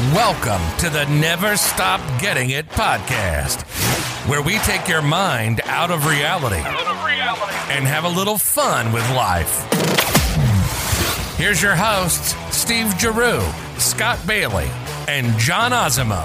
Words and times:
Welcome 0.00 0.60
to 0.78 0.90
the 0.90 1.04
Never 1.04 1.56
Stop 1.56 2.00
Getting 2.20 2.50
It 2.50 2.68
podcast, 2.70 3.62
where 4.28 4.42
we 4.42 4.58
take 4.58 4.88
your 4.88 5.02
mind 5.02 5.60
out 5.66 5.92
of 5.92 6.06
reality, 6.08 6.56
and 6.56 7.84
have 7.86 8.02
a 8.02 8.08
little 8.08 8.36
fun 8.36 8.92
with 8.92 9.08
life. 9.10 9.62
Here's 11.38 11.62
your 11.62 11.76
hosts, 11.76 12.34
Steve 12.50 12.92
Giroux, 12.98 13.40
Scott 13.78 14.18
Bailey, 14.26 14.68
and 15.06 15.38
John 15.38 15.72
Osimo. 15.72 16.24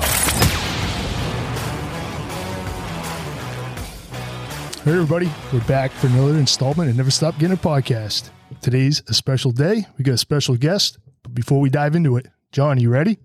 Hey 4.84 4.94
everybody, 4.94 5.32
we're 5.54 5.64
back 5.66 5.92
for 5.92 6.08
another 6.08 6.40
installment 6.40 6.90
of 6.90 6.98
Never 6.98 7.12
Stop 7.12 7.38
Getting 7.38 7.54
It 7.54 7.62
podcast. 7.62 8.32
Today's 8.62 9.04
a 9.08 9.14
special 9.14 9.52
day. 9.52 9.86
We 10.00 10.04
got 10.04 10.16
a 10.16 10.18
special 10.18 10.58
guest. 10.58 10.98
But 11.22 11.36
before 11.36 11.60
we 11.60 11.70
dive 11.70 11.96
into 11.96 12.18
it, 12.18 12.26
John, 12.52 12.80
are 12.80 12.82
you 12.82 12.90
ready? 12.90 13.20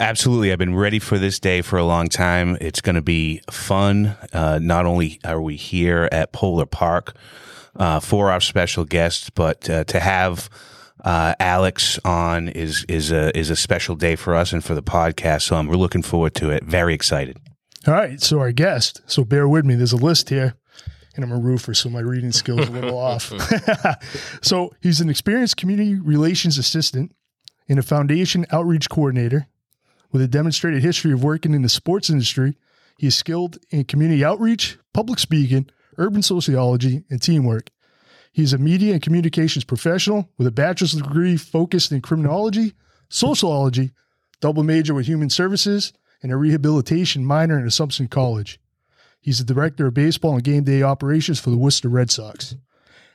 Absolutely. 0.00 0.52
I've 0.52 0.58
been 0.58 0.74
ready 0.74 0.98
for 0.98 1.18
this 1.18 1.38
day 1.38 1.62
for 1.62 1.78
a 1.78 1.84
long 1.84 2.08
time. 2.08 2.56
It's 2.60 2.80
going 2.80 2.96
to 2.96 3.02
be 3.02 3.40
fun. 3.50 4.16
Uh, 4.32 4.58
not 4.62 4.86
only 4.86 5.20
are 5.24 5.40
we 5.40 5.56
here 5.56 6.08
at 6.12 6.32
Polar 6.32 6.66
Park 6.66 7.16
uh, 7.76 8.00
for 8.00 8.30
our 8.30 8.40
special 8.40 8.84
guest, 8.84 9.34
but 9.34 9.68
uh, 9.68 9.84
to 9.84 10.00
have 10.00 10.48
uh, 11.04 11.34
Alex 11.38 11.98
on 12.04 12.48
is 12.48 12.84
is 12.88 13.12
a 13.12 13.36
is 13.38 13.50
a 13.50 13.56
special 13.56 13.94
day 13.94 14.16
for 14.16 14.34
us 14.34 14.52
and 14.52 14.64
for 14.64 14.74
the 14.74 14.82
podcast. 14.82 15.42
So 15.42 15.56
I'm, 15.56 15.68
we're 15.68 15.76
looking 15.76 16.02
forward 16.02 16.34
to 16.36 16.50
it. 16.50 16.64
Very 16.64 16.94
excited. 16.94 17.38
All 17.86 17.94
right, 17.94 18.20
so 18.20 18.40
our 18.40 18.52
guest. 18.52 19.02
So 19.06 19.24
bear 19.24 19.48
with 19.48 19.64
me. 19.64 19.74
There's 19.74 19.92
a 19.92 19.96
list 19.96 20.28
here, 20.28 20.56
and 21.14 21.24
I'm 21.24 21.32
a 21.32 21.38
roofer, 21.38 21.74
so 21.74 21.88
my 21.88 22.00
reading 22.00 22.32
skills 22.32 22.60
are 22.60 22.70
a 22.70 22.80
little 22.80 22.98
off. 22.98 23.32
so 24.42 24.74
he's 24.80 25.00
an 25.00 25.08
experienced 25.08 25.56
community 25.56 25.94
relations 25.94 26.58
assistant 26.58 27.14
and 27.68 27.78
a 27.78 27.82
foundation 27.82 28.46
outreach 28.50 28.90
coordinator 28.90 29.46
with 30.10 30.22
a 30.22 30.28
demonstrated 30.28 30.82
history 30.82 31.12
of 31.12 31.22
working 31.22 31.54
in 31.54 31.62
the 31.62 31.68
sports 31.68 32.10
industry. 32.10 32.56
He 32.98 33.06
is 33.06 33.16
skilled 33.16 33.58
in 33.70 33.84
community 33.84 34.24
outreach, 34.24 34.78
public 34.92 35.18
speaking, 35.18 35.68
urban 35.96 36.22
sociology, 36.22 37.04
and 37.10 37.20
teamwork. 37.20 37.70
He 38.32 38.42
is 38.42 38.52
a 38.52 38.58
media 38.58 38.94
and 38.94 39.02
communications 39.02 39.64
professional 39.64 40.28
with 40.38 40.46
a 40.46 40.52
bachelor's 40.52 40.92
degree 40.92 41.36
focused 41.36 41.92
in 41.92 42.00
criminology, 42.00 42.74
sociology, 43.08 43.90
double 44.40 44.62
major 44.62 44.94
with 44.94 45.06
human 45.06 45.30
services, 45.30 45.92
and 46.22 46.32
a 46.32 46.36
rehabilitation 46.36 47.24
minor 47.24 47.58
in 47.58 47.66
Assumption 47.66 48.08
College. 48.08 48.60
He's 49.20 49.38
the 49.38 49.52
director 49.52 49.86
of 49.86 49.94
baseball 49.94 50.34
and 50.34 50.44
game 50.44 50.64
day 50.64 50.82
operations 50.82 51.40
for 51.40 51.50
the 51.50 51.56
Worcester 51.56 51.88
Red 51.88 52.10
Sox. 52.10 52.56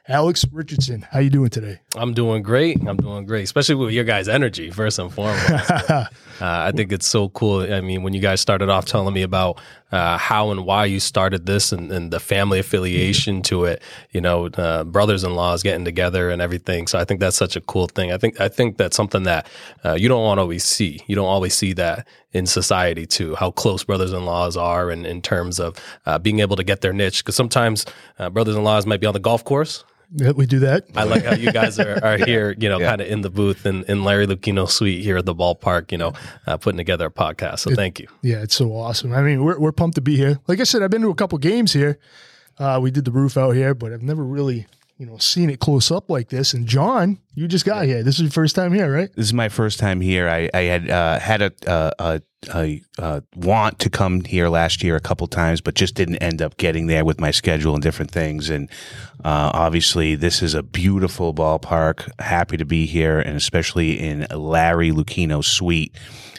Alex 0.10 0.44
Richardson, 0.52 1.08
how 1.12 1.20
you 1.20 1.30
doing 1.30 1.50
today? 1.50 1.80
I'm 1.96 2.14
doing 2.14 2.44
great. 2.44 2.78
I'm 2.86 2.98
doing 2.98 3.26
great, 3.26 3.44
especially 3.44 3.76
with 3.76 3.94
your 3.94 4.04
guys' 4.04 4.28
energy 4.28 4.70
first 4.70 5.00
and 5.00 5.10
foremost. 5.10 5.62
uh, 5.90 6.08
I 6.42 6.74
think 6.74 6.92
it's 6.92 7.08
so 7.08 7.30
cool. 7.30 7.62
I 7.62 7.80
mean, 7.80 8.04
when 8.04 8.12
you 8.12 8.20
guys 8.20 8.42
started 8.42 8.68
off 8.68 8.84
telling 8.84 9.14
me 9.14 9.22
about 9.22 9.62
uh, 9.94 10.18
how 10.18 10.52
and 10.52 10.66
why 10.66 10.84
you 10.86 11.00
started 11.00 11.46
this 11.46 11.72
and, 11.72 11.90
and, 11.90 12.12
the 12.12 12.20
family 12.20 12.60
affiliation 12.60 13.44
to 13.44 13.64
it, 13.64 13.82
you 14.12 14.20
know, 14.20 14.48
uh, 14.48 14.84
brothers-in-laws 14.84 15.64
getting 15.64 15.86
together 15.86 16.30
and 16.32 16.42
everything. 16.42 16.88
So 16.88 17.00
I 17.00 17.06
think 17.06 17.22
that's 17.22 17.38
such 17.38 17.56
a 17.56 17.62
cool 17.62 17.88
thing. 17.88 18.12
I 18.12 18.18
think 18.18 18.42
I 18.42 18.50
think 18.50 18.78
that's 18.78 18.98
something 18.98 19.24
that 19.24 19.48
uh, 19.86 19.94
you 19.94 20.10
don't 20.10 20.24
want 20.24 20.40
to 20.40 20.42
always 20.42 20.66
see. 20.66 21.00
You 21.08 21.16
don't 21.16 21.28
always 21.28 21.54
see 21.54 21.72
that 21.74 22.08
in 22.34 22.46
society 22.46 23.06
too. 23.06 23.36
How 23.36 23.52
close 23.52 23.86
brothers-in-laws 23.86 24.58
are, 24.58 24.90
and 24.90 25.06
in 25.06 25.22
terms 25.22 25.62
of 25.62 25.78
uh, 26.06 26.18
being 26.18 26.42
able 26.42 26.58
to 26.58 26.64
get 26.64 26.82
their 26.82 26.92
niche. 26.92 27.24
Because 27.24 27.38
sometimes 27.38 27.86
uh, 28.20 28.30
brothers-in-laws 28.30 28.86
might 28.86 29.00
be 29.00 29.08
on 29.08 29.14
the 29.14 29.20
golf 29.20 29.46
course 29.46 29.86
yeah, 30.16 30.32
we 30.32 30.46
do 30.46 30.60
that. 30.60 30.86
I 30.96 31.04
like 31.04 31.26
how 31.26 31.36
you 31.36 31.52
guys 31.52 31.80
are, 31.80 32.04
are 32.04 32.18
here, 32.26 32.56
you 32.58 32.70
know, 32.70 32.80
yeah. 32.80 32.90
kind 32.90 33.02
of 33.02 33.08
in 33.08 33.22
the 33.22 33.30
booth 33.30 33.66
in, 33.66 33.84
in 33.86 34.04
Larry 34.04 34.28
Lucchino 34.28 34.70
suite 34.70 35.04
here 35.04 35.18
at 35.18 35.26
the 35.26 35.36
ballpark, 35.36 35.92
you 35.92 35.98
know, 35.98 36.14
uh, 36.46 36.58
putting 36.58 36.78
together 36.78 37.08
a 37.08 37.12
podcast. 37.12 37.60
So 37.60 37.72
it, 37.72 37.76
thank 37.76 38.00
you. 38.00 38.08
Yeah, 38.22 38.42
it's 38.44 38.56
so 38.56 38.76
awesome. 38.76 39.14
I 39.14 39.22
mean, 39.22 39.44
we're, 39.44 39.60
we're 39.60 39.72
pumped 39.72 39.96
to 39.96 40.02
be 40.02 40.16
here. 40.16 40.40
Like 40.48 40.60
I 40.60 40.64
said, 40.64 40.84
I've 40.84 40.92
been 40.92 41.02
to 41.02 41.10
a 41.10 41.16
couple 41.16 41.38
games 41.40 41.74
here. 41.74 42.00
Uh, 42.58 42.80
we 42.82 42.92
did 42.92 43.06
the 43.06 43.12
roof 43.12 43.38
out 43.38 43.52
here, 43.52 43.74
but 43.74 43.92
I've 43.92 44.04
never 44.04 44.24
really 44.24 44.68
you 44.98 45.06
know, 45.06 45.18
seen 45.18 45.50
it 45.50 45.60
close 45.60 45.92
up 45.92 46.10
like 46.10 46.30
this. 46.30 46.54
And 46.54 46.68
John, 46.68 47.20
you 47.34 47.48
just 47.48 47.66
got 47.66 47.86
here. 47.86 48.04
This 48.04 48.16
is 48.16 48.22
your 48.22 48.32
first 48.32 48.56
time 48.56 48.74
here, 48.74 48.94
right? 48.94 49.14
This 49.16 49.26
is 49.26 49.34
my 49.34 49.50
first 49.50 49.80
time 49.80 50.02
here. 50.02 50.30
I, 50.30 50.50
I 50.54 50.62
had 50.62 50.90
uh, 50.90 51.20
had 51.20 51.42
a, 51.42 51.52
a, 51.68 51.94
a, 52.00 52.22
a, 52.54 52.82
want 53.36 53.80
to 53.80 53.90
come 53.90 54.24
here 54.24 54.50
last 54.50 54.84
year 54.84 54.96
a 54.96 55.02
couple 55.02 55.28
times, 55.28 55.62
but 55.62 55.76
just 55.76 55.96
didn't 55.96 56.18
end 56.18 56.42
up 56.42 56.58
getting 56.58 56.88
there 56.88 57.06
with 57.06 57.20
my 57.20 57.32
schedule 57.32 57.74
and 57.74 57.84
different 57.84 58.12
things. 58.12 58.50
And 58.50 58.70
uh, 59.24 59.52
obviously, 59.54 60.16
this 60.16 60.42
is 60.42 60.54
a 60.54 60.64
beautiful 60.64 61.34
ballpark. 61.34 62.10
Happy 62.20 62.58
to 62.58 62.66
be 62.66 62.86
here, 62.86 63.20
and 63.20 63.36
especially 63.36 64.00
in 64.00 64.28
Larry 64.32 64.92
Lucchino's 64.92 65.48
suite 65.48 65.94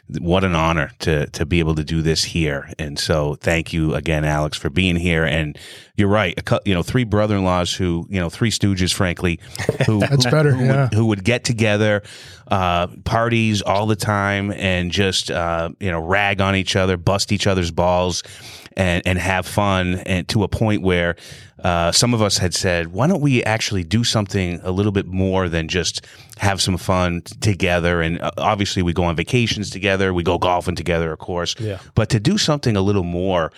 what 0.08 0.44
an 0.44 0.54
honor 0.54 0.90
to 1.00 1.26
to 1.28 1.46
be 1.46 1.60
able 1.60 1.74
to 1.74 1.84
do 1.84 2.02
this 2.02 2.24
here. 2.24 2.70
And 2.78 2.98
so, 2.98 3.36
thank 3.36 3.72
you 3.72 3.94
again, 3.94 4.24
Alex, 4.24 4.58
for 4.58 4.68
being 4.68 4.96
here. 4.96 5.24
And 5.24 5.58
you're 5.96 6.08
right, 6.08 6.38
a, 6.38 6.60
you 6.64 6.74
know, 6.74 6.82
three 6.82 7.04
brother-in-laws 7.04 7.74
who, 7.74 8.06
you 8.10 8.20
know, 8.20 8.28
three 8.28 8.50
stooges, 8.50 8.92
frankly, 8.92 9.40
who 9.86 10.00
that's 10.00 10.26
better, 10.26 10.52
who, 10.52 10.64
yeah. 10.64 10.82
would, 10.84 10.94
who 10.94 11.06
would 11.06 11.24
get 11.24 11.44
together, 11.44 12.02
uh, 12.48 12.88
parties 13.04 13.62
all 13.62 13.86
the 13.86 13.96
time, 13.96 14.52
and 14.52 14.90
just 14.90 15.30
uh, 15.30 15.70
you 15.80 15.90
know 15.90 16.00
rag 16.00 16.40
on 16.40 16.54
each 16.54 16.76
other, 16.76 16.96
bust 16.96 17.32
each 17.32 17.46
other's 17.46 17.70
balls, 17.70 18.22
and 18.76 19.02
and 19.06 19.18
have 19.18 19.46
fun, 19.46 19.96
and 20.06 20.26
to 20.28 20.42
a 20.42 20.48
point 20.48 20.82
where 20.82 21.16
uh, 21.62 21.92
some 21.92 22.12
of 22.12 22.20
us 22.20 22.38
had 22.38 22.54
said, 22.54 22.88
why 22.88 23.06
don't 23.06 23.22
we 23.22 23.42
actually 23.44 23.84
do 23.84 24.04
something 24.04 24.60
a 24.62 24.70
little 24.70 24.92
bit 24.92 25.06
more 25.06 25.48
than 25.48 25.68
just 25.68 26.04
have 26.38 26.60
some 26.60 26.76
fun 26.76 27.22
t- 27.22 27.36
together? 27.40 28.02
And 28.02 28.20
uh, 28.20 28.30
obviously, 28.36 28.82
we 28.82 28.92
go 28.92 29.04
on 29.04 29.16
vacations 29.16 29.70
together, 29.70 30.12
we 30.12 30.22
go 30.22 30.38
golfing 30.38 30.74
together, 30.74 31.12
of 31.12 31.18
course. 31.18 31.54
Yeah. 31.58 31.78
But 31.94 32.08
to 32.10 32.20
do 32.20 32.36
something 32.36 32.76
a 32.76 32.82
little 32.82 33.04
more 33.04 33.52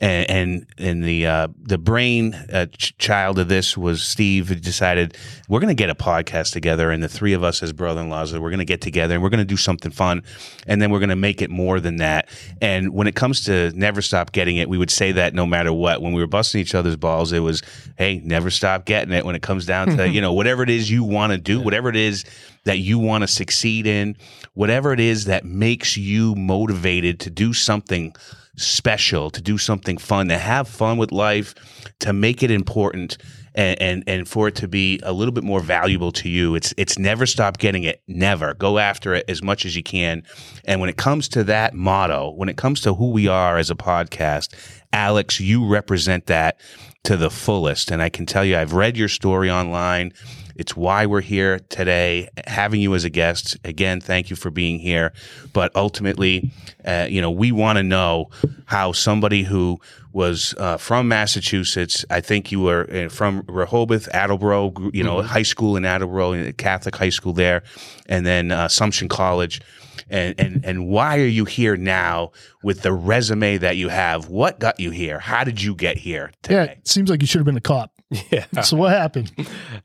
and 0.00 0.30
and, 0.30 0.66
and 0.78 1.04
the 1.04 1.26
uh, 1.26 1.48
the 1.58 1.76
brain 1.78 2.34
uh, 2.34 2.66
ch- 2.66 2.96
child 2.96 3.38
of 3.38 3.48
this 3.48 3.76
was 3.76 4.02
Steve. 4.02 4.48
Who 4.48 4.54
decided 4.54 5.16
we're 5.48 5.60
going 5.60 5.68
to 5.68 5.80
get 5.80 5.90
a 5.90 5.94
podcast 5.94 6.52
together, 6.52 6.90
and 6.90 7.02
the 7.02 7.08
three 7.08 7.34
of 7.34 7.44
us 7.44 7.62
as 7.62 7.72
brother-in-laws, 7.72 8.32
we're 8.32 8.50
going 8.50 8.58
to 8.58 8.64
get 8.64 8.80
together 8.80 9.14
and 9.14 9.22
we're 9.22 9.28
going 9.28 9.38
to 9.38 9.44
do 9.44 9.58
something 9.58 9.92
fun, 9.92 10.22
and 10.66 10.80
then 10.80 10.90
we're 10.90 11.00
going 11.00 11.10
to 11.10 11.16
make 11.16 11.42
it 11.42 11.50
more 11.50 11.80
than 11.80 11.96
that. 11.96 12.28
And 12.62 12.94
when 12.94 13.06
it 13.06 13.14
comes 13.14 13.44
to 13.44 13.72
never 13.72 14.00
stop 14.00 14.32
getting 14.32 14.56
it, 14.56 14.68
we 14.68 14.78
would 14.78 14.90
say 14.90 15.12
that 15.12 15.34
no 15.34 15.44
matter 15.44 15.72
what. 15.72 16.00
When 16.00 16.14
we 16.14 16.22
were 16.22 16.26
busting 16.26 16.60
each 16.60 16.74
other's 16.74 16.96
balls, 16.96 17.32
it 17.32 17.40
was 17.40 17.62
hey, 17.98 18.20
never 18.24 18.50
stop 18.50 18.86
getting 18.86 19.12
it. 19.12 19.26
When 19.26 19.34
it 19.34 19.42
comes 19.42 19.66
down 19.66 19.96
to 19.96 20.08
you 20.10 20.22
know 20.22 20.32
whatever 20.32 20.62
it 20.62 20.70
is 20.70 20.90
you 20.90 21.04
want 21.04 21.32
to 21.32 21.38
do, 21.38 21.60
whatever 21.60 21.90
it 21.90 21.96
is 21.96 22.24
that 22.64 22.78
you 22.78 22.98
want 22.98 23.22
to 23.22 23.28
succeed 23.28 23.86
in, 23.86 24.16
whatever 24.54 24.92
it 24.92 25.00
is 25.00 25.26
that 25.26 25.44
makes 25.44 25.96
you 25.96 26.34
motivated 26.34 27.20
to 27.20 27.30
do 27.30 27.52
something 27.52 28.14
special, 28.60 29.30
to 29.30 29.40
do 29.40 29.58
something 29.58 29.98
fun, 29.98 30.28
to 30.28 30.38
have 30.38 30.68
fun 30.68 30.98
with 30.98 31.12
life, 31.12 31.54
to 32.00 32.12
make 32.12 32.42
it 32.42 32.50
important. 32.50 33.18
And, 33.52 33.82
and, 33.82 34.04
and 34.06 34.28
for 34.28 34.46
it 34.46 34.54
to 34.56 34.68
be 34.68 35.00
a 35.02 35.12
little 35.12 35.32
bit 35.32 35.42
more 35.42 35.58
valuable 35.58 36.12
to 36.12 36.28
you, 36.28 36.54
it's 36.54 36.72
it's 36.76 37.00
never 37.00 37.26
stop 37.26 37.58
getting 37.58 37.82
it. 37.82 38.00
Never 38.06 38.54
go 38.54 38.78
after 38.78 39.12
it 39.12 39.24
as 39.28 39.42
much 39.42 39.66
as 39.66 39.74
you 39.74 39.82
can. 39.82 40.22
And 40.64 40.80
when 40.80 40.88
it 40.88 40.96
comes 40.96 41.28
to 41.30 41.42
that 41.44 41.74
motto, 41.74 42.30
when 42.30 42.48
it 42.48 42.56
comes 42.56 42.80
to 42.82 42.94
who 42.94 43.10
we 43.10 43.26
are 43.26 43.58
as 43.58 43.68
a 43.68 43.74
podcast, 43.74 44.54
Alex, 44.92 45.40
you 45.40 45.66
represent 45.66 46.26
that 46.26 46.60
to 47.02 47.16
the 47.16 47.28
fullest. 47.28 47.90
And 47.90 48.00
I 48.00 48.08
can 48.08 48.24
tell 48.24 48.44
you, 48.44 48.56
I've 48.56 48.72
read 48.72 48.96
your 48.96 49.08
story 49.08 49.50
online. 49.50 50.12
It's 50.60 50.76
why 50.76 51.06
we're 51.06 51.22
here 51.22 51.58
today, 51.70 52.28
having 52.46 52.82
you 52.82 52.94
as 52.94 53.04
a 53.04 53.08
guest. 53.08 53.56
Again, 53.64 53.98
thank 53.98 54.28
you 54.28 54.36
for 54.36 54.50
being 54.50 54.78
here. 54.78 55.14
But 55.54 55.74
ultimately, 55.74 56.52
uh, 56.84 57.06
you 57.08 57.22
know, 57.22 57.30
we 57.30 57.50
want 57.50 57.78
to 57.78 57.82
know 57.82 58.28
how 58.66 58.92
somebody 58.92 59.42
who 59.42 59.80
was 60.12 60.54
uh, 60.58 60.76
from 60.76 61.08
Massachusetts, 61.08 62.04
I 62.10 62.20
think 62.20 62.52
you 62.52 62.60
were 62.60 62.86
uh, 62.92 63.08
from 63.08 63.42
Rehoboth, 63.48 64.06
Attleboro, 64.08 64.74
you 64.92 65.02
know, 65.02 65.16
mm-hmm. 65.16 65.28
high 65.28 65.44
school 65.44 65.76
in 65.76 65.86
Attleboro, 65.86 66.52
Catholic 66.52 66.94
high 66.94 67.08
school 67.08 67.32
there, 67.32 67.62
and 68.06 68.26
then 68.26 68.52
uh, 68.52 68.66
Assumption 68.66 69.08
College 69.08 69.62
and, 70.10 70.34
and 70.38 70.64
and 70.64 70.88
why 70.88 71.18
are 71.18 71.26
you 71.26 71.44
here 71.44 71.76
now 71.76 72.32
with 72.62 72.82
the 72.82 72.92
resume 72.92 73.58
that 73.58 73.76
you 73.76 73.88
have? 73.88 74.28
What 74.28 74.58
got 74.58 74.80
you 74.80 74.90
here? 74.90 75.20
How 75.20 75.44
did 75.44 75.62
you 75.62 75.74
get 75.74 75.98
here 75.98 76.32
today? 76.42 76.54
Yeah, 76.54 76.64
it 76.64 76.88
seems 76.88 77.08
like 77.08 77.20
you 77.20 77.26
should 77.26 77.38
have 77.38 77.46
been 77.46 77.56
a 77.56 77.60
cop. 77.60 77.99
Yeah. 78.10 78.62
So 78.62 78.76
what 78.76 78.90
happened? 78.90 79.32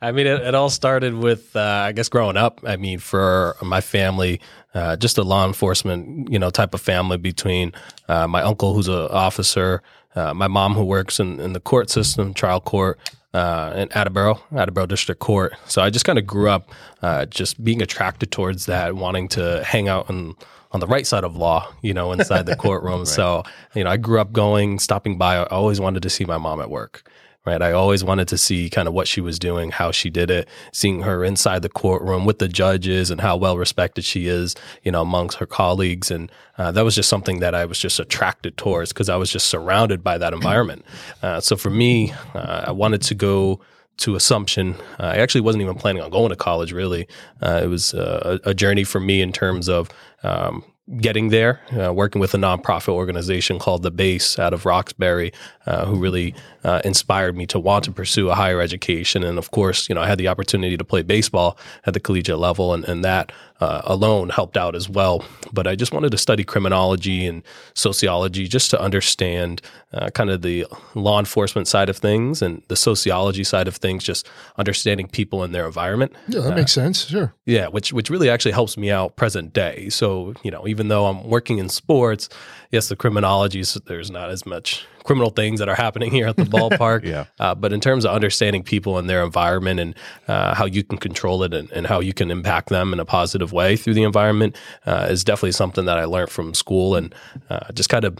I 0.02 0.12
mean, 0.12 0.26
it, 0.26 0.42
it 0.42 0.56
all 0.56 0.72
started 0.72 1.14
with, 1.14 1.56
uh, 1.56 1.62
I 1.62 1.92
guess, 1.92 2.10
growing 2.10 2.38
up. 2.38 2.60
I 2.66 2.76
mean, 2.76 2.98
for 2.98 3.56
my 3.62 3.82
family, 3.82 4.42
uh, 4.74 4.96
just 4.96 5.18
a 5.20 5.24
law 5.24 5.46
enforcement, 5.46 6.32
you 6.32 6.40
know, 6.40 6.50
type 6.50 6.74
of 6.74 6.82
family 6.82 7.18
between 7.18 7.72
uh, 8.08 8.28
my 8.28 8.42
uncle, 8.42 8.74
who's 8.74 8.88
an 8.88 8.96
officer, 9.12 9.84
uh, 10.16 10.34
my 10.34 10.48
mom, 10.48 10.74
who 10.74 10.84
works 10.84 11.20
in, 11.20 11.40
in 11.40 11.54
the 11.54 11.60
court 11.60 11.92
system, 11.92 12.34
trial 12.34 12.60
court, 12.60 13.00
uh, 13.36 13.74
in 13.76 13.92
Attleboro, 13.92 14.42
Attleboro 14.56 14.88
District 14.88 15.20
Court. 15.20 15.54
So 15.66 15.82
I 15.82 15.90
just 15.90 16.06
kind 16.06 16.18
of 16.18 16.26
grew 16.26 16.50
up 16.50 16.72
uh, 17.04 17.26
just 17.26 17.64
being 17.64 17.82
attracted 17.82 18.32
towards 18.32 18.66
that, 18.66 18.96
wanting 18.96 19.28
to 19.30 19.64
hang 19.64 19.88
out 19.88 20.10
on 20.10 20.36
on 20.72 20.82
the 20.82 20.88
right 20.88 21.08
side 21.08 21.24
of 21.24 21.38
law, 21.38 21.72
you 21.82 21.94
know, 21.94 22.12
inside 22.12 22.46
the 22.46 22.56
courtroom. 22.56 23.00
right. 23.00 23.08
So 23.08 23.44
you 23.76 23.84
know, 23.84 23.90
I 23.90 23.98
grew 23.98 24.20
up 24.20 24.34
going, 24.34 24.80
stopping 24.80 25.18
by. 25.18 25.38
I 25.38 25.44
always 25.46 25.80
wanted 25.80 26.04
to 26.04 26.10
see 26.10 26.26
my 26.26 26.38
mom 26.38 26.60
at 26.60 26.70
work 26.70 27.10
right? 27.46 27.62
I 27.62 27.72
always 27.72 28.04
wanted 28.04 28.28
to 28.30 28.38
see 28.38 28.70
kind 28.70 28.88
of 28.88 28.94
what 28.94 29.08
she 29.08 29.22
was 29.22 29.40
doing, 29.40 29.72
how 29.72 29.92
she 29.92 30.10
did 30.10 30.30
it, 30.30 30.48
seeing 30.72 31.04
her 31.04 31.24
inside 31.24 31.62
the 31.62 31.70
courtroom 31.70 32.26
with 32.26 32.40
the 32.40 32.48
judges 32.48 33.12
and 33.12 33.22
how 33.22 33.38
well 33.38 33.58
respected 33.58 34.04
she 34.04 34.28
is, 34.28 34.56
you 34.84 34.92
know, 34.92 35.02
amongst 35.02 35.38
her 35.38 35.46
colleagues. 35.46 36.10
And 36.12 36.32
uh, 36.58 36.72
that 36.72 36.84
was 36.84 36.96
just 36.96 37.10
something 37.10 37.40
that 37.40 37.54
I 37.54 37.66
was 37.66 37.80
just 37.80 38.00
attracted 38.00 38.58
towards 38.58 38.92
because 38.92 39.10
I 39.10 39.16
was 39.16 39.30
just 39.30 39.48
surrounded 39.48 40.04
by 40.04 40.18
that 40.18 40.34
environment. 40.34 40.86
Uh, 41.22 41.40
so 41.40 41.56
for 41.56 41.70
me, 41.70 42.14
uh, 42.34 42.66
I 42.68 42.72
wanted 42.72 43.02
to 43.04 43.16
go 43.16 43.60
to 43.98 44.16
Assumption. 44.16 44.76
I 45.00 45.18
actually 45.18 45.42
wasn't 45.42 45.64
even 45.64 45.76
planning 45.76 46.02
on 46.02 46.10
going 46.10 46.30
to 46.30 46.36
college, 46.36 46.72
really. 46.72 47.08
Uh, 47.42 47.62
it 47.64 47.68
was 47.68 47.94
uh, 47.94 48.40
a, 48.44 48.50
a, 48.50 48.54
journey 48.54 48.84
for 48.84 49.00
me 49.00 49.22
in 49.22 49.32
terms 49.32 49.70
of 49.70 49.90
um, 50.24 50.64
getting 51.00 51.30
there, 51.30 51.62
uh, 51.76 51.92
working 51.92 52.20
with 52.20 52.34
a 52.36 52.38
nonprofit 52.38 52.90
organization 52.90 53.58
called 53.58 53.82
The 53.82 53.90
Base 53.90 54.38
out 54.38 54.54
of 54.54 54.66
Roxbury, 54.66 55.34
uh, 55.66 55.86
who 55.86 55.96
really 55.96 56.36
uh, 56.64 56.82
inspired 56.86 57.36
me 57.36 57.48
to 57.48 57.60
want 57.60 57.86
to 57.86 57.92
pursue 57.92 58.30
a 58.30 58.36
higher 58.36 58.62
education. 58.62 59.24
And 59.24 59.40
of 59.40 59.50
course, 59.50 59.90
you 59.90 59.96
know, 59.96 60.02
I 60.02 60.08
had 60.08 60.20
the 60.20 60.28
opportunity 60.28 60.78
to 60.78 60.84
play 60.84 61.02
baseball 61.02 61.58
at 61.86 61.96
the 61.96 62.00
collegiate 62.00 62.38
level, 62.38 62.74
and, 62.74 62.86
and 62.86 63.04
that 63.04 63.32
uh, 63.62 63.82
alone 63.86 64.30
helped 64.30 64.58
out 64.58 64.76
as 64.76 64.90
well. 64.90 65.24
But 65.54 65.68
I 65.68 65.76
just 65.76 65.94
wanted 65.94 66.12
to 66.12 66.18
study 66.18 66.44
criminology 66.44 67.26
and 67.26 67.42
sociology 67.74 68.48
just 68.48 68.70
to 68.72 68.82
understand 68.82 69.62
uh, 69.94 70.10
kind 70.10 70.30
of 70.30 70.42
the 70.42 70.66
law 70.94 71.20
enforcement 71.20 71.68
side 71.68 71.90
of 71.90 71.98
things 71.98 72.42
and 72.42 72.62
the 72.68 72.76
sociology 72.76 73.44
side 73.44 73.68
of 73.68 73.78
things, 73.78 74.04
just 74.04 74.28
understanding 74.58 75.08
people 75.08 75.44
and 75.44 75.56
their 75.56 75.66
environment. 75.66 76.14
Yeah, 76.28 76.42
that 76.42 76.56
makes 76.56 76.74
sense. 76.74 77.06
Sure. 77.06 77.34
Yeah, 77.46 77.68
which 77.68 77.94
which 77.94 78.10
really 78.10 78.30
actually 78.30 78.52
helps 78.52 78.78
me 78.78 78.92
out 78.92 79.16
present 79.16 79.54
day. 79.54 79.90
So 79.90 80.34
you 80.44 80.52
know, 80.52 80.68
even 80.68 80.90
though 80.90 81.06
I'm 81.06 81.30
working 81.30 81.58
in 81.58 81.70
sports, 81.70 82.28
yes, 82.72 82.90
the 82.90 82.96
criminology 82.96 83.64
there's 83.86 84.12
not 84.12 84.30
as 84.30 84.46
much 84.46 84.86
criminal 85.04 85.30
things 85.30 85.60
that 85.60 85.70
are 85.70 85.76
happening 85.76 86.12
here 86.12 86.28
at 86.28 86.36
the 86.36 86.44
ballpark. 86.44 87.04
yeah. 87.06 87.26
Uh, 87.40 87.56
but 87.56 87.72
in 87.72 87.80
terms 87.80 88.06
of 88.06 88.12
understanding 88.12 88.64
people 88.64 88.98
and 88.98 89.10
their 89.10 89.24
environment 89.24 89.80
and 89.80 89.96
uh, 90.28 90.56
how 90.56 90.66
you 90.66 90.84
can 90.84 90.98
control 90.98 91.44
it 91.44 91.54
and, 91.54 91.72
and, 91.72 91.86
how 91.86 92.00
you 92.00 92.14
can 92.14 92.32
impact 92.32 92.70
them 92.70 92.92
in 92.92 93.00
a 93.00 93.06
positive 93.06 93.54
way 93.54 93.76
through 93.78 93.94
the 93.94 94.04
environment 94.04 94.56
uh, 94.88 95.08
is 95.10 95.24
definitely 95.24 95.52
something 95.52 95.86
that 95.86 95.98
I 95.98 96.06
learned 96.06 96.32
from 96.32 96.56
school 96.56 96.96
and 96.96 97.14
uh, 97.50 97.72
just 97.74 97.90
kind 97.90 98.04
of 98.04 98.18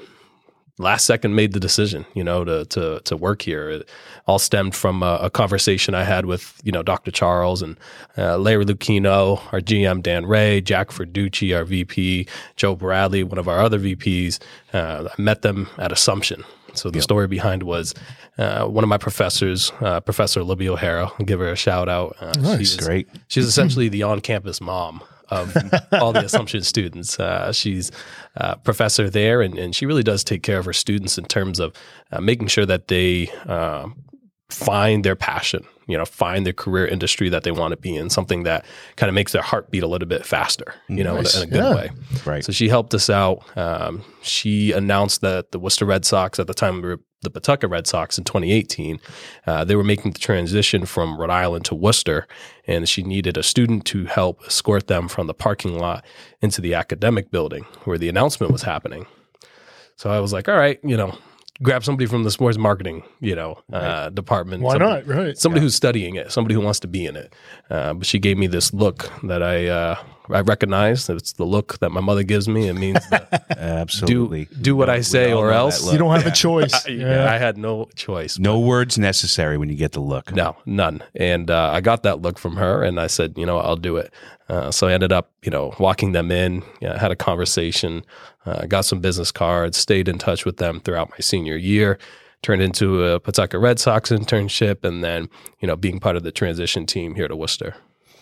last 0.78 1.06
second 1.06 1.36
made 1.36 1.54
the 1.54 1.60
decision, 1.60 2.06
you 2.14 2.24
know, 2.24 2.44
to 2.44 2.66
to 2.66 3.00
to 3.02 3.18
work 3.18 3.42
here. 3.42 3.70
It 3.70 3.90
all 4.28 4.40
stemmed 4.40 4.76
from 4.76 5.04
a, 5.04 5.20
a 5.22 5.30
conversation 5.30 5.96
I 5.96 6.04
had 6.04 6.26
with 6.26 6.60
you 6.64 6.72
know 6.72 6.84
Dr. 6.84 7.12
Charles 7.12 7.62
and 7.62 7.78
uh, 8.18 8.38
Larry 8.38 8.66
Lucchino, 8.66 9.42
our 9.54 9.62
GM 9.62 10.02
Dan 10.02 10.26
Rea, 10.26 10.62
Jack 10.62 10.90
Verducci, 10.90 11.56
our 11.56 11.66
VP, 11.66 12.28
Joe 12.56 12.76
Bradley, 12.76 13.24
one 13.24 13.38
of 13.38 13.48
our 13.48 13.60
other 13.60 13.80
VPs. 13.80 14.40
Uh, 14.74 15.08
I 15.18 15.22
met 15.22 15.42
them 15.42 15.68
at 15.78 15.92
Assumption. 15.92 16.44
So 16.74 16.90
the 16.90 16.98
yep. 16.98 17.04
story 17.04 17.28
behind 17.28 17.64
was 17.64 17.94
uh, 18.38 18.66
one 18.66 18.84
of 18.84 18.90
my 18.90 18.98
professors, 18.98 19.72
uh, 19.80 20.02
Professor 20.02 20.44
Libby 20.44 20.68
O'Hara. 20.68 21.10
I'll 21.18 21.26
give 21.26 21.40
her 21.40 21.48
a 21.48 21.56
shout 21.56 21.88
out. 21.88 22.18
Uh, 22.20 22.34
nice, 22.38 22.58
she's, 22.60 22.78
great. 22.78 23.08
She's 23.30 23.46
essentially 23.46 23.88
the 23.88 24.04
on-campus 24.04 24.60
mom 24.60 25.02
of 25.30 25.56
all 25.94 26.14
the 26.14 26.26
Assumption 26.26 26.62
students. 26.62 27.20
Uh, 27.20 27.52
she's 27.52 27.92
a 28.36 28.58
professor 28.58 29.10
there, 29.10 29.42
and, 29.42 29.58
and 29.58 29.76
she 29.76 29.86
really 29.86 30.04
does 30.04 30.24
take 30.24 30.44
care 30.44 30.58
of 30.58 30.66
her 30.66 30.74
students 30.74 31.18
in 31.18 31.26
terms 31.26 31.60
of 31.60 31.74
uh, 32.12 32.22
making 32.22 32.48
sure 32.48 32.66
that 32.66 32.88
they 32.88 33.30
uh, 33.48 33.88
find 34.50 35.04
their 35.04 35.16
passion, 35.16 35.66
you 35.88 35.98
know, 35.98 36.06
find 36.06 36.46
their 36.46 36.54
career 36.54 36.86
industry 36.86 37.30
that 37.30 37.44
they 37.44 37.52
want 37.52 37.72
to 37.72 37.78
be 37.78 37.96
in, 37.96 38.10
something 38.10 38.44
that 38.44 38.66
kind 38.96 39.10
of 39.10 39.16
makes 39.16 39.32
their 39.32 39.42
heart 39.42 39.72
beat 39.72 39.84
a 39.84 39.88
little 39.88 40.08
bit 40.08 40.26
faster, 40.26 40.76
you 40.88 41.04
know, 41.04 41.16
nice. 41.16 41.36
in, 41.36 41.42
a, 41.42 41.44
in, 41.44 41.50
a, 41.50 41.52
good 41.52 41.64
yeah. 41.64 41.76
way. 41.76 41.90
Right. 42.26 42.46
So 42.46 42.52
she 42.52 42.70
helped 42.70 42.94
us 42.94 43.10
out. 43.10 43.44
Um, 43.58 44.04
she 44.22 44.72
announced 44.72 45.22
that 45.22 45.52
the 45.52 45.60
Worcester 45.60 45.86
Red 45.86 46.06
Sox 46.06 46.40
at 46.40 46.48
the 46.48 46.54
time 46.54 46.76
we 46.76 46.90
were 46.90 47.00
the 47.26 47.30
Pawtucket 47.30 47.70
Red 47.70 47.86
Sox 47.86 48.18
in 48.18 48.24
2018, 48.24 49.00
uh, 49.46 49.66
they 49.66 49.76
were 49.76 49.84
making 49.84 50.12
the 50.12 50.20
transition 50.20 50.86
from 50.86 51.20
Rhode 51.20 51.30
Island 51.30 51.66
to 51.66 51.76
Worcester, 51.76 52.28
and 52.66 52.88
she 52.88 53.04
needed 53.04 53.36
a 53.38 53.44
student 53.44 53.86
to 53.88 54.06
help 54.06 54.42
escort 54.48 54.88
them 54.88 55.10
from 55.10 55.28
the 55.28 55.34
parking 55.34 55.78
lot 55.78 56.06
into 56.42 56.62
the 56.62 56.74
academic 56.74 57.32
building 57.32 57.66
where 57.84 57.98
the 57.98 58.08
announcement 58.08 58.54
was 58.54 58.64
happening. 58.64 59.06
So 59.98 60.10
I 60.10 60.20
was 60.20 60.32
like, 60.32 60.48
all 60.48 60.56
right, 60.56 60.80
you 60.84 60.96
know, 60.96 61.18
grab 61.62 61.84
somebody 61.84 62.06
from 62.06 62.24
the 62.24 62.32
sports 62.32 62.58
marketing, 62.58 63.04
you 63.20 63.36
know, 63.36 63.60
uh, 63.72 63.78
right. 63.78 64.16
department. 64.16 64.64
Why 64.64 64.74
somebody, 64.74 65.08
not? 65.08 65.16
Right. 65.16 65.38
Somebody 65.38 65.62
yeah. 65.62 65.66
who's 65.66 65.76
studying 65.76 66.16
it, 66.16 66.32
somebody 66.32 66.54
who 66.56 66.62
wants 66.62 66.80
to 66.82 66.88
be 66.88 67.06
in 67.06 67.16
it. 67.16 67.34
Uh, 67.70 67.94
but 67.94 68.08
she 68.08 68.20
gave 68.20 68.38
me 68.38 68.48
this 68.48 68.74
look 68.74 69.10
that 69.24 69.42
I 69.42 69.68
uh, 69.68 70.04
I 70.30 70.42
recognize. 70.42 71.08
that 71.08 71.18
It's 71.18 71.34
the 71.34 71.46
look 71.46 71.80
that 71.80 71.92
my 71.92 72.02
mother 72.02 72.24
gives 72.24 72.48
me. 72.48 72.68
It 72.68 72.74
means 72.74 73.00
absolutely 73.50 74.46
do, 74.46 74.56
do 74.56 74.76
what 74.76 74.90
I 74.90 75.02
say 75.02 75.34
or 75.34 75.52
else. 75.52 75.92
You 75.92 75.98
don't 75.98 76.16
have 76.16 76.26
a 76.26 76.32
choice. 76.46 76.74
I, 76.88 76.92
yeah. 76.92 77.32
I 77.32 77.38
had 77.38 77.58
no 77.58 77.90
choice. 77.96 78.40
No 78.40 78.60
words 78.60 78.98
necessary 78.98 79.58
when 79.58 79.70
you 79.70 79.76
get 79.76 79.94
the 79.94 80.00
look. 80.00 80.34
No, 80.34 80.58
none. 80.66 81.04
And 81.16 81.50
uh, 81.50 81.72
I 81.72 81.82
got 81.82 82.04
that 82.04 82.22
look 82.22 82.38
from 82.40 82.56
her, 82.58 82.84
and 82.84 83.00
I 83.00 83.08
said, 83.08 83.38
you 83.38 83.46
know, 83.46 83.58
I'll 83.58 83.76
do 83.76 83.98
it. 83.98 84.14
Uh, 84.48 84.72
so 84.72 84.88
I 84.88 84.94
ended 84.94 85.12
up, 85.12 85.32
you 85.44 85.52
know, 85.52 85.74
walking 85.80 86.12
them 86.12 86.32
in. 86.32 86.64
You 86.82 86.90
know, 86.90 86.96
had 86.96 87.12
a 87.12 87.16
conversation, 87.16 88.06
uh, 88.46 88.66
got 88.66 88.86
some 88.86 89.00
business 89.00 89.32
cards, 89.32 89.78
stayed 89.78 90.08
in 90.08 90.18
touch 90.18 90.46
with 90.46 90.58
them 90.58 90.80
throughout 90.80 91.10
my 91.12 91.20
senior 91.20 91.56
year. 91.56 91.98
Turned 92.42 92.62
into 92.62 93.04
a 93.04 93.20
Pawtucket 93.20 93.60
Red 93.60 93.80
Sox 93.80 94.12
internship, 94.12 94.84
and 94.84 95.04
then 95.04 95.30
you 95.62 95.68
know 95.68 95.76
being 95.76 96.00
part 96.00 96.16
of 96.16 96.22
the 96.22 96.32
transition 96.32 96.86
team 96.86 97.16
here 97.16 97.28
to 97.28 97.36
Worcester. 97.36 97.76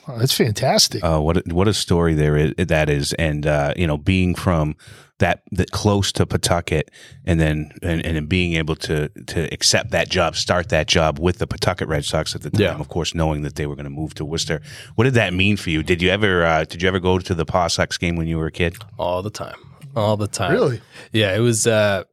Oh, 0.07 0.17
that's 0.17 0.33
fantastic. 0.33 1.03
Uh, 1.03 1.19
what 1.19 1.37
a, 1.37 1.43
what 1.53 1.67
a 1.67 1.73
story 1.73 2.13
there 2.13 2.35
is, 2.35 2.53
that 2.57 2.89
is, 2.89 3.13
and 3.13 3.47
uh, 3.47 3.73
you 3.77 3.87
know, 3.87 3.97
being 3.97 4.35
from 4.35 4.75
that, 5.19 5.43
that 5.51 5.71
close 5.71 6.11
to 6.13 6.25
Pawtucket, 6.25 6.91
and 7.25 7.39
then 7.39 7.71
and, 7.81 8.05
and 8.05 8.27
being 8.27 8.53
able 8.55 8.75
to 8.75 9.07
to 9.27 9.53
accept 9.53 9.91
that 9.91 10.09
job, 10.09 10.35
start 10.35 10.69
that 10.69 10.87
job 10.87 11.19
with 11.19 11.37
the 11.37 11.47
Pawtucket 11.47 11.87
Red 11.87 12.03
Sox 12.03 12.35
at 12.35 12.41
the 12.41 12.49
time, 12.49 12.61
yeah. 12.61 12.75
of 12.75 12.89
course, 12.89 13.15
knowing 13.15 13.43
that 13.43 13.55
they 13.55 13.65
were 13.65 13.75
going 13.75 13.85
to 13.85 13.89
move 13.89 14.13
to 14.15 14.25
Worcester. 14.25 14.61
What 14.95 15.05
did 15.05 15.13
that 15.13 15.33
mean 15.33 15.55
for 15.55 15.69
you? 15.69 15.83
Did 15.83 16.01
you 16.01 16.09
ever 16.09 16.43
uh, 16.43 16.65
did 16.65 16.81
you 16.81 16.87
ever 16.89 16.99
go 16.99 17.19
to 17.19 17.33
the 17.33 17.45
Paw 17.45 17.67
Sox 17.67 17.97
game 17.97 18.17
when 18.17 18.27
you 18.27 18.37
were 18.37 18.47
a 18.47 18.51
kid? 18.51 18.75
All 18.97 19.21
the 19.21 19.29
time, 19.31 19.55
all 19.95 20.17
the 20.17 20.27
time. 20.27 20.51
Really? 20.51 20.81
Yeah, 21.13 21.33
it 21.33 21.39
was 21.39 21.65
uh, 21.65 22.03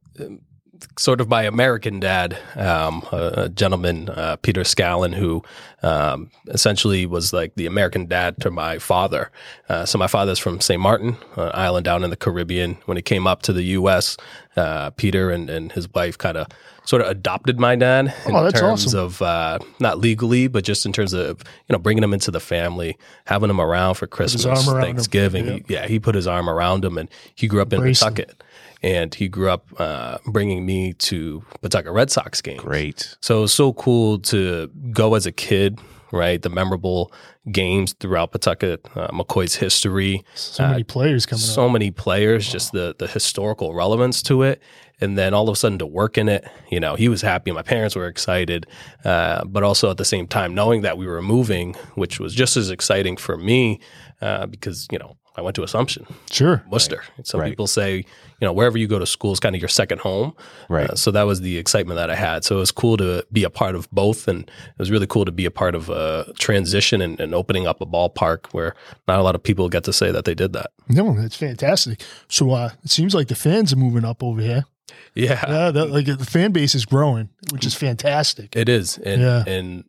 sort 0.99 1.21
of 1.21 1.29
my 1.29 1.43
American 1.43 2.00
dad, 2.00 2.38
um, 2.56 3.06
a, 3.12 3.32
a, 3.37 3.49
gentleman, 3.49 4.09
uh, 4.11 4.37
Peter 4.37 4.62
Scallon, 4.62 5.15
who 5.15 5.43
um, 5.82 6.31
essentially 6.49 7.06
was 7.06 7.32
like 7.32 7.55
the 7.55 7.67
American 7.67 8.06
dad 8.06 8.38
to 8.41 8.50
my 8.50 8.79
father. 8.79 9.31
Uh, 9.69 9.85
so 9.85 9.99
my 9.99 10.06
father's 10.06 10.38
from 10.38 10.61
St. 10.61 10.81
Martin, 10.81 11.17
an 11.37 11.50
island 11.55 11.85
down 11.85 12.05
in 12.05 12.11
the 12.11 12.17
Caribbean. 12.17 12.77
When 12.87 12.97
he 12.97 13.03
came 13.03 13.27
up 13.27 13.43
to 13.43 13.53
the 13.53 13.62
U.S., 13.62 14.17
uh, 14.56 14.91
Peter 14.91 15.31
and, 15.31 15.49
and 15.49 15.73
his 15.73 15.88
wife 15.93 16.19
kind 16.19 16.37
of 16.37 16.49
sort 16.85 17.03
of 17.03 17.09
adopted 17.09 17.59
my 17.61 17.76
dad 17.76 18.12
in 18.26 18.35
oh, 18.35 18.50
terms 18.50 18.87
awesome. 18.87 18.99
of 18.99 19.23
uh, 19.23 19.59
not 19.79 19.99
legally, 19.99 20.49
but 20.49 20.65
just 20.65 20.85
in 20.85 20.93
terms 20.93 21.12
of 21.12 21.43
you 21.69 21.73
know 21.73 21.79
bringing 21.79 22.03
him 22.03 22.12
into 22.12 22.31
the 22.31 22.41
family, 22.41 22.99
having 23.26 23.49
him 23.49 23.61
around 23.61 23.94
for 23.94 24.06
Christmas, 24.06 24.67
Thanksgiving. 24.67 25.47
He, 25.47 25.65
yeah, 25.69 25.87
he 25.87 26.00
put 26.00 26.15
his 26.15 26.26
arm 26.26 26.50
around 26.50 26.85
him, 26.85 26.99
and 26.99 27.09
he 27.35 27.47
grew 27.47 27.62
up 27.62 27.73
in 27.73 27.81
Pawtucket. 27.81 28.43
Him 28.82 29.00
and 29.00 29.14
he 29.14 29.28
grew 29.28 29.50
up 29.50 29.66
uh, 29.78 30.19
bringing 30.26 30.64
me 30.64 30.93
to 30.95 31.45
Pawtucket 31.61 31.93
Red 31.93 32.11
Sox 32.11 32.40
games. 32.40 32.61
Great. 32.61 33.16
So 33.21 33.38
it 33.38 33.40
was 33.43 33.55
so 33.55 33.73
cool 33.75 34.19
to 34.21 34.69
go 34.90 35.14
as 35.14 35.26
a 35.26 35.33
kid, 35.33 35.78
right? 36.12 36.40
The 36.40 36.49
memorable 36.49 37.12
games 37.52 37.95
throughout 37.95 38.33
Pawtucket, 38.33 38.87
uh, 38.97 39.09
McCoy's 39.09 39.57
history. 39.57 40.25
So 40.35 40.66
many 40.66 40.83
uh, 40.83 40.85
players 40.87 41.26
coming 41.26 41.40
so 41.40 41.66
up. 41.66 41.73
many 41.73 41.90
players, 41.90 42.49
wow. 42.49 42.52
just 42.52 42.73
the 42.73 42.95
the 42.99 43.07
historical 43.07 43.75
relevance 43.75 44.23
to 44.23 44.43
it. 44.43 44.62
And 45.02 45.16
then 45.16 45.33
all 45.33 45.49
of 45.49 45.55
a 45.55 45.57
sudden 45.57 45.78
to 45.78 45.87
work 45.87 46.19
in 46.19 46.28
it, 46.28 46.47
you 46.71 46.78
know, 46.78 46.95
he 46.95 47.09
was 47.09 47.23
happy. 47.23 47.50
My 47.52 47.62
parents 47.62 47.97
were 47.97 48.07
excited, 48.07 48.66
uh, 49.02 49.45
but 49.47 49.62
also 49.62 49.90
at 49.90 49.97
the 49.97 50.05
same 50.05 50.26
time 50.26 50.55
knowing 50.55 50.83
that 50.83 50.99
we 50.99 51.07
were 51.07 51.23
moving, 51.23 51.75
which 51.95 52.21
was 52.21 52.35
just 52.35 52.55
as 52.59 52.71
exciting 52.71 53.16
for 53.16 53.38
me 53.38 53.81
uh, 54.21 54.47
because 54.47 54.87
you 54.93 54.99
know 54.99 55.16
I 55.37 55.43
went 55.43 55.55
to 55.57 55.63
Assumption. 55.63 56.07
Sure. 56.31 56.63
Worcester. 56.71 57.03
Right. 57.17 57.27
Some 57.27 57.41
right. 57.41 57.51
people 57.51 57.67
say, 57.67 57.97
you 57.99 58.05
know, 58.41 58.53
wherever 58.53 58.77
you 58.77 58.89
go 58.89 58.99
to 58.99 59.07
school 59.07 59.33
is 59.33 59.41
kind 59.41 59.55
of 59.55 59.63
your 59.63 59.69
second 59.69 60.01
home. 60.01 60.35
Right. 60.69 60.91
Uh, 60.91 60.97
so 60.97 61.11
that 61.13 61.23
was 61.23 61.41
the 61.41 61.57
excitement 61.57 61.97
that 61.99 62.11
I 62.11 62.17
had. 62.17 62.45
So 62.45 62.57
it 62.57 62.59
was 62.59 62.73
cool 62.73 62.97
to 62.97 63.25
be 63.33 63.45
a 63.45 63.51
part 63.51 63.75
of 63.75 63.91
both. 63.91 64.29
And 64.29 64.43
it 64.43 64.79
was 64.79 64.91
really 64.91 65.07
cool 65.07 65.25
to 65.25 65.33
be 65.33 65.45
a 65.45 65.51
part 65.51 65.75
of 65.75 65.89
a 65.89 66.33
transition 66.39 67.01
and, 67.01 67.21
and 67.21 67.35
opening 67.35 67.67
up 67.67 67.81
a 67.81 67.87
ballpark 67.87 68.53
where 68.53 68.75
not 69.07 69.21
a 69.21 69.23
lot 69.23 69.35
of 69.35 69.43
people 69.43 69.69
get 69.69 69.85
to 69.85 69.93
say 69.93 70.11
that 70.11 70.25
they 70.25 70.35
did 70.35 70.53
that. 70.55 70.73
No, 70.89 71.15
that's 71.15 71.37
fantastic. 71.37 72.03
So 72.29 72.51
uh, 72.51 72.71
it 72.83 72.91
seems 72.91 73.15
like 73.15 73.29
the 73.29 73.35
fans 73.35 73.73
are 73.73 73.77
moving 73.77 74.05
up 74.05 74.23
over 74.23 74.41
here. 74.41 74.65
Yeah. 75.15 75.45
Yeah. 75.49 75.71
That, 75.71 75.91
like 75.91 76.07
the 76.07 76.19
fan 76.19 76.53
base 76.53 76.75
is 76.75 76.85
growing, 76.85 77.29
which 77.53 77.65
is 77.65 77.75
fantastic. 77.75 78.57
It 78.57 78.69
is. 78.69 78.99
And, 78.99 79.23
yeah. 79.23 79.45
and 79.47 79.85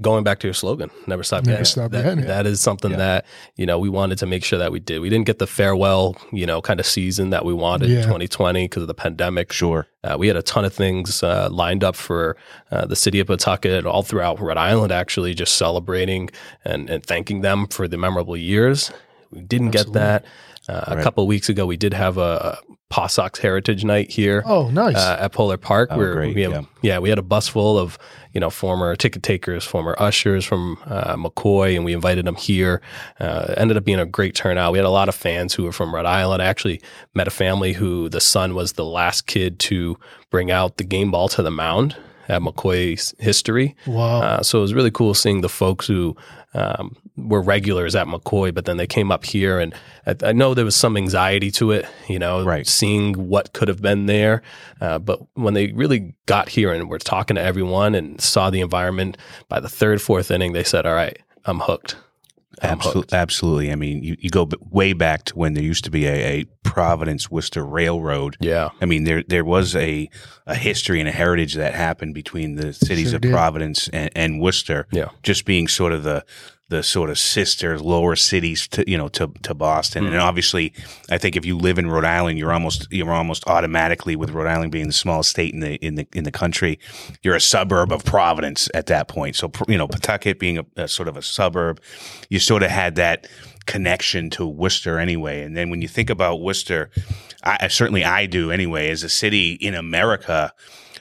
going 0.00 0.24
back 0.24 0.38
to 0.40 0.46
your 0.46 0.54
slogan, 0.54 0.90
never 1.06 1.22
stop 1.22 1.44
never 1.44 1.64
stop 1.64 1.90
that, 1.90 2.04
getting 2.04 2.24
that 2.26 2.46
is 2.46 2.60
something 2.60 2.92
yeah. 2.92 2.96
that, 2.96 3.26
you 3.56 3.66
know, 3.66 3.78
we 3.78 3.88
wanted 3.88 4.18
to 4.18 4.26
make 4.26 4.44
sure 4.44 4.58
that 4.58 4.72
we 4.72 4.80
did. 4.80 5.00
We 5.00 5.08
didn't 5.08 5.26
get 5.26 5.38
the 5.38 5.46
farewell, 5.46 6.16
you 6.32 6.46
know, 6.46 6.60
kind 6.60 6.80
of 6.80 6.86
season 6.86 7.30
that 7.30 7.44
we 7.44 7.54
wanted 7.54 7.90
yeah. 7.90 7.98
in 7.98 8.02
2020 8.04 8.64
because 8.64 8.82
of 8.82 8.88
the 8.88 8.94
pandemic. 8.94 9.52
Sure. 9.52 9.86
Uh, 10.04 10.16
we 10.18 10.28
had 10.28 10.36
a 10.36 10.42
ton 10.42 10.64
of 10.64 10.72
things 10.72 11.22
uh, 11.22 11.48
lined 11.50 11.82
up 11.82 11.96
for 11.96 12.36
uh, 12.70 12.86
the 12.86 12.96
city 12.96 13.20
of 13.20 13.26
Pawtucket, 13.26 13.86
all 13.86 14.02
throughout 14.02 14.40
Rhode 14.40 14.56
Island, 14.56 14.92
actually, 14.92 15.34
just 15.34 15.56
celebrating 15.56 16.30
and, 16.64 16.88
and 16.88 17.04
thanking 17.04 17.40
them 17.40 17.66
for 17.66 17.88
the 17.88 17.96
memorable 17.96 18.36
years 18.36 18.90
We 19.30 19.40
didn't 19.42 19.68
Absolutely. 19.68 19.92
get 19.92 20.00
that. 20.00 20.24
Uh, 20.68 20.84
A 20.98 21.02
couple 21.02 21.22
of 21.24 21.28
weeks 21.28 21.48
ago, 21.48 21.64
we 21.66 21.76
did 21.76 21.92
have 21.94 22.18
a, 22.18 22.20
a 22.20 22.74
Paw 22.88 23.06
Sox 23.08 23.38
Heritage 23.40 23.84
Night 23.84 24.10
here 24.10 24.42
Oh, 24.46 24.68
nice. 24.70 24.96
uh, 24.96 25.16
at 25.20 25.32
Polar 25.32 25.56
Park. 25.56 25.88
Oh, 25.92 25.96
where 25.98 26.14
great, 26.14 26.34
we 26.34 26.42
have, 26.42 26.52
yeah. 26.52 26.62
yeah. 26.82 26.98
we 26.98 27.08
had 27.08 27.18
a 27.18 27.22
bus 27.22 27.48
full 27.48 27.78
of 27.78 27.98
you 28.32 28.40
know 28.40 28.50
former 28.50 28.94
ticket 28.96 29.22
takers, 29.22 29.64
former 29.64 29.94
ushers 29.98 30.44
from 30.44 30.78
uh, 30.86 31.16
McCoy, 31.16 31.74
and 31.76 31.84
we 31.84 31.92
invited 31.92 32.24
them 32.26 32.36
here. 32.36 32.80
Uh, 33.18 33.54
ended 33.56 33.76
up 33.76 33.84
being 33.84 33.98
a 34.00 34.06
great 34.06 34.34
turnout. 34.34 34.72
We 34.72 34.78
had 34.78 34.84
a 34.86 34.90
lot 34.90 35.08
of 35.08 35.14
fans 35.14 35.54
who 35.54 35.64
were 35.64 35.72
from 35.72 35.94
Rhode 35.94 36.06
Island. 36.06 36.42
I 36.42 36.46
actually 36.46 36.80
met 37.14 37.26
a 37.26 37.30
family 37.32 37.72
who 37.72 38.08
the 38.08 38.20
son 38.20 38.54
was 38.54 38.74
the 38.74 38.84
last 38.84 39.26
kid 39.26 39.58
to 39.60 39.98
bring 40.30 40.50
out 40.50 40.76
the 40.76 40.84
game 40.84 41.10
ball 41.10 41.28
to 41.30 41.42
the 41.42 41.50
mound 41.50 41.96
at 42.28 42.42
McCoy's 42.42 43.14
history. 43.20 43.76
wow. 43.86 44.20
Uh, 44.20 44.42
so 44.42 44.58
it 44.58 44.62
was 44.62 44.74
really 44.74 44.90
cool 44.90 45.14
seeing 45.14 45.42
the 45.42 45.48
folks 45.48 45.86
who 45.86 46.16
um, 46.56 46.96
were 47.16 47.42
regulars 47.42 47.94
at 47.94 48.06
McCoy, 48.06 48.52
but 48.54 48.64
then 48.64 48.76
they 48.78 48.86
came 48.86 49.12
up 49.12 49.24
here, 49.24 49.60
and 49.60 49.74
I, 50.06 50.16
I 50.22 50.32
know 50.32 50.54
there 50.54 50.64
was 50.64 50.74
some 50.76 50.96
anxiety 50.96 51.50
to 51.52 51.70
it, 51.72 51.86
you 52.08 52.18
know, 52.18 52.44
Right. 52.44 52.66
seeing 52.66 53.28
what 53.28 53.52
could 53.52 53.68
have 53.68 53.82
been 53.82 54.06
there. 54.06 54.42
Uh, 54.80 54.98
but 54.98 55.20
when 55.34 55.54
they 55.54 55.68
really 55.72 56.14
got 56.26 56.48
here 56.48 56.72
and 56.72 56.88
were 56.88 56.98
talking 56.98 57.36
to 57.36 57.42
everyone 57.42 57.94
and 57.94 58.20
saw 58.20 58.50
the 58.50 58.60
environment, 58.60 59.16
by 59.48 59.60
the 59.60 59.68
third, 59.68 60.00
fourth 60.00 60.30
inning, 60.30 60.52
they 60.52 60.64
said, 60.64 60.86
"All 60.86 60.94
right, 60.94 61.18
I'm 61.44 61.60
hooked." 61.60 61.96
I'm. 62.62 62.78
Absolutely, 62.78 63.18
absolutely. 63.18 63.72
I 63.72 63.74
mean, 63.74 64.02
you, 64.02 64.16
you 64.18 64.30
go 64.30 64.48
way 64.70 64.92
back 64.92 65.24
to 65.24 65.34
when 65.36 65.54
there 65.54 65.62
used 65.64 65.84
to 65.84 65.90
be 65.90 66.06
a, 66.06 66.40
a 66.40 66.44
Providence 66.62 67.30
Worcester 67.30 67.64
Railroad. 67.64 68.36
Yeah, 68.40 68.70
I 68.80 68.86
mean, 68.86 69.04
there 69.04 69.22
there 69.26 69.44
was 69.44 69.74
a, 69.76 70.08
a 70.46 70.54
history 70.54 71.00
and 71.00 71.08
a 71.08 71.12
heritage 71.12 71.54
that 71.54 71.74
happened 71.74 72.14
between 72.14 72.56
the 72.56 72.72
cities 72.72 73.08
Sure 73.08 73.16
of 73.16 73.22
did. 73.22 73.32
Providence 73.32 73.88
and, 73.88 74.10
and 74.14 74.40
Worcester. 74.40 74.86
Yeah. 74.90 75.10
just 75.22 75.44
being 75.44 75.68
sort 75.68 75.92
of 75.92 76.02
the 76.02 76.24
the 76.68 76.82
sort 76.82 77.10
of 77.10 77.18
sister 77.18 77.78
lower 77.78 78.16
cities 78.16 78.66
to 78.68 78.88
you 78.90 78.98
know 78.98 79.08
to 79.08 79.28
to 79.42 79.54
Boston. 79.54 80.04
Mm-hmm. 80.04 80.14
And 80.14 80.22
obviously, 80.22 80.72
I 81.10 81.18
think 81.18 81.36
if 81.36 81.46
you 81.46 81.56
live 81.56 81.78
in 81.78 81.88
Rhode 81.88 82.04
Island, 82.04 82.38
you're 82.38 82.52
almost 82.52 82.88
you're 82.90 83.12
almost 83.12 83.46
automatically 83.46 84.16
with 84.16 84.30
Rhode 84.30 84.48
Island 84.48 84.72
being 84.72 84.86
the 84.88 84.92
smallest 84.92 85.30
state 85.30 85.54
in 85.54 85.60
the 85.60 85.74
in 85.76 85.94
the 85.94 86.08
in 86.12 86.24
the 86.24 86.32
country, 86.32 86.78
you're 87.22 87.36
a 87.36 87.40
suburb 87.40 87.92
of 87.92 88.04
Providence 88.04 88.68
at 88.74 88.86
that 88.86 89.08
point. 89.08 89.36
So 89.36 89.50
you 89.68 89.78
know, 89.78 89.86
Pawtucket 89.86 90.38
being 90.38 90.58
a, 90.58 90.66
a 90.76 90.88
sort 90.88 91.08
of 91.08 91.16
a 91.16 91.22
suburb, 91.22 91.80
you 92.30 92.40
sort 92.40 92.62
of 92.62 92.70
had 92.70 92.96
that 92.96 93.28
connection 93.66 94.30
to 94.30 94.46
Worcester 94.46 94.98
anyway. 94.98 95.42
And 95.42 95.56
then 95.56 95.70
when 95.70 95.82
you 95.82 95.88
think 95.88 96.10
about 96.10 96.40
Worcester, 96.40 96.90
I, 97.42 97.58
I- 97.62 97.68
certainly 97.68 98.04
I 98.04 98.26
do 98.26 98.50
anyway, 98.50 98.90
as 98.90 99.02
a 99.02 99.08
city 99.08 99.52
in 99.52 99.74
America 99.74 100.52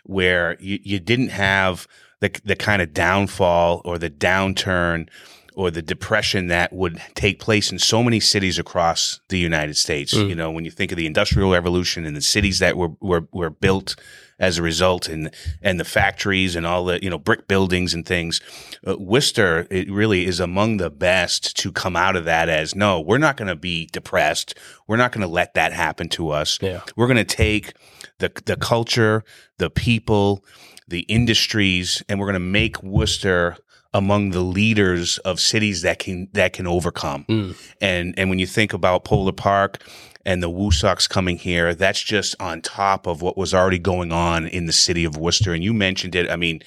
where 0.04 0.58
you, 0.60 0.78
you 0.84 1.00
didn't 1.00 1.30
have 1.30 1.88
the 2.20 2.30
the 2.44 2.56
kind 2.56 2.84
of 2.84 2.94
downfall 2.94 3.82
or 3.84 3.98
the 3.98 4.12
downturn 4.12 5.10
or 5.56 5.72
the 5.72 5.82
depression 5.82 6.48
that 6.48 6.74
would 6.74 7.02
take 7.16 7.40
place 7.40 7.72
in 7.72 7.80
so 7.80 8.04
many 8.04 8.20
cities 8.20 8.60
across 8.60 9.22
the 9.30 9.40
United 9.40 9.76
States. 9.78 10.14
You 10.14 10.36
know, 10.36 10.52
when 10.52 10.66
you 10.66 10.72
think 10.72 10.92
of 10.92 10.98
the 10.98 11.08
Industrial 11.08 11.52
Revolution 11.52 12.06
and 12.06 12.16
the 12.16 12.22
cities 12.22 12.60
that 12.60 12.78
were 12.78 12.90
were, 13.00 13.28
were 13.32 13.50
built 13.50 13.96
as 14.38 14.58
a 14.58 14.62
result, 14.62 15.08
and 15.08 15.34
and 15.62 15.80
the 15.80 15.86
factories 15.86 16.56
and 16.56 16.66
all 16.66 16.86
the 16.86 17.02
you 17.02 17.10
know 17.10 17.18
brick 17.18 17.48
buildings 17.48 17.94
and 17.94 18.06
things, 18.06 18.42
uh, 18.86 18.98
Worcester 18.98 19.66
it 19.72 19.90
really 19.90 20.26
is 20.26 20.40
among 20.40 20.78
the 20.78 20.90
best 20.90 21.56
to 21.58 21.72
come 21.72 21.96
out 21.96 22.16
of 22.16 22.26
that 22.26 22.50
as 22.50 22.76
no, 22.76 23.00
we're 23.00 23.18
not 23.18 23.38
going 23.38 23.48
to 23.48 23.56
be 23.56 23.88
depressed. 23.94 24.56
We're 24.88 24.98
not 24.98 25.14
going 25.14 25.26
to 25.26 25.34
let 25.34 25.54
that 25.54 25.72
happen 25.72 26.10
to 26.10 26.30
us. 26.32 26.60
Yeah. 26.62 26.82
We're 26.96 27.08
going 27.08 27.18
to 27.18 27.24
take 27.24 27.74
the 28.20 28.32
the 28.46 28.58
culture, 28.58 29.24
the 29.58 29.70
people, 29.70 30.44
the 30.88 31.02
industries, 31.02 32.04
and 32.10 32.20
we're 32.20 32.28
going 32.28 32.34
to 32.34 32.40
make 32.40 32.82
Worcester 32.84 33.58
among 33.96 34.32
the 34.32 34.42
leaders 34.42 35.18
of 35.20 35.40
cities 35.40 35.82
that 35.82 36.00
can 36.00 36.28
that 36.34 36.52
can 36.54 36.68
overcome. 36.68 37.26
Mm. 37.30 37.56
And 37.82 38.14
and 38.20 38.30
when 38.30 38.40
you 38.40 38.46
think 38.46 38.74
about 38.74 39.06
Polar 39.06 39.32
Park 39.32 39.82
and 40.26 40.44
the 40.44 40.50
Woo 40.50 40.70
Sox 40.72 41.08
coming 41.08 41.38
here, 41.38 41.74
that's 41.74 42.02
just 42.02 42.36
on 42.40 42.62
top 42.62 43.08
of 43.08 43.22
what 43.22 43.38
was 43.38 43.54
already 43.54 43.80
going 43.80 44.12
on 44.12 44.48
in 44.48 44.66
the 44.66 44.74
city 44.74 45.06
of 45.06 45.16
Worcester. 45.18 45.54
And 45.54 45.64
you 45.64 45.74
mentioned 45.74 46.14
it. 46.14 46.30
I 46.30 46.36
mean, 46.36 46.60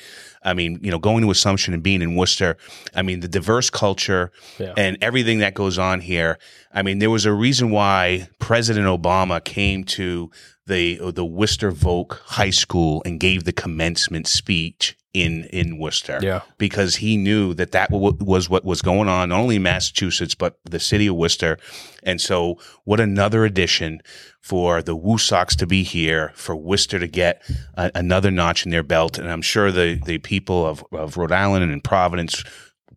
I 0.43 0.55
mean, 0.55 0.79
you 0.81 0.91
know, 0.91 0.99
going 0.99 1.23
to 1.23 1.31
Assumption 1.31 1.75
and 1.75 1.83
being 1.83 2.01
in 2.01 2.15
Worcester. 2.17 2.57
I 2.95 3.03
mean, 3.03 3.21
the 3.21 3.29
diverse 3.29 3.69
culture 3.69 4.31
Yeah. 4.59 4.73
and 4.77 4.97
everything 5.03 5.41
that 5.41 5.53
goes 5.53 5.77
on 5.79 6.01
here. 6.01 6.39
I 6.73 6.83
mean, 6.83 6.99
there 6.99 7.11
was 7.11 7.27
a 7.27 7.33
reason 7.33 7.71
why 7.71 8.29
President 8.39 8.87
Obama 8.87 9.45
came 9.45 9.85
to 9.99 10.31
the 10.67 10.99
the 11.13 11.27
Worcester 11.27 11.71
Volk 11.73 12.23
High 12.25 12.51
School 12.65 13.03
and 13.05 13.21
gave 13.21 13.45
the 13.45 13.53
commencement 13.53 14.27
speech 14.29 14.97
in 15.15 15.45
in 15.45 15.79
Worcester 15.79 16.19
yeah, 16.23 16.43
because 16.59 16.97
he 16.97 17.17
knew 17.17 17.55
that 17.55 17.73
that 17.73 17.91
w- 17.91 18.17
was 18.21 18.50
what 18.50 18.65
was 18.65 18.83
going 18.83 19.09
on 19.09 19.31
not 19.31 19.41
only 19.41 19.57
in 19.57 19.62
Massachusetts 19.62 20.35
but 20.35 20.59
the 20.65 20.79
city 20.79 21.07
of 21.07 21.17
Worcester. 21.17 21.57
And 22.03 22.21
so, 22.21 22.59
what 22.85 23.00
another 23.00 23.45
addition 23.45 24.00
for 24.41 24.83
the 24.83 24.95
Woo 24.95 25.19
Sox 25.19 25.57
to 25.57 25.67
be 25.67 25.83
here, 25.83 26.33
for 26.35 26.55
Worcester 26.55 26.99
to 26.99 27.09
get 27.09 27.43
a, 27.75 27.91
another 27.95 28.31
notch 28.31 28.65
in 28.65 28.71
their 28.71 28.83
belt, 28.85 29.19
and 29.19 29.31
I'm 29.31 29.43
sure 29.43 29.73
the 29.73 30.00
the 30.05 30.19
people 30.19 30.67
of, 30.67 30.85
of 30.93 31.17
Rhode 31.17 31.33
Island 31.33 31.71
and 31.73 31.83
Providence, 31.83 32.45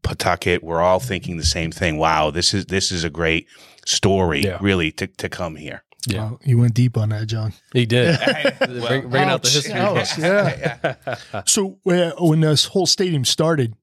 Pawtucket, 0.03 0.63
we're 0.63 0.81
all 0.81 0.99
thinking 0.99 1.37
the 1.37 1.45
same 1.45 1.71
thing. 1.71 1.97
Wow, 1.97 2.29
this 2.31 2.53
is 2.53 2.65
this 2.65 2.91
is 2.91 3.03
a 3.03 3.09
great 3.09 3.47
story, 3.85 4.43
Yeah. 4.43 4.57
really, 4.61 4.91
to 4.93 5.07
to 5.07 5.29
come 5.29 5.55
here. 5.55 5.83
Yeah. 6.07 6.31
Wow, 6.31 6.39
you 6.43 6.57
went 6.57 6.73
deep 6.73 6.97
on 6.97 7.09
that, 7.09 7.27
John. 7.27 7.53
He 7.73 7.85
did. 7.85 8.17
Bring, 8.59 9.09
bringing 9.09 9.29
out 9.29 9.43
the 9.43 9.49
Ouch, 9.49 9.53
history. 9.53 9.73
ouch, 9.73 10.17
yeah. 11.33 11.43
so 11.45 11.77
uh, 11.85 12.11
when 12.19 12.41
this 12.41 12.65
whole 12.65 12.85
stadium 12.87 13.25
started, 13.25 13.75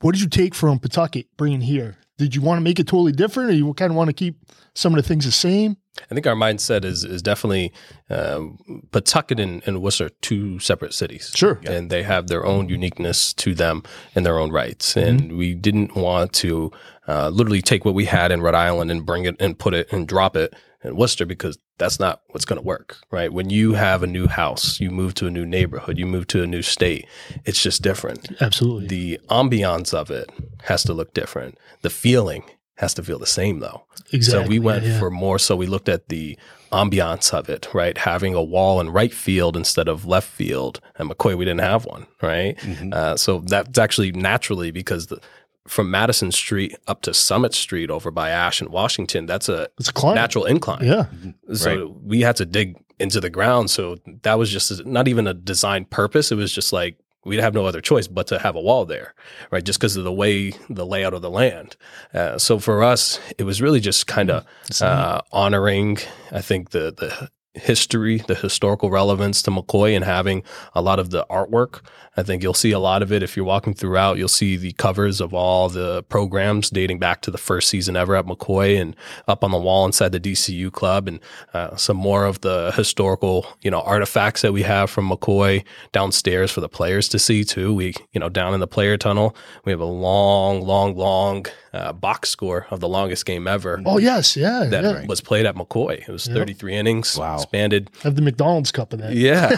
what 0.00 0.12
did 0.12 0.20
you 0.20 0.28
take 0.28 0.54
from 0.54 0.78
Pawtucket 0.78 1.26
bringing 1.36 1.60
here? 1.60 1.96
Did 2.18 2.34
you 2.34 2.40
want 2.40 2.58
to 2.58 2.62
make 2.62 2.78
it 2.80 2.86
totally 2.86 3.12
different, 3.12 3.50
or 3.50 3.54
you 3.54 3.72
kind 3.74 3.90
of 3.90 3.96
want 3.96 4.08
to 4.08 4.14
keep 4.14 4.38
some 4.74 4.94
of 4.94 5.02
the 5.02 5.06
things 5.06 5.24
the 5.24 5.32
same? 5.32 5.76
I 6.10 6.14
think 6.14 6.26
our 6.26 6.34
mindset 6.34 6.84
is 6.84 7.04
is 7.04 7.22
definitely 7.22 7.72
um, 8.10 8.58
Pawtucket 8.90 9.38
and, 9.40 9.62
and 9.66 9.82
Worcester 9.82 10.06
are 10.06 10.10
two 10.20 10.58
separate 10.58 10.94
cities. 10.94 11.32
Sure. 11.34 11.60
And 11.66 11.90
they 11.90 12.02
have 12.02 12.28
their 12.28 12.44
own 12.44 12.68
uniqueness 12.68 13.32
to 13.34 13.54
them 13.54 13.82
in 14.14 14.22
their 14.22 14.38
own 14.38 14.50
rights. 14.50 14.96
And 14.96 15.36
we 15.36 15.54
didn't 15.54 15.94
want 15.94 16.32
to 16.34 16.70
uh, 17.08 17.28
literally 17.30 17.62
take 17.62 17.84
what 17.84 17.94
we 17.94 18.06
had 18.06 18.30
in 18.32 18.42
Rhode 18.42 18.54
Island 18.54 18.90
and 18.90 19.06
bring 19.06 19.24
it 19.24 19.36
and 19.40 19.58
put 19.58 19.74
it 19.74 19.90
and 19.92 20.06
drop 20.06 20.36
it 20.36 20.54
in 20.86 20.96
Worcester 20.96 21.26
because 21.26 21.58
that's 21.78 22.00
not 22.00 22.22
what's 22.28 22.44
going 22.44 22.60
to 22.60 22.66
work, 22.66 22.98
right? 23.10 23.32
When 23.32 23.50
you 23.50 23.74
have 23.74 24.02
a 24.02 24.06
new 24.06 24.26
house, 24.26 24.80
you 24.80 24.90
move 24.90 25.14
to 25.14 25.26
a 25.26 25.30
new 25.30 25.44
neighborhood, 25.44 25.98
you 25.98 26.06
move 26.06 26.26
to 26.28 26.42
a 26.42 26.46
new 26.46 26.62
state, 26.62 27.06
it's 27.44 27.62
just 27.62 27.82
different. 27.82 28.30
Absolutely. 28.40 28.86
The 28.86 29.20
ambiance 29.30 29.92
of 29.92 30.10
it 30.10 30.30
has 30.64 30.82
to 30.84 30.92
look 30.92 31.12
different. 31.14 31.58
The 31.82 31.90
feeling 31.90 32.44
has 32.76 32.92
to 32.94 33.02
feel 33.02 33.18
the 33.18 33.26
same 33.26 33.60
though. 33.60 33.84
exactly. 34.12 34.44
So 34.44 34.48
we 34.48 34.58
went 34.58 34.84
yeah, 34.84 34.92
yeah. 34.92 34.98
for 34.98 35.10
more. 35.10 35.38
So 35.38 35.56
we 35.56 35.66
looked 35.66 35.88
at 35.88 36.08
the 36.08 36.38
ambiance 36.72 37.32
of 37.32 37.48
it, 37.48 37.68
right? 37.72 37.96
Having 37.96 38.34
a 38.34 38.42
wall 38.42 38.80
in 38.80 38.90
right 38.90 39.12
field 39.12 39.56
instead 39.56 39.88
of 39.88 40.04
left 40.04 40.28
field. 40.28 40.80
And 40.96 41.10
McCoy, 41.10 41.36
we 41.36 41.44
didn't 41.44 41.60
have 41.60 41.86
one, 41.86 42.06
right? 42.20 42.56
Mm-hmm. 42.58 42.92
Uh, 42.92 43.16
so 43.16 43.40
that's 43.40 43.78
actually 43.78 44.12
naturally 44.12 44.70
because 44.70 45.06
the, 45.06 45.20
from 45.68 45.90
Madison 45.90 46.32
Street 46.32 46.76
up 46.86 47.02
to 47.02 47.14
Summit 47.14 47.54
Street 47.54 47.90
over 47.90 48.10
by 48.10 48.30
Ash 48.30 48.60
and 48.60 48.70
Washington, 48.70 49.26
that's 49.26 49.48
a 49.48 49.68
it's 49.78 49.88
a 49.88 49.92
climb. 49.92 50.14
natural 50.14 50.44
incline. 50.44 50.84
Yeah. 50.84 51.06
So 51.54 51.96
we 52.02 52.20
had 52.20 52.36
to 52.36 52.46
dig 52.46 52.76
into 52.98 53.20
the 53.20 53.30
ground. 53.30 53.70
So 53.70 53.96
that 54.22 54.38
was 54.38 54.50
just 54.50 54.84
not 54.86 55.08
even 55.08 55.26
a 55.26 55.34
design 55.34 55.84
purpose. 55.84 56.32
It 56.32 56.36
was 56.36 56.52
just 56.52 56.72
like 56.72 56.98
we'd 57.24 57.40
have 57.40 57.54
no 57.54 57.66
other 57.66 57.80
choice 57.80 58.06
but 58.06 58.28
to 58.28 58.38
have 58.38 58.54
a 58.54 58.60
wall 58.60 58.84
there, 58.84 59.12
right? 59.50 59.64
Just 59.64 59.80
because 59.80 59.96
of 59.96 60.04
the 60.04 60.12
way 60.12 60.52
the 60.70 60.86
layout 60.86 61.12
of 61.12 61.22
the 61.22 61.30
land. 61.30 61.76
Uh, 62.14 62.38
so 62.38 62.58
for 62.58 62.84
us, 62.84 63.18
it 63.36 63.42
was 63.42 63.60
really 63.60 63.80
just 63.80 64.06
kind 64.06 64.30
of 64.30 64.46
uh, 64.80 65.20
honoring, 65.32 65.98
I 66.30 66.40
think, 66.40 66.70
the 66.70 66.94
the 66.96 67.30
history, 67.56 68.18
the 68.18 68.34
historical 68.34 68.90
relevance 68.90 69.42
to 69.42 69.50
McCoy 69.50 69.94
and 69.94 70.04
having 70.04 70.42
a 70.74 70.82
lot 70.82 70.98
of 70.98 71.10
the 71.10 71.26
artwork. 71.30 71.80
I 72.16 72.22
think 72.22 72.42
you'll 72.42 72.54
see 72.54 72.72
a 72.72 72.78
lot 72.78 73.02
of 73.02 73.12
it 73.12 73.22
if 73.22 73.36
you're 73.36 73.44
walking 73.44 73.74
throughout. 73.74 74.16
You'll 74.16 74.28
see 74.28 74.56
the 74.56 74.72
covers 74.72 75.20
of 75.20 75.34
all 75.34 75.68
the 75.68 76.02
programs 76.04 76.70
dating 76.70 76.98
back 76.98 77.20
to 77.22 77.30
the 77.30 77.38
first 77.38 77.68
season 77.68 77.96
ever 77.96 78.16
at 78.16 78.24
McCoy 78.24 78.80
and 78.80 78.96
up 79.28 79.44
on 79.44 79.50
the 79.50 79.58
wall 79.58 79.84
inside 79.84 80.12
the 80.12 80.20
DCU 80.20 80.72
club 80.72 81.08
and 81.08 81.20
uh, 81.52 81.76
some 81.76 81.96
more 81.96 82.24
of 82.24 82.40
the 82.40 82.72
historical, 82.74 83.46
you 83.60 83.70
know, 83.70 83.80
artifacts 83.82 84.42
that 84.42 84.52
we 84.52 84.62
have 84.62 84.88
from 84.88 85.10
McCoy 85.10 85.64
downstairs 85.92 86.50
for 86.50 86.60
the 86.60 86.68
players 86.68 87.08
to 87.08 87.18
see 87.18 87.44
too. 87.44 87.74
We, 87.74 87.94
you 88.12 88.20
know, 88.20 88.28
down 88.28 88.54
in 88.54 88.60
the 88.60 88.66
player 88.66 88.96
tunnel, 88.96 89.36
we 89.64 89.72
have 89.72 89.80
a 89.80 89.84
long, 89.84 90.62
long, 90.62 90.96
long 90.96 91.46
uh, 91.74 91.92
box 91.92 92.30
score 92.30 92.66
of 92.70 92.80
the 92.80 92.88
longest 92.88 93.26
game 93.26 93.46
ever 93.46 93.82
Oh 93.84 93.98
yes, 93.98 94.36
yeah. 94.36 94.64
that 94.64 94.84
yeah. 94.84 95.06
was 95.06 95.20
played 95.20 95.46
at 95.46 95.54
McCoy. 95.54 96.00
It 96.00 96.08
was 96.08 96.26
33 96.26 96.74
innings. 96.74 97.16
Wow. 97.18 97.44
Expanded. 97.46 97.90
Have 98.02 98.16
the 98.16 98.22
McDonald's 98.22 98.72
cup 98.72 98.92
of 98.92 98.98
that. 99.00 99.14
Yeah. 99.14 99.56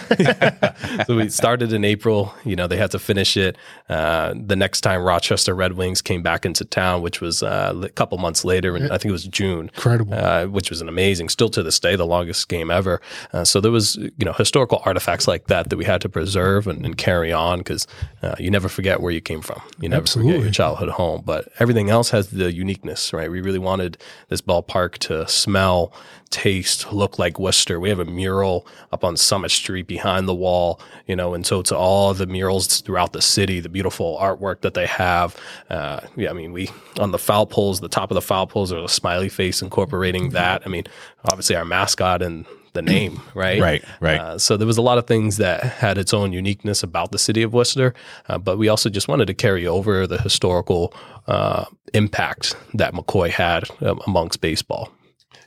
so 1.07 1.17
we 1.17 1.29
started 1.31 1.73
in 1.73 1.85
April. 1.85 2.35
You 2.45 2.57
know, 2.57 2.67
they 2.67 2.77
had 2.77 2.91
to 2.93 2.99
finish 2.99 3.37
it. 3.37 3.57
Uh, 3.89 4.35
the 4.37 4.57
next 4.57 4.83
time 4.83 5.03
Rochester 5.03 5.55
Red 5.55 5.73
Wings 5.73 6.03
came 6.03 6.23
back 6.23 6.45
into 6.45 6.65
town, 6.65 7.03
which 7.03 7.21
was 7.21 7.43
uh, 7.43 7.81
a 7.83 7.89
couple 7.91 8.19
months 8.19 8.45
later, 8.45 8.77
and 8.77 8.87
I 8.87 8.99
think 8.99 9.07
it 9.07 9.13
was 9.13 9.25
June. 9.25 9.71
Incredible. 9.75 10.15
Uh, 10.15 10.47
which 10.47 10.71
was 10.71 10.81
an 10.81 10.89
amazing, 10.89 11.29
still 11.29 11.49
to 11.51 11.63
this 11.63 11.81
day, 11.81 11.97
the 11.97 12.07
longest 12.07 12.49
game 12.49 12.71
ever. 12.71 13.01
Uh, 13.33 13.45
so 13.45 13.61
there 13.61 13.73
was, 13.73 13.97
you 13.97 14.25
know, 14.25 14.33
historical 14.33 14.83
artifacts 14.85 15.27
like 15.27 15.47
that 15.47 15.71
that 15.71 15.77
we 15.77 15.85
had 15.85 16.01
to 16.03 16.09
preserve 16.09 16.67
and, 16.67 16.85
and 16.85 16.97
carry 16.99 17.33
on 17.33 17.59
because 17.59 17.87
uh, 18.23 18.35
you 18.39 18.51
never 18.51 18.69
forget 18.69 19.01
where 19.01 19.13
you 19.13 19.21
came 19.21 19.41
from. 19.41 19.61
You 19.81 19.89
never 19.89 20.07
forget 20.07 20.41
your 20.41 20.51
childhood 20.51 20.91
home. 20.91 21.23
But 21.25 21.49
everything 21.59 21.91
else 21.91 22.11
has 22.11 22.31
the 22.31 22.53
uniqueness, 22.53 23.13
right? 23.13 23.31
We 23.31 23.41
really 23.41 23.59
wanted 23.59 23.99
this 24.29 24.41
ballpark 24.41 24.99
to 24.99 25.27
smell, 25.29 25.93
taste, 26.31 26.93
look 26.93 27.19
like 27.19 27.39
Worcester. 27.39 27.81
We 27.81 27.89
have 27.89 27.99
a 27.99 28.05
mural 28.05 28.67
up 28.93 29.05
on 29.05 29.17
Summit 29.17 29.51
Street 29.51 29.87
behind 29.87 30.29
the 30.29 30.35
wall, 30.35 30.81
you 31.07 31.17
know, 31.17 31.35
and 31.35 31.47
so 31.47 31.63
to 31.63 31.77
all 31.77 32.15
the 32.15 32.27
murals 32.27 32.81
throughout 32.81 33.13
the 33.13 33.23
city, 33.23 33.61
the 33.61 33.69
beautiful 33.69 34.19
artwork 34.21 34.61
that 34.63 34.75
they 34.75 34.87
have. 34.87 35.37
Uh, 35.71 36.01
yeah, 36.17 36.31
I 36.31 36.33
mean, 36.33 36.53
we 36.53 36.71
on 36.99 37.11
the 37.11 37.19
foul 37.19 37.47
poles, 37.47 37.81
the 37.81 37.89
top 37.89 38.11
of 38.11 38.15
the 38.15 38.23
foul 38.23 38.47
poles, 38.47 38.71
there's 38.71 38.85
a 38.85 38.95
smiley 38.95 39.29
face 39.29 39.63
incorporating 39.63 40.31
that. 40.31 40.63
I 40.65 40.69
mean, 40.69 40.85
obviously 41.25 41.57
our 41.57 41.65
mascot 41.65 42.23
and 42.23 42.47
the 42.73 42.83
name, 42.83 43.21
right? 43.35 43.61
Right, 43.61 43.85
right. 44.01 44.21
Uh, 44.21 44.39
so 44.39 44.57
there 44.57 44.67
was 44.67 44.79
a 44.79 44.83
lot 44.83 44.99
of 44.99 45.07
things 45.07 45.37
that 45.39 45.63
had 45.63 45.99
its 45.99 46.15
own 46.15 46.33
uniqueness 46.33 46.83
about 46.83 47.13
the 47.13 47.19
city 47.19 47.43
of 47.43 47.53
Worcester, 47.53 47.95
uh, 48.29 48.39
but 48.39 48.59
we 48.59 48.69
also 48.69 48.89
just 48.89 49.09
wanted 49.09 49.27
to 49.27 49.35
carry 49.35 49.67
over 49.67 50.07
the 50.07 50.21
historical 50.21 50.95
uh, 51.27 51.65
impact 51.95 52.55
that 52.75 52.95
McCoy 52.95 53.31
had 53.31 53.65
um, 53.83 54.01
amongst 54.07 54.41
baseball. 54.41 54.93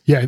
Yeah, 0.06 0.28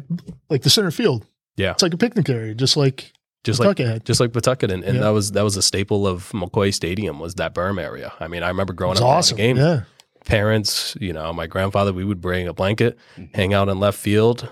like 0.49 0.61
the 0.61 0.69
center 0.69 0.91
field. 0.91 1.25
Yeah, 1.55 1.71
It's 1.71 1.83
like 1.83 1.93
a 1.93 1.97
picnic 1.97 2.29
area, 2.29 2.55
just 2.55 2.75
like 2.77 3.13
just 3.43 3.59
like 3.59 3.67
Pawtucket 3.67 3.87
had. 3.87 4.05
just 4.05 4.19
like 4.19 4.31
Pawtucket, 4.33 4.71
and, 4.71 4.83
and 4.83 4.95
Yeah. 4.95 5.03
that 5.03 5.09
was 5.09 5.31
that 5.33 5.43
was 5.43 5.55
a 5.57 5.61
staple 5.61 6.07
of 6.07 6.31
McCoy 6.31 6.73
Stadium 6.73 7.19
was 7.19 7.35
that 7.35 7.53
berm 7.53 7.79
area. 7.81 8.11
I 8.19 8.27
mean, 8.27 8.41
I 8.43 8.47
remember 8.47 8.73
growing 8.73 8.97
up 8.97 9.03
awesome. 9.03 9.35
awesome. 9.35 9.37
game. 9.37 9.57
Yeah. 9.57 9.81
Parents, 10.25 10.95
you 11.01 11.11
know, 11.11 11.33
my 11.33 11.47
grandfather, 11.47 11.91
we 11.91 12.05
would 12.05 12.21
bring 12.21 12.47
a 12.47 12.53
blanket, 12.53 12.97
mm-hmm. 13.17 13.33
hang 13.35 13.53
out 13.53 13.67
in 13.69 13.79
left 13.79 13.99
field. 13.99 14.47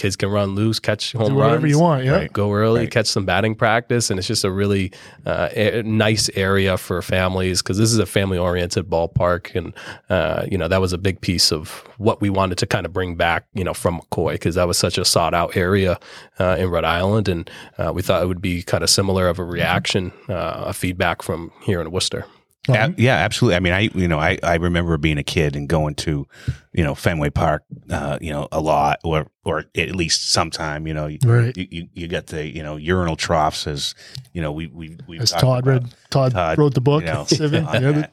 Kids 0.00 0.16
can 0.16 0.30
run 0.30 0.54
loose, 0.54 0.78
catch 0.80 1.12
home 1.12 1.28
Do 1.28 1.34
whatever 1.34 1.56
runs. 1.58 1.70
you 1.70 1.78
want. 1.78 2.04
Yeah. 2.04 2.12
Right. 2.12 2.32
go 2.32 2.52
early, 2.54 2.80
Right. 2.80 2.90
catch 2.90 3.06
some 3.06 3.26
batting 3.26 3.54
practice, 3.54 4.08
and 4.08 4.18
it's 4.18 4.26
just 4.26 4.44
a 4.44 4.50
really 4.50 4.92
uh, 5.26 5.50
a- 5.54 5.82
nice 5.82 6.30
area 6.34 6.78
for 6.78 7.02
families 7.02 7.60
because 7.60 7.76
this 7.76 7.92
is 7.92 7.98
a 7.98 8.06
family-oriented 8.06 8.88
ballpark, 8.88 9.54
and 9.54 9.74
uh, 10.08 10.46
you 10.50 10.56
know 10.56 10.68
that 10.68 10.80
was 10.80 10.94
a 10.94 10.98
big 10.98 11.20
piece 11.20 11.52
of 11.52 11.68
what 11.98 12.22
we 12.22 12.30
wanted 12.30 12.56
to 12.58 12.66
kind 12.66 12.86
of 12.86 12.94
bring 12.94 13.14
back, 13.14 13.44
you 13.52 13.62
know, 13.62 13.74
from 13.74 14.00
McCoy 14.00 14.32
because 14.32 14.54
that 14.54 14.66
was 14.66 14.78
such 14.78 14.96
a 14.96 15.04
sought-out 15.04 15.54
area 15.54 15.98
uh, 16.38 16.56
in 16.58 16.70
Rhode 16.70 16.84
Island, 16.84 17.28
and 17.28 17.50
uh, 17.76 17.92
we 17.94 18.00
thought 18.00 18.22
it 18.22 18.26
would 18.26 18.40
be 18.40 18.62
kind 18.62 18.82
of 18.82 18.88
similar 18.88 19.28
of 19.28 19.38
a 19.38 19.44
reaction, 19.44 20.12
uh, 20.30 20.64
a 20.68 20.72
feedback 20.72 21.20
from 21.20 21.52
here 21.62 21.80
in 21.82 21.90
Worcester. 21.90 22.24
A- 22.68 22.94
yeah, 22.98 23.16
absolutely. 23.16 23.56
I 23.56 23.60
mean, 23.60 23.72
I 23.72 23.80
you 23.94 24.06
know, 24.06 24.18
I, 24.18 24.38
I 24.42 24.56
remember 24.56 24.96
being 24.98 25.18
a 25.18 25.22
kid 25.22 25.56
and 25.56 25.68
going 25.68 25.94
to, 25.96 26.26
you 26.72 26.84
know, 26.84 26.94
Fenway 26.94 27.30
Park, 27.30 27.64
uh, 27.88 28.18
you 28.20 28.30
know, 28.32 28.48
a 28.52 28.60
lot, 28.60 28.98
or 29.02 29.26
or 29.44 29.64
at 29.76 29.94
least 29.96 30.30
sometime. 30.30 30.86
You 30.86 30.94
know, 30.94 31.06
you, 31.06 31.18
Right. 31.24 31.56
you, 31.56 31.66
you, 31.70 31.88
you 31.94 32.08
got 32.08 32.26
the 32.26 32.46
you 32.46 32.62
know 32.62 32.76
urinal 32.76 33.16
troughs 33.16 33.66
as 33.66 33.94
you 34.34 34.42
know 34.42 34.52
we 34.52 34.66
we 34.68 34.98
we 35.08 35.18
As 35.18 35.32
Todd 35.32 35.66
read, 35.66 35.94
Todd, 36.10 36.32
Todd, 36.32 36.58
wrote 36.58 36.74
the 36.74 36.80
book. 36.80 37.02
you 37.02 37.06
know. 37.08 37.26
Yeah, 37.40 38.06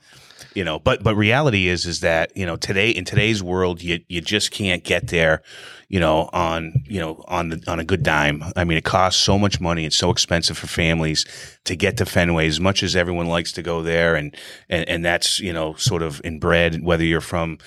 you 0.53 0.63
know, 0.63 0.79
but 0.79 1.03
but 1.03 1.15
reality 1.15 1.67
is 1.67 1.85
is 1.85 1.99
that 1.99 2.35
you 2.35 2.45
know 2.45 2.55
today 2.55 2.89
in 2.89 3.05
today's 3.05 3.43
world 3.43 3.81
you 3.81 3.99
you 4.07 4.21
just 4.21 4.49
can't 4.51 4.83
get 4.83 5.07
there, 5.07 5.41
you 5.89 5.99
know, 5.99 6.29
on 6.33 6.83
you 6.85 6.99
know 6.99 7.23
on 7.27 7.49
the, 7.49 7.63
on 7.67 7.79
a 7.79 7.83
good 7.83 8.03
dime. 8.03 8.43
I 8.55 8.63
mean, 8.63 8.77
it 8.77 8.83
costs 8.83 9.21
so 9.21 9.39
much 9.39 9.61
money. 9.61 9.85
It's 9.85 9.95
so 9.95 10.11
expensive 10.11 10.57
for 10.57 10.67
families 10.67 11.25
to 11.65 11.75
get 11.75 11.97
to 11.97 12.05
Fenway. 12.05 12.47
As 12.47 12.59
much 12.59 12.83
as 12.83 12.95
everyone 12.95 13.27
likes 13.27 13.51
to 13.53 13.61
go 13.61 13.81
there, 13.81 14.15
and 14.15 14.35
and 14.69 14.87
and 14.89 15.05
that's 15.05 15.39
you 15.39 15.53
know 15.53 15.75
sort 15.75 16.01
of 16.01 16.21
inbred. 16.25 16.83
Whether 16.83 17.05
you're 17.05 17.21
from 17.21 17.57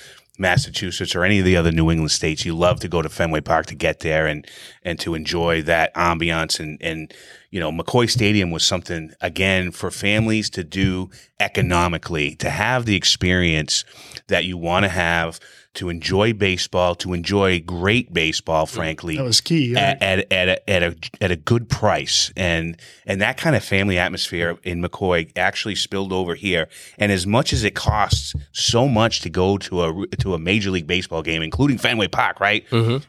Massachusetts 0.41 1.15
or 1.15 1.25
any 1.25 1.39
of 1.39 1.45
the 1.45 1.57
other 1.57 1.71
New 1.71 1.91
England 1.91 2.11
states, 2.11 2.45
you 2.45 2.55
love 2.55 2.81
to 2.81 2.89
go 2.89 3.03
to 3.03 3.09
Fenway 3.09 3.43
Park 3.43 3.67
to 3.67 3.75
get 3.75 4.01
there 4.01 4.27
and 4.27 4.47
and 4.83 4.99
to 5.01 5.15
enjoy 5.15 5.63
that 5.63 5.95
ambiance 5.95 6.61
and 6.61 6.79
and 6.83 7.15
you 7.51 7.61
know 7.61 7.71
McCoy 7.71 8.11
Stadium 8.11 8.51
was 8.51 8.65
something 8.67 9.13
again 9.23 9.71
for 9.71 9.91
families 9.91 10.51
to 10.51 10.65
do 10.65 11.11
economically 11.39 12.35
to 12.37 12.51
have 12.51 12.85
the 12.85 12.97
experience 12.97 13.85
that 14.29 14.45
you 14.45 14.59
want 14.59 14.85
to 14.85 14.91
have 14.91 15.41
to 15.75 15.89
enjoy 15.89 16.33
baseball 16.33 16.95
to 16.97 17.13
enjoy 17.13 17.61
great 17.61 18.13
baseball 18.13 18.67
frankly 18.67 19.17
That 19.17 19.23
was 19.23 19.41
key. 19.41 19.73
Yeah. 19.73 19.97
at, 20.01 20.03
at, 20.03 20.33
at, 20.33 20.49
a, 20.49 20.71
at 20.71 20.83
a 20.83 20.97
at 21.21 21.31
a 21.31 21.37
good 21.37 21.69
price 21.69 22.33
and 22.37 22.77
and 23.07 23.21
that 23.21 23.37
kind 23.37 23.55
of 23.55 23.63
family 23.63 23.97
atmosphere 23.97 24.59
in 24.65 24.83
McCoy 24.83 25.31
actually 25.37 25.77
spilled 25.77 26.13
over 26.13 26.35
here 26.35 26.69
and 26.99 27.13
as 27.13 27.27
much 27.27 27.53
as 27.53 27.63
it 27.63 27.75
costs 27.77 28.35
so 28.53 28.89
much 28.89 29.21
to 29.21 29.31
go 29.31 29.57
to 29.59 29.83
a 29.85 30.07
to 30.17 30.35
a 30.35 30.39
major 30.39 30.71
league 30.71 30.89
baseball 30.89 31.23
game 31.23 31.41
including 31.43 31.79
Fenway 31.79 32.09
Park 32.09 32.41
right 32.41 32.65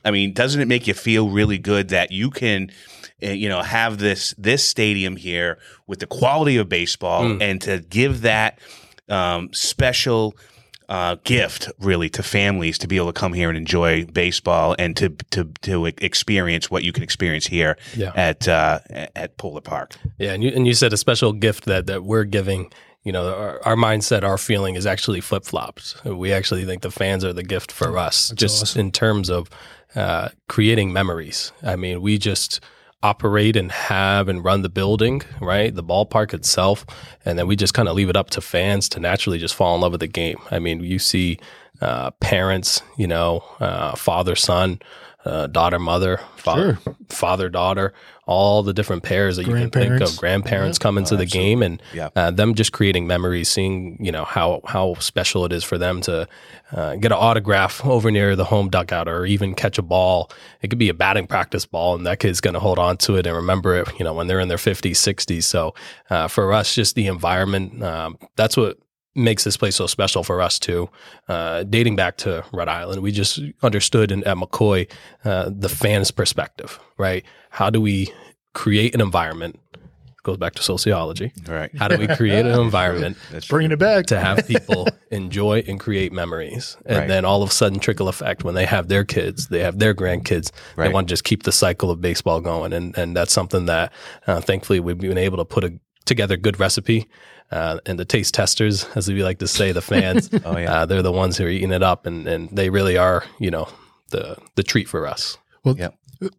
I 0.05 0.11
mean 0.11 0.33
doesn't 0.33 0.61
it 0.61 0.67
make 0.67 0.85
you 0.87 0.93
feel 0.93 1.29
really 1.29 1.57
good 1.57 1.89
that 1.89 2.11
you 2.11 2.29
can 2.29 2.69
uh, 3.23 3.29
you 3.29 3.49
know 3.49 3.63
have 3.63 3.97
this 3.97 4.35
this 4.37 4.63
stadium 4.67 5.15
here 5.15 5.57
with 5.87 5.99
the 5.99 6.07
quality 6.07 6.57
of 6.57 6.69
baseball 6.69 7.23
and 7.41 7.59
to 7.61 7.79
give 7.79 8.21
that 8.21 8.59
um, 9.09 9.51
special 9.51 10.35
uh, 10.91 11.15
gift 11.23 11.71
really 11.79 12.09
to 12.09 12.21
families 12.21 12.77
to 12.77 12.87
be 12.87 12.97
able 12.97 13.13
to 13.13 13.19
come 13.19 13.31
here 13.33 13.47
and 13.49 13.57
enjoy 13.57 14.05
baseball 14.05 14.75
and 14.77 14.97
to 14.97 15.09
to 15.29 15.45
to 15.61 15.85
experience 15.85 16.69
what 16.69 16.83
you 16.83 16.91
can 16.91 17.03
experience 17.03 17.47
here 17.47 17.77
Yeah. 17.95 18.11
at 18.15 18.47
uh, 18.47 18.79
at 19.15 19.37
Polar 19.37 19.61
Park. 19.61 19.95
Yeah, 20.19 20.33
and 20.33 20.43
you 20.43 20.51
and 20.55 20.67
you 20.67 20.73
said 20.73 20.93
a 20.93 20.97
special 20.97 21.33
gift 21.33 21.65
that 21.65 21.85
that 21.87 22.03
we're 22.03 22.25
giving. 22.29 22.71
You 23.03 23.11
know, 23.11 23.33
our, 23.33 23.59
our 23.65 23.75
mindset, 23.75 24.23
our 24.23 24.37
feeling 24.37 24.75
is 24.75 24.85
actually 24.85 25.21
flip 25.21 25.43
flopped. 25.43 25.95
We 26.05 26.31
actually 26.33 26.65
think 26.65 26.81
the 26.81 26.91
fans 26.91 27.23
are 27.23 27.33
the 27.33 27.43
gift 27.43 27.71
for 27.71 27.97
us, 27.97 28.31
just 28.35 28.61
awesome. 28.61 28.79
in 28.81 28.91
terms 28.91 29.29
of 29.29 29.49
uh, 29.95 30.29
creating 30.47 30.93
memories. 30.93 31.51
I 31.63 31.77
mean, 31.77 32.01
we 32.03 32.19
just 32.19 32.59
operate 33.03 33.55
and 33.55 33.71
have 33.71 34.27
and 34.27 34.43
run 34.43 34.61
the 34.61 34.69
building, 34.69 35.21
right? 35.39 35.73
The 35.73 35.83
ballpark 35.83 36.33
itself, 36.33 36.85
and 37.25 37.37
then 37.37 37.47
we 37.47 37.55
just 37.55 37.73
kind 37.73 37.87
of 37.87 37.95
leave 37.95 38.09
it 38.09 38.15
up 38.15 38.29
to 38.31 38.41
fans 38.41 38.87
to 38.89 38.99
naturally 38.99 39.39
just 39.39 39.55
fall 39.55 39.75
in 39.75 39.81
love 39.81 39.91
with 39.91 40.01
the 40.01 40.07
game. 40.07 40.37
I 40.51 40.59
mean, 40.59 40.83
you 40.83 40.99
see 40.99 41.39
uh, 41.81 42.11
parents, 42.19 42.81
you 42.97 43.07
know, 43.07 43.43
uh, 43.59 43.95
father 43.95 44.35
son, 44.35 44.79
uh, 45.25 45.47
daughter 45.47 45.77
mother, 45.79 46.19
father 46.35 46.79
father 47.09 47.49
daughter, 47.49 47.93
all 48.25 48.63
the 48.63 48.73
different 48.73 49.03
pairs 49.03 49.35
that 49.37 49.45
you 49.45 49.53
can 49.53 49.69
think 49.69 50.01
of. 50.01 50.17
Grandparents 50.17 50.79
come 50.79 50.97
into 50.97 51.15
the 51.15 51.25
game 51.25 51.61
and 51.61 51.81
Yeah. 51.93 52.09
uh, 52.15 52.31
them 52.31 52.55
just 52.55 52.71
creating 52.71 53.05
memories, 53.07 53.49
seeing 53.49 53.97
you 54.03 54.11
know 54.11 54.25
how 54.25 54.61
how 54.65 54.95
special 54.95 55.45
it 55.45 55.53
is 55.53 55.63
for 55.63 55.77
them 55.77 56.01
to 56.01 56.27
uh, 56.71 56.95
get 56.95 57.11
an 57.11 57.17
autograph 57.19 57.85
over 57.85 58.09
near 58.09 58.35
the 58.35 58.45
home 58.45 58.69
dugout 58.69 59.07
or 59.07 59.25
even 59.25 59.53
catch 59.53 59.77
a 59.77 59.81
ball. 59.83 60.31
It 60.61 60.69
could 60.69 60.79
be 60.79 60.89
a 60.89 60.93
batting 60.93 61.27
practice 61.27 61.65
ball, 61.65 61.95
and 61.95 62.05
that 62.07 62.19
kid's 62.19 62.41
going 62.41 62.53
to 62.55 62.59
hold 62.59 62.79
on 62.79 62.97
to 62.97 63.15
it 63.17 63.27
and 63.27 63.35
remember 63.35 63.75
it. 63.75 63.87
You 63.99 64.05
know 64.05 64.13
when 64.13 64.27
they're 64.27 64.39
in 64.39 64.47
their 64.47 64.57
fifties, 64.57 64.99
sixties. 64.99 65.45
So 65.45 65.75
uh, 66.09 66.27
for 66.27 66.51
us, 66.53 66.73
just 66.73 66.95
the 66.95 67.07
environment. 67.07 67.83
Um, 67.83 68.17
that's 68.35 68.57
what 68.57 68.77
makes 69.15 69.43
this 69.43 69.57
place 69.57 69.75
so 69.75 69.87
special 69.87 70.23
for 70.23 70.41
us 70.41 70.57
too. 70.59 70.89
Uh, 71.27 71.63
dating 71.63 71.95
back 71.95 72.17
to 72.17 72.43
Rhode 72.53 72.69
Island, 72.69 73.01
we 73.01 73.11
just 73.11 73.39
understood 73.61 74.11
in, 74.11 74.23
at 74.23 74.37
McCoy 74.37 74.89
uh, 75.25 75.49
the 75.53 75.69
fans' 75.69 76.11
perspective, 76.11 76.79
right? 76.97 77.23
How 77.49 77.69
do 77.69 77.81
we 77.81 78.11
create 78.53 78.93
an 78.95 79.01
environment? 79.01 79.59
Goes 80.23 80.37
back 80.37 80.53
to 80.53 80.61
sociology. 80.61 81.33
All 81.49 81.55
right. 81.55 81.71
How 81.75 81.87
do 81.87 81.97
we 81.97 82.05
create 82.07 82.45
an 82.45 82.59
environment 82.67 83.17
That's 83.31 83.47
Bringing 83.47 83.71
it 83.71 83.79
back. 83.79 84.05
to 84.05 84.19
have 84.19 84.45
people 84.47 84.87
enjoy 85.11 85.63
and 85.67 85.79
create 85.79 86.13
memories? 86.13 86.77
And 86.85 86.99
Right. 86.99 87.07
then 87.07 87.25
all 87.25 87.41
of 87.41 87.49
a 87.49 87.51
sudden, 87.51 87.79
trickle 87.79 88.07
effect 88.07 88.43
when 88.43 88.53
they 88.53 88.67
have 88.67 88.87
their 88.87 89.03
kids, 89.03 89.47
they 89.47 89.61
have 89.61 89.79
their 89.79 89.95
grandkids. 89.95 90.51
They 90.77 90.89
want 90.89 91.07
to 91.07 91.11
just 91.11 91.23
keep 91.23 91.41
the 91.41 91.51
cycle 91.51 91.89
of 91.89 92.01
baseball 92.01 92.39
going, 92.39 92.71
and 92.71 92.95
and 92.99 93.15
that's 93.17 93.33
something 93.33 93.65
that 93.65 93.91
uh, 94.27 94.41
thankfully 94.41 94.79
we've 94.79 94.99
been 94.99 95.17
able 95.17 95.37
to 95.37 95.45
put 95.45 95.63
a, 95.63 95.73
together 96.05 96.35
a 96.35 96.37
good 96.37 96.59
recipe. 96.59 97.07
Uh, 97.51 97.79
and 97.85 97.99
the 97.99 98.05
taste 98.05 98.33
testers, 98.33 98.85
as 98.95 99.09
we 99.09 99.21
like 99.23 99.39
to 99.39 99.47
say, 99.47 99.71
the 99.73 99.81
fans, 99.81 100.29
Oh, 100.45 100.57
yeah. 100.57 100.73
uh, 100.73 100.85
they're 100.85 101.01
the 101.01 101.11
ones 101.11 101.37
who 101.37 101.45
are 101.45 101.49
eating 101.49 101.71
it 101.73 101.83
up, 101.83 102.05
and, 102.05 102.25
and 102.27 102.49
they 102.49 102.69
really 102.69 102.97
are, 102.97 103.23
you 103.39 103.51
know, 103.51 103.67
the 104.11 104.37
the 104.55 104.63
treat 104.63 104.87
for 104.87 105.05
us. 105.05 105.37
Well, 105.65 105.75
Yep. 105.77 105.95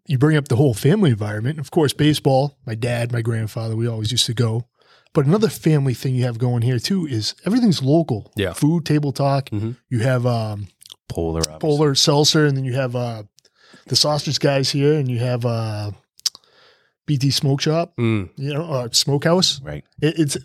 you 0.07 0.17
bring 0.19 0.37
up 0.39 0.49
the 0.49 0.57
whole 0.57 0.75
family 0.75 1.11
environment. 1.11 1.59
Of 1.59 1.71
course, 1.71 1.93
baseball, 1.93 2.57
my 2.67 2.75
dad, 2.75 3.13
my 3.13 3.21
grandfather, 3.23 3.77
we 3.77 3.87
always 3.87 4.11
used 4.11 4.27
to 4.27 4.35
go. 4.35 4.67
But 5.13 5.27
another 5.27 5.51
family 5.51 5.93
thing 5.95 6.15
you 6.15 6.25
have 6.25 6.39
going 6.39 6.63
here 6.63 6.79
too 6.79 7.07
is 7.07 7.35
everything's 7.45 7.83
local. 7.83 8.33
Yeah. 8.37 8.55
Food, 8.55 8.87
table 8.87 9.13
talk. 9.13 9.51
Mhm. 9.51 9.77
You 9.91 9.99
have 10.01 10.25
um, 10.25 10.69
Polar. 11.09 11.41
obviously. 11.41 11.59
Polar 11.61 11.95
Seltzer, 11.95 12.47
and 12.47 12.57
then 12.57 12.65
you 12.65 12.73
have 12.73 12.97
uh, 12.97 13.25
the 13.89 13.97
sausage 13.97 14.39
guys 14.41 14.71
here, 14.71 14.95
and 14.95 15.11
you 15.11 15.19
have 15.19 15.45
uh, 15.45 15.91
BT 17.07 17.31
Smoke 17.31 17.61
Shop, 17.61 17.93
Mm, 17.99 18.31
you 18.37 18.55
know, 18.55 18.65
uh, 18.65 18.89
Smokehouse. 18.93 19.61
Right. 19.63 19.85
It, 20.01 20.19
it's, 20.19 20.39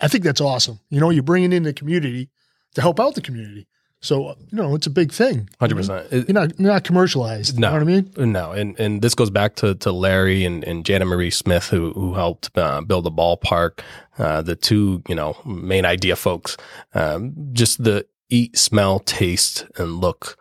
I 0.00 0.08
think 0.08 0.24
that's 0.24 0.40
awesome. 0.40 0.80
You 0.90 1.00
know, 1.00 1.10
you're 1.10 1.22
bringing 1.22 1.52
in 1.52 1.64
the 1.64 1.72
community 1.72 2.30
to 2.74 2.80
help 2.80 2.98
out 2.98 3.14
the 3.14 3.20
community. 3.20 3.66
So 4.00 4.30
you 4.50 4.58
know, 4.58 4.74
it's 4.74 4.86
a 4.88 4.90
big 4.90 5.12
thing. 5.12 5.48
Hundred 5.60 5.76
percent. 5.76 6.10
You're 6.10 6.24
not 6.32 6.58
you're 6.58 6.72
not 6.72 6.82
commercialized. 6.82 7.58
No. 7.58 7.68
You 7.68 7.78
know 7.78 7.84
what 7.84 7.92
I 8.18 8.24
mean? 8.24 8.32
No, 8.32 8.50
and 8.50 8.78
and 8.80 9.00
this 9.00 9.14
goes 9.14 9.30
back 9.30 9.54
to 9.56 9.76
to 9.76 9.92
Larry 9.92 10.44
and, 10.44 10.64
and 10.64 10.84
Janet 10.84 11.06
Marie 11.06 11.30
Smith 11.30 11.68
who 11.68 11.92
who 11.92 12.14
helped 12.14 12.50
uh, 12.58 12.80
build 12.80 13.04
the 13.04 13.12
ballpark. 13.12 13.78
Uh, 14.18 14.42
the 14.42 14.56
two 14.56 15.02
you 15.08 15.14
know 15.14 15.36
main 15.46 15.84
idea 15.84 16.16
folks. 16.16 16.56
Um, 16.94 17.32
just 17.52 17.84
the 17.84 18.04
eat, 18.28 18.58
smell, 18.58 18.98
taste, 18.98 19.66
and 19.76 20.00
look 20.00 20.36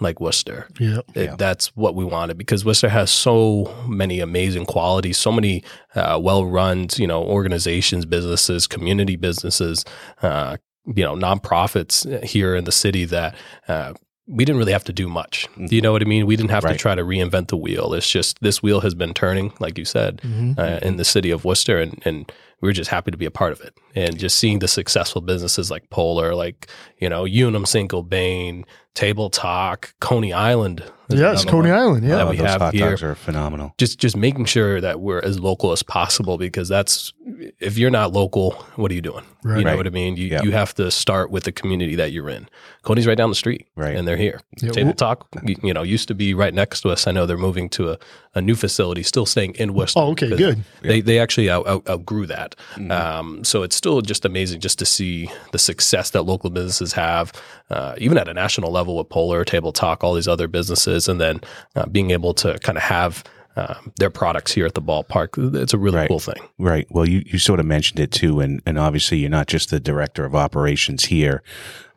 like 0.00 0.20
Worcester. 0.20 0.66
Yeah. 0.78 0.98
It- 1.14 1.24
Yeah. 1.24 1.36
That's 1.36 1.68
what 1.76 1.94
we 1.94 2.04
wanted 2.04 2.36
because 2.38 2.64
Worcester 2.64 2.88
has 2.90 3.10
so 3.10 3.74
many 3.88 4.20
amazing 4.20 4.66
qualities, 4.66 5.16
so 5.18 5.32
many 5.32 5.62
uh, 5.94 6.18
well-run, 6.22 6.88
you 6.96 7.06
know, 7.06 7.22
organizations, 7.22 8.04
businesses, 8.04 8.66
community 8.66 9.16
businesses, 9.16 9.84
uh, 10.22 10.56
you 10.94 11.02
know, 11.04 11.14
nonprofits 11.14 12.22
here 12.24 12.54
in 12.54 12.64
the 12.64 12.72
city 12.72 13.04
that 13.06 13.34
uh, 13.68 13.92
we 14.28 14.44
didn't 14.44 14.58
really 14.58 14.72
have 14.72 14.84
to 14.84 14.92
do 14.92 15.08
much. 15.08 15.46
Do 15.66 15.74
you 15.74 15.80
know 15.82 15.92
what 15.92 16.02
I 16.02 16.04
mean? 16.04 16.26
We 16.26 16.36
didn't 16.36 16.50
have 16.50 16.64
Right. 16.64 16.72
to 16.72 16.78
try 16.78 16.94
to 16.94 17.02
reinvent 17.02 17.48
the 17.48 17.56
wheel. 17.56 17.94
It's 17.94 18.08
just 18.10 18.40
this 18.40 18.62
wheel 18.62 18.80
has 18.80 18.94
been 18.94 19.14
turning, 19.14 19.52
like 19.60 19.78
you 19.78 19.84
said, 19.84 20.20
Mhm. 20.22 20.58
uh, 20.58 20.78
in 20.86 20.96
the 20.96 21.04
city 21.04 21.30
of 21.30 21.44
Worcester, 21.44 21.78
and 21.78 22.00
and 22.04 22.30
we're 22.60 22.72
just 22.72 22.90
happy 22.90 23.10
to 23.10 23.16
be 23.16 23.26
a 23.26 23.30
part 23.30 23.52
of 23.52 23.60
it. 23.60 23.74
And 23.96 24.18
just 24.18 24.38
seeing 24.38 24.58
the 24.60 24.68
successful 24.68 25.20
businesses 25.22 25.70
like 25.70 25.88
Polar, 25.90 26.34
like 26.34 26.68
you 26.98 27.08
know, 27.08 27.24
Unum, 27.26 27.64
Cinco 27.66 28.02
Bain, 28.02 28.64
Table 28.94 29.30
Talk, 29.30 29.94
Coney 30.00 30.32
Island. 30.32 30.82
is 31.08 31.18
Yes, 31.20 31.44
Coney. 31.44 31.70
Island. 31.70 32.04
Yeah. 32.04 32.16
that 32.16 32.26
Oh, 32.26 32.30
we 32.30 32.36
those 32.36 32.46
have 32.46 32.60
hot 32.60 32.74
here. 32.74 32.90
dogs 32.90 33.02
are 33.02 33.14
phenomenal. 33.14 33.74
Just 33.78 33.98
just 33.98 34.16
making 34.16 34.44
sure 34.46 34.80
that 34.80 35.00
we're 35.00 35.20
as 35.20 35.38
local 35.40 35.72
as 35.72 35.82
possible 35.82 36.36
because 36.38 36.68
that's 36.68 37.12
if 37.58 37.76
you're 37.78 37.90
not 37.90 38.12
local, 38.12 38.52
what 38.76 38.90
are 38.90 38.94
you 38.94 39.02
doing? 39.02 39.24
Right. 39.42 39.58
You 39.58 39.64
know 39.64 39.70
Right. 39.70 39.76
what 39.76 39.86
I 39.86 39.90
mean? 39.90 40.16
You 40.16 40.26
Yeah. 40.28 40.42
you 40.42 40.50
have 40.52 40.74
to 40.74 40.90
start 40.90 41.30
with 41.30 41.44
the 41.44 41.52
community 41.52 41.94
that 41.96 42.12
you're 42.12 42.28
in. 42.30 42.48
Coney's 42.82 43.06
right 43.06 43.16
down 43.18 43.28
the 43.30 43.34
street, 43.36 43.66
Right. 43.76 43.94
And 43.96 44.06
they're 44.08 44.16
here. 44.16 44.40
Yeah, 44.62 44.70
Table 44.70 44.86
well- 44.88 44.94
Talk, 44.94 45.26
you, 45.44 45.56
you 45.62 45.74
know, 45.74 45.82
used 45.82 46.08
to 46.08 46.14
be 46.14 46.34
right 46.34 46.54
next 46.54 46.80
to 46.82 46.88
us. 46.90 47.06
I 47.06 47.12
know 47.12 47.26
they're 47.26 47.36
moving 47.36 47.68
to 47.70 47.90
a, 47.92 47.98
a 48.34 48.40
new 48.40 48.54
facility, 48.54 49.02
still 49.02 49.26
staying 49.26 49.54
in 49.56 49.74
Worcester. 49.74 50.00
Oh, 50.00 50.10
okay, 50.12 50.28
'cause 50.30 50.38
good. 50.38 50.64
They 50.82 51.00
they 51.02 51.18
actually 51.18 51.50
out, 51.50 51.66
out, 51.68 51.86
outgrew 51.88 52.26
that. 52.26 52.54
Mm-hmm. 52.76 52.90
Um, 52.90 53.44
so 53.44 53.62
it's 53.62 53.76
still 53.86 54.00
just 54.00 54.24
amazing 54.24 54.58
just 54.58 54.80
to 54.80 54.84
see 54.84 55.30
the 55.52 55.60
success 55.60 56.10
that 56.10 56.22
local 56.22 56.50
businesses 56.50 56.92
have, 56.92 57.32
uh, 57.70 57.94
even 57.98 58.18
at 58.18 58.26
a 58.26 58.34
national 58.34 58.72
level 58.72 58.96
with 58.96 59.08
Polar, 59.08 59.44
Table 59.44 59.70
Talk, 59.70 60.02
all 60.02 60.14
these 60.14 60.26
other 60.26 60.48
businesses, 60.48 61.06
and 61.06 61.20
then 61.20 61.40
uh, 61.76 61.86
being 61.86 62.10
able 62.10 62.34
to 62.34 62.58
kind 62.58 62.76
of 62.76 62.82
have 62.82 63.22
um, 63.56 63.92
their 63.96 64.10
products 64.10 64.52
here 64.52 64.66
at 64.66 64.74
the 64.74 64.82
ballpark. 64.82 65.54
It's 65.54 65.74
a 65.74 65.78
really 65.78 65.96
Right. 65.96 66.08
cool 66.08 66.20
thing. 66.20 66.40
Right. 66.58 66.86
Well, 66.90 67.08
you, 67.08 67.22
you 67.26 67.38
sort 67.38 67.58
of 67.60 67.66
mentioned 67.66 68.00
it 68.00 68.12
too, 68.12 68.40
and 68.40 68.60
and 68.66 68.78
obviously 68.78 69.18
you're 69.18 69.30
not 69.30 69.46
just 69.46 69.70
the 69.70 69.80
director 69.80 70.24
of 70.24 70.34
operations 70.34 71.06
here, 71.06 71.42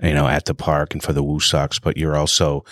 you 0.02 0.14
know, 0.14 0.28
at 0.28 0.46
the 0.46 0.54
park 0.54 0.94
and 0.94 1.04
for 1.04 1.14
the 1.14 1.24
Woo 1.24 1.40
Sox, 1.40 1.80
but 1.80 1.98
you're 1.98 2.16
also 2.16 2.64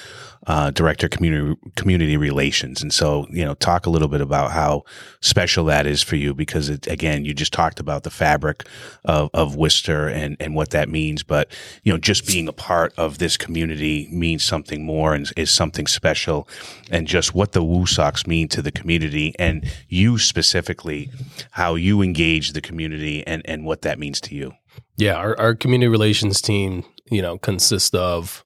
uh, 0.47 0.71
director 0.71 1.08
of 1.08 1.12
community 1.12 1.60
community 1.76 2.15
relations. 2.15 2.82
And 2.82 2.93
so, 2.93 3.28
you 3.30 3.43
know, 3.43 3.54
talk 3.56 3.86
a 3.86 3.89
little 3.89 4.08
bit 4.08 4.21
about 4.21 4.52
how 4.52 4.84
special 5.19 5.65
that 5.65 5.86
is 5.86 6.02
for 6.02 6.15
you, 6.15 6.34
because 6.34 6.69
it, 6.69 6.88
again, 6.88 7.26
you 7.26 7.34
just 7.34 7.52
talked 7.52 7.80
about 7.82 8.04
the 8.04 8.10
fabric 8.10 8.65
of 9.04 9.30
of 9.34 9.56
Worcester 9.58 10.08
and 10.08 10.38
and 10.39 10.56
what 10.56 10.69
that 10.69 10.88
means, 10.89 11.23
but 11.23 11.52
you 11.84 11.91
know, 11.91 12.00
just 12.00 12.26
being 12.26 12.47
a 12.47 12.54
part 12.54 12.93
of 12.97 13.17
this 13.17 13.36
community 13.38 14.08
means 14.12 14.43
something 14.43 14.86
more 14.86 15.13
and 15.13 15.32
is 15.36 15.52
something 15.52 15.88
special, 15.88 16.47
and 16.91 17.08
just 17.08 17.36
what 17.36 17.52
the 17.52 17.63
Woo 17.63 17.86
Sox 17.86 18.26
mean 18.26 18.47
to 18.47 18.62
the 18.62 18.71
community, 18.80 19.34
and 19.40 19.70
you 19.90 20.18
specifically, 20.18 21.10
how 21.52 21.76
you 21.76 22.02
engage 22.02 22.54
the 22.54 22.62
community, 22.62 23.26
and 23.26 23.42
and 23.46 23.66
what 23.66 23.82
that 23.82 24.00
means 24.00 24.22
to 24.22 24.36
you. 24.36 24.54
Yeah, 24.98 25.16
our, 25.16 25.38
our 25.40 25.56
community 25.56 25.88
relations 25.88 26.42
team, 26.42 26.84
you 27.12 27.22
know, 27.22 27.38
consists 27.38 27.94
of, 27.94 28.44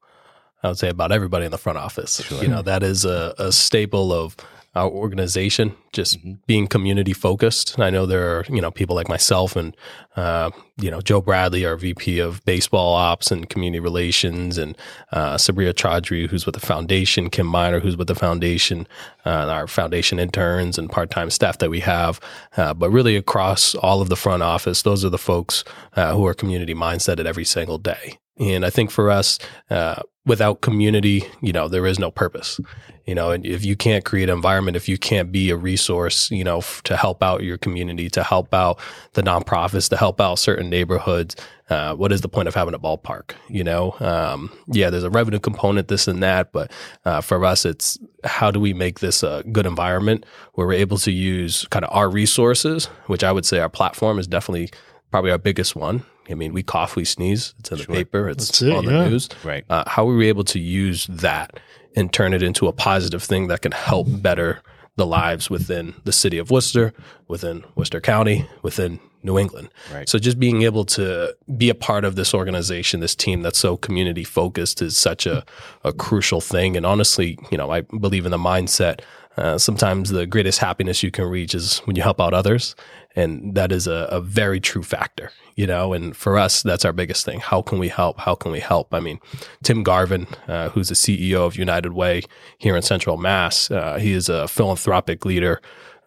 I 0.63 0.67
would 0.69 0.77
say, 0.77 0.89
about 0.89 1.11
everybody 1.11 1.45
in 1.45 1.51
the 1.51 1.57
front 1.57 1.77
office. 1.77 2.29
You 2.41 2.47
know, 2.47 2.61
that 2.61 2.83
is 2.83 3.05
a, 3.05 3.33
a 3.37 3.51
staple 3.51 4.11
of 4.11 4.35
our 4.73 4.89
organization, 4.89 5.75
just 5.91 6.17
being 6.47 6.65
community 6.65 7.11
focused. 7.11 7.77
I 7.77 7.89
know 7.89 8.05
there 8.05 8.37
are, 8.37 8.45
you 8.47 8.61
know, 8.61 8.71
people 8.71 8.95
like 8.95 9.09
myself 9.09 9.57
and, 9.57 9.75
uh, 10.15 10.51
you 10.77 10.89
know, 10.89 11.01
Joe 11.01 11.19
Bradley, 11.19 11.65
our 11.65 11.75
VP 11.75 12.19
of 12.19 12.43
baseball 12.45 12.95
ops 12.95 13.31
and 13.31 13.49
community 13.49 13.81
relations, 13.81 14.57
and 14.57 14.77
uh, 15.11 15.35
Sabria 15.35 15.73
Chaudhry, 15.73 16.29
who's 16.29 16.45
with 16.45 16.55
the 16.55 16.65
foundation, 16.65 17.29
Kim 17.29 17.47
Miner, 17.47 17.81
who's 17.81 17.97
with 17.97 18.07
the 18.07 18.15
foundation, 18.15 18.87
uh, 19.25 19.29
our 19.29 19.67
foundation 19.67 20.19
interns 20.19 20.77
and 20.77 20.89
part 20.89 21.11
time 21.11 21.29
staff 21.29 21.57
that 21.57 21.69
we 21.69 21.81
have. 21.81 22.21
Uh, 22.55 22.73
but 22.73 22.89
really 22.91 23.17
across 23.17 23.75
all 23.75 24.01
of 24.01 24.07
the 24.07 24.15
front 24.15 24.41
office, 24.41 24.83
those 24.83 25.03
are 25.03 25.09
the 25.09 25.17
folks 25.17 25.65
uh, 25.97 26.13
who 26.13 26.25
are 26.25 26.33
community 26.33 26.73
mindseted 26.73 27.25
every 27.25 27.45
single 27.45 27.77
day. 27.77 28.17
And 28.41 28.65
I 28.65 28.71
think 28.71 28.89
for 28.89 29.11
us, 29.11 29.37
uh, 29.69 30.01
without 30.25 30.61
community, 30.61 31.23
you 31.41 31.53
know, 31.53 31.67
there 31.67 31.85
is 31.85 31.99
no 31.99 32.11
purpose. 32.11 32.59
You 33.05 33.15
know, 33.15 33.31
and 33.31 33.45
if 33.45 33.65
you 33.65 33.75
can't 33.75 34.05
create 34.05 34.29
an 34.29 34.35
environment, 34.35 34.77
if 34.77 34.87
you 34.87 34.97
can't 34.97 35.31
be 35.31 35.49
a 35.49 35.57
resource, 35.57 36.29
you 36.31 36.43
know, 36.43 36.59
f- 36.59 36.81
to 36.83 36.95
help 36.95 37.23
out 37.23 37.43
your 37.43 37.57
community, 37.57 38.09
to 38.11 38.23
help 38.23 38.53
out 38.53 38.79
the 39.13 39.23
nonprofits, 39.23 39.89
to 39.89 39.97
help 39.97 40.21
out 40.21 40.35
certain 40.35 40.69
neighborhoods, 40.69 41.35
uh, 41.69 41.95
what 41.95 42.11
is 42.11 42.21
the 42.21 42.29
point 42.29 42.47
of 42.47 42.53
having 42.53 42.73
a 42.73 42.79
ballpark? 42.79 43.31
You 43.47 43.63
know, 43.63 43.95
um, 43.99 44.51
yeah, 44.67 44.89
there's 44.89 45.03
a 45.03 45.09
revenue 45.09 45.39
component, 45.39 45.87
this 45.87 46.07
and 46.07 46.21
that, 46.21 46.51
but 46.51 46.71
uh, 47.05 47.21
for 47.21 47.43
us, 47.43 47.65
it's 47.65 47.97
how 48.23 48.51
do 48.51 48.59
we 48.59 48.73
make 48.73 48.99
this 48.99 49.23
a 49.23 49.43
good 49.51 49.65
environment 49.65 50.25
where 50.53 50.67
we're 50.67 50.73
able 50.73 50.97
to 50.99 51.11
use 51.11 51.65
kind 51.71 51.83
of 51.83 51.91
our 51.91 52.09
resources, 52.09 52.85
which 53.07 53.23
I 53.23 53.31
would 53.31 53.45
say 53.45 53.59
our 53.59 53.69
platform 53.69 54.19
is 54.19 54.27
definitely 54.27 54.69
probably 55.09 55.31
our 55.31 55.39
biggest 55.39 55.75
one. 55.75 56.05
I 56.31 56.35
mean, 56.35 56.53
we 56.53 56.63
cough, 56.63 56.95
we 56.95 57.05
sneeze. 57.05 57.53
It's 57.59 57.71
in 57.71 57.77
the 57.79 57.85
paper. 57.85 58.29
It's 58.29 58.61
it, 58.61 58.71
on 58.73 58.85
the 58.85 58.91
yeah. 58.91 59.07
news. 59.07 59.29
Right. 59.43 59.65
Uh, 59.69 59.83
how 59.87 60.07
are 60.09 60.15
we 60.15 60.27
able 60.27 60.43
to 60.45 60.59
use 60.59 61.07
that 61.07 61.59
and 61.95 62.11
turn 62.11 62.33
it 62.33 62.41
into 62.41 62.67
a 62.67 62.71
positive 62.71 63.21
thing 63.23 63.47
that 63.47 63.61
can 63.61 63.71
help 63.71 64.07
better 64.09 64.61
the 64.95 65.05
lives 65.05 65.49
within 65.49 65.93
the 66.03 66.11
city 66.11 66.37
of 66.37 66.51
Worcester, 66.51 66.93
within 67.27 67.63
Worcester 67.75 68.01
County, 68.01 68.47
within 68.61 68.99
New 69.23 69.37
England? 69.37 69.69
Right. 69.93 70.07
So 70.07 70.19
just 70.19 70.39
being 70.39 70.63
able 70.63 70.85
to 70.85 71.35
be 71.57 71.69
a 71.69 71.75
part 71.75 72.05
of 72.05 72.15
this 72.15 72.33
organization, 72.33 72.99
this 72.99 73.15
team 73.15 73.41
that's 73.41 73.59
so 73.59 73.77
community 73.77 74.23
focused 74.23 74.81
is 74.81 74.97
such 74.97 75.25
a, 75.25 75.43
a 75.83 75.93
crucial 75.93 76.41
thing. 76.41 76.77
And 76.77 76.85
honestly, 76.85 77.37
you 77.51 77.57
know, 77.57 77.71
I 77.71 77.81
believe 77.81 78.25
in 78.25 78.31
the 78.31 78.37
mindset. 78.37 79.01
Uh, 79.37 79.57
sometimes 79.57 80.09
the 80.09 80.25
greatest 80.25 80.59
happiness 80.59 81.03
you 81.03 81.11
can 81.11 81.25
reach 81.25 81.55
is 81.55 81.79
when 81.79 81.95
you 81.95 82.01
help 82.01 82.19
out 82.19 82.33
others. 82.33 82.75
And 83.15 83.55
that 83.55 83.71
is 83.71 83.87
a, 83.87 84.07
a 84.09 84.21
very 84.21 84.59
true 84.59 84.83
factor, 84.83 85.31
you 85.55 85.67
know. 85.67 85.91
And 85.93 86.15
for 86.15 86.37
us, 86.37 86.63
that's 86.63 86.85
our 86.85 86.93
biggest 86.93 87.25
thing. 87.25 87.39
How 87.39 87.61
can 87.61 87.77
we 87.77 87.89
help? 87.89 88.19
How 88.19 88.35
can 88.35 88.51
we 88.51 88.61
help? 88.61 88.93
I 88.93 89.01
mean, 89.01 89.19
Tim 89.63 89.83
Garvin, 89.83 90.27
uh, 90.47 90.69
who's 90.69 90.89
the 90.89 90.95
CEO 90.95 91.45
of 91.45 91.57
United 91.57 91.91
Way 91.93 92.23
here 92.57 92.75
in 92.75 92.81
Central 92.81 93.17
Mass, 93.17 93.69
uh, 93.69 93.97
he 93.97 94.13
is 94.13 94.29
a 94.29 94.47
philanthropic 94.47 95.25
leader 95.25 95.61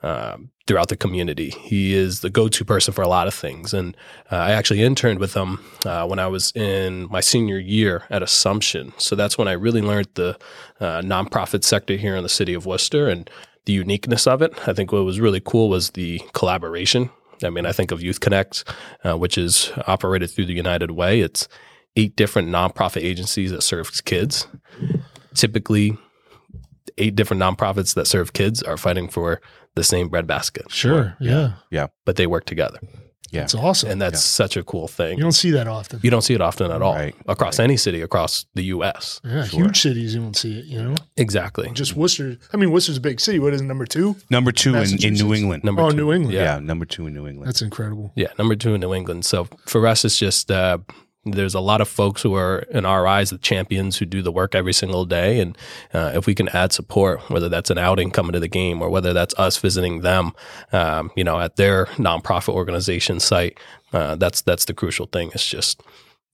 um, 0.04 0.50
throughout 0.66 0.88
the 0.88 0.96
community. 0.96 1.50
He 1.50 1.94
is 1.94 2.20
the 2.20 2.30
go-to 2.30 2.64
person 2.64 2.92
for 2.94 3.02
a 3.02 3.08
lot 3.08 3.26
of 3.26 3.34
things, 3.34 3.74
and 3.74 3.96
uh, 4.30 4.36
I 4.36 4.50
actually 4.52 4.82
interned 4.82 5.18
with 5.18 5.34
him 5.34 5.58
uh, 5.84 6.06
when 6.06 6.18
I 6.18 6.26
was 6.26 6.52
in 6.54 7.08
my 7.10 7.20
senior 7.20 7.58
year 7.58 8.04
at 8.10 8.22
Assumption. 8.22 8.92
So 8.98 9.16
that's 9.16 9.38
when 9.38 9.48
I 9.48 9.52
really 9.52 9.82
learned 9.82 10.08
the 10.14 10.38
uh, 10.78 11.00
nonprofit 11.00 11.64
sector 11.64 11.96
here 11.96 12.16
in 12.16 12.22
the 12.22 12.28
city 12.28 12.54
of 12.54 12.66
Worcester 12.66 13.08
and 13.08 13.28
the 13.64 13.72
uniqueness 13.72 14.26
of 14.26 14.42
it. 14.42 14.52
I 14.68 14.74
think 14.74 14.92
what 14.92 15.04
was 15.04 15.20
really 15.20 15.40
cool 15.40 15.68
was 15.70 15.90
the 15.90 16.20
collaboration. 16.34 17.10
I 17.42 17.50
mean, 17.50 17.66
I 17.66 17.72
think 17.72 17.90
of 17.90 18.02
Youth 18.02 18.20
Connect, 18.20 18.64
uh, 19.04 19.16
which 19.16 19.38
is 19.38 19.72
operated 19.86 20.30
through 20.30 20.46
the 20.46 20.52
United 20.52 20.90
Way. 20.90 21.20
It's 21.20 21.48
eight 21.96 22.14
different 22.14 22.48
nonprofit 22.48 23.02
agencies 23.02 23.50
that 23.50 23.62
serves 23.62 24.00
kids. 24.00 24.46
Typically, 25.34 25.96
eight 26.98 27.14
different 27.16 27.42
nonprofits 27.42 27.94
that 27.94 28.06
serve 28.06 28.32
kids 28.32 28.62
are 28.62 28.76
fighting 28.76 29.08
for 29.08 29.40
the 29.74 29.84
same 29.84 30.08
bread 30.08 30.26
basket, 30.26 30.70
Sure. 30.70 31.16
Yeah. 31.20 31.54
Yeah. 31.70 31.88
But 32.04 32.16
they 32.16 32.26
work 32.26 32.44
together. 32.46 32.78
Yeah. 33.30 33.42
It's 33.42 33.54
awesome. 33.56 33.90
And 33.90 34.00
that's 34.00 34.22
such 34.22 34.56
a 34.56 34.62
cool 34.62 34.86
thing. 34.86 35.16
you 35.18 35.24
don't 35.24 35.32
see 35.32 35.50
that 35.50 35.66
often. 35.66 35.98
You 36.04 36.10
don't 36.10 36.22
see 36.22 36.34
it 36.34 36.40
often 36.40 36.70
at 36.70 36.82
all 36.82 36.94
Right, 36.94 37.16
across 37.26 37.58
any 37.58 37.76
city 37.76 38.00
across 38.00 38.46
the 38.54 38.62
U.S. 38.66 39.20
Yeah, 39.24 39.44
huge 39.44 39.80
cities 39.80 40.14
you 40.14 40.20
don't 40.20 40.36
see 40.36 40.60
it. 40.60 40.66
You 40.66 40.80
know, 40.84 40.94
Exactly. 41.16 41.68
just 41.72 41.96
Worcester. 41.96 42.36
I 42.52 42.56
mean, 42.56 42.70
Worcester's 42.70 42.98
a 42.98 43.00
big 43.00 43.18
city. 43.20 43.40
What 43.40 43.52
is 43.52 43.60
it, 43.60 43.64
number 43.64 43.86
two? 43.86 44.14
Number 44.30 44.52
two 44.52 44.76
in, 44.76 45.02
in 45.04 45.14
New 45.14 45.34
England. 45.34 45.64
Number 45.64 45.82
oh, 45.82 45.90
two. 45.90 45.96
New 45.96 46.12
England. 46.12 46.32
yeah. 46.34 46.60
number 46.60 46.84
two 46.84 47.08
in 47.08 47.14
New 47.14 47.26
England. 47.26 47.48
that's 47.48 47.60
incredible. 47.62 48.12
Yeah, 48.14 48.28
number 48.38 48.54
two 48.54 48.74
in 48.74 48.80
New 48.80 48.94
England. 48.94 49.24
So 49.24 49.48
for 49.66 49.84
us, 49.84 50.04
it's 50.04 50.16
just 50.16 50.52
uh, 50.52 50.78
there's 51.24 51.54
a 51.54 51.60
lot 51.60 51.80
of 51.80 51.88
folks 51.88 52.22
who 52.22 52.34
are 52.34 52.58
in 52.70 52.84
our 52.84 53.06
eyes 53.06 53.30
the 53.30 53.38
champions 53.38 53.96
who 53.98 54.04
do 54.06 54.22
the 54.22 54.30
work 54.32 54.54
every 54.54 54.72
single 54.72 55.04
day, 55.04 55.40
and 55.40 55.56
uh, 55.92 56.12
if 56.14 56.26
we 56.26 56.34
can 56.34 56.48
add 56.50 56.72
support, 56.72 57.28
whether 57.30 57.48
that's 57.48 57.70
an 57.70 57.78
outing 57.78 58.10
coming 58.10 58.32
to 58.32 58.40
the 58.40 58.48
game 58.48 58.82
or 58.82 58.90
whether 58.90 59.12
that's 59.12 59.34
us 59.38 59.56
visiting 59.58 60.00
them, 60.02 60.32
um, 60.72 61.10
you 61.16 61.24
know, 61.24 61.40
at 61.40 61.56
their 61.56 61.86
nonprofit 61.96 62.52
organization 62.54 63.20
site, 63.20 63.58
uh, 63.92 64.14
that's 64.16 64.42
that's 64.42 64.64
the 64.66 64.74
crucial 64.74 65.06
thing. 65.06 65.30
It's 65.34 65.46
just 65.46 65.82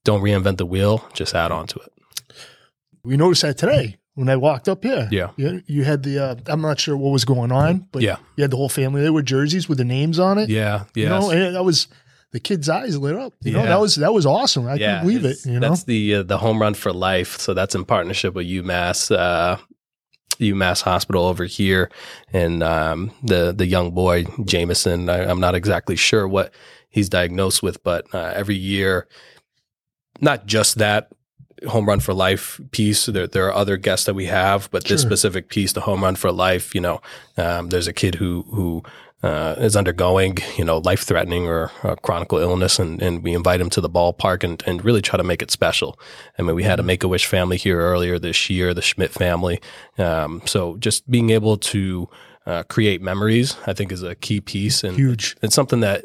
don't 0.03 0.21
reinvent 0.21 0.57
the 0.57 0.65
wheel, 0.65 1.05
just 1.13 1.33
add 1.35 1.51
on 1.51 1.67
to 1.67 1.79
it. 1.79 1.93
We 3.03 3.17
noticed 3.17 3.41
that 3.43 3.57
today 3.57 3.97
when 4.15 4.29
I 4.29 4.35
walked 4.35 4.67
up 4.67 4.83
here. 4.83 5.07
Yeah. 5.11 5.29
You, 5.37 5.63
you 5.67 5.83
had 5.83 6.03
the, 6.03 6.19
uh, 6.19 6.35
I'm 6.47 6.61
not 6.61 6.79
sure 6.79 6.97
what 6.97 7.11
was 7.11 7.23
going 7.25 7.51
on, 7.51 7.87
but 7.91 8.01
Yeah. 8.01 8.17
you 8.35 8.41
had 8.43 8.51
the 8.51 8.57
whole 8.57 8.69
family 8.69 9.01
there 9.01 9.13
with 9.13 9.25
jerseys 9.25 9.69
with 9.69 9.77
the 9.77 9.85
names 9.85 10.19
on 10.19 10.37
it. 10.37 10.49
Yeah, 10.49 10.83
You 10.95 11.03
yeah. 11.03 11.09
know, 11.09 11.29
and 11.31 11.55
that 11.55 11.63
was, 11.63 11.87
the 12.31 12.39
kid's 12.39 12.69
eyes 12.69 12.97
lit 12.97 13.15
up. 13.15 13.33
You 13.41 13.53
know, 13.53 13.63
that 13.63 13.79
was 13.79 13.95
that 13.95 14.13
was 14.13 14.25
awesome. 14.25 14.67
I 14.67 14.77
couldn't 14.77 15.01
believe 15.01 15.25
it. 15.25 15.45
You 15.45 15.59
know, 15.59 15.69
that's 15.69 15.83
the 15.83 16.15
uh, 16.15 16.23
the 16.23 16.37
home 16.37 16.61
run 16.61 16.73
for 16.73 16.93
life. 16.93 17.37
So 17.39 17.53
that's 17.53 17.75
in 17.75 17.85
partnership 17.85 18.33
with 18.33 18.47
UMass. 18.47 19.15
Uh, 19.15 19.57
UMass 20.39 20.81
Hospital 20.81 21.25
over 21.25 21.45
here, 21.45 21.91
and 22.33 22.63
um, 22.63 23.11
the 23.23 23.53
the 23.55 23.67
young 23.67 23.91
boy 23.91 24.23
Jameson. 24.45 25.09
I, 25.09 25.29
I'm 25.29 25.39
not 25.39 25.55
exactly 25.55 25.95
sure 25.95 26.27
what 26.27 26.53
he's 26.89 27.09
diagnosed 27.09 27.61
with, 27.61 27.83
but 27.83 28.05
uh, 28.13 28.31
every 28.33 28.55
year, 28.55 29.07
not 30.19 30.45
just 30.45 30.77
that 30.77 31.11
home 31.67 31.85
run 31.85 31.99
for 31.99 32.13
life 32.13 32.59
piece. 32.71 33.05
There 33.05 33.27
there 33.27 33.47
are 33.47 33.53
other 33.53 33.77
guests 33.77 34.05
that 34.05 34.13
we 34.15 34.25
have, 34.25 34.69
but 34.71 34.85
this 34.85 35.01
specific 35.01 35.49
piece, 35.49 35.73
the 35.73 35.81
home 35.81 36.03
run 36.03 36.15
for 36.15 36.31
life. 36.31 36.73
You 36.73 36.81
know, 36.81 37.01
um, 37.37 37.69
there's 37.69 37.87
a 37.87 37.93
kid 37.93 38.15
who 38.15 38.45
who 38.51 38.83
uh, 39.23 39.55
is 39.59 39.75
undergoing, 39.75 40.37
you 40.57 40.65
know, 40.65 40.79
life 40.79 41.03
threatening 41.03 41.45
or 41.47 41.67
chronic 42.01 42.33
illness, 42.33 42.79
and, 42.79 43.01
and 43.01 43.23
we 43.23 43.33
invite 43.33 43.61
him 43.61 43.69
to 43.69 43.81
the 43.81 43.89
ballpark 43.89 44.43
and, 44.43 44.63
and 44.65 44.83
really 44.83 45.01
try 45.01 45.17
to 45.17 45.23
make 45.23 45.41
it 45.41 45.51
special. 45.51 45.99
I 46.39 46.41
mean, 46.41 46.55
we 46.55 46.63
had 46.63 46.79
a 46.79 46.83
Make 46.83 47.03
a 47.03 47.07
Wish 47.07 47.25
family 47.27 47.57
here 47.57 47.79
earlier 47.79 48.17
this 48.17 48.49
year, 48.49 48.73
the 48.73 48.81
Schmidt 48.81 49.11
family. 49.11 49.61
Um, 49.97 50.41
so 50.45 50.77
just 50.77 51.09
being 51.09 51.29
able 51.29 51.57
to 51.57 52.09
uh, 52.47 52.63
create 52.63 53.01
memories, 53.01 53.55
I 53.67 53.73
think, 53.73 53.91
is 53.91 54.01
a 54.01 54.15
key 54.15 54.41
piece, 54.41 54.83
and 54.83 54.95
huge. 54.97 55.37
it's 55.41 55.53
something 55.55 55.81
that. 55.81 56.03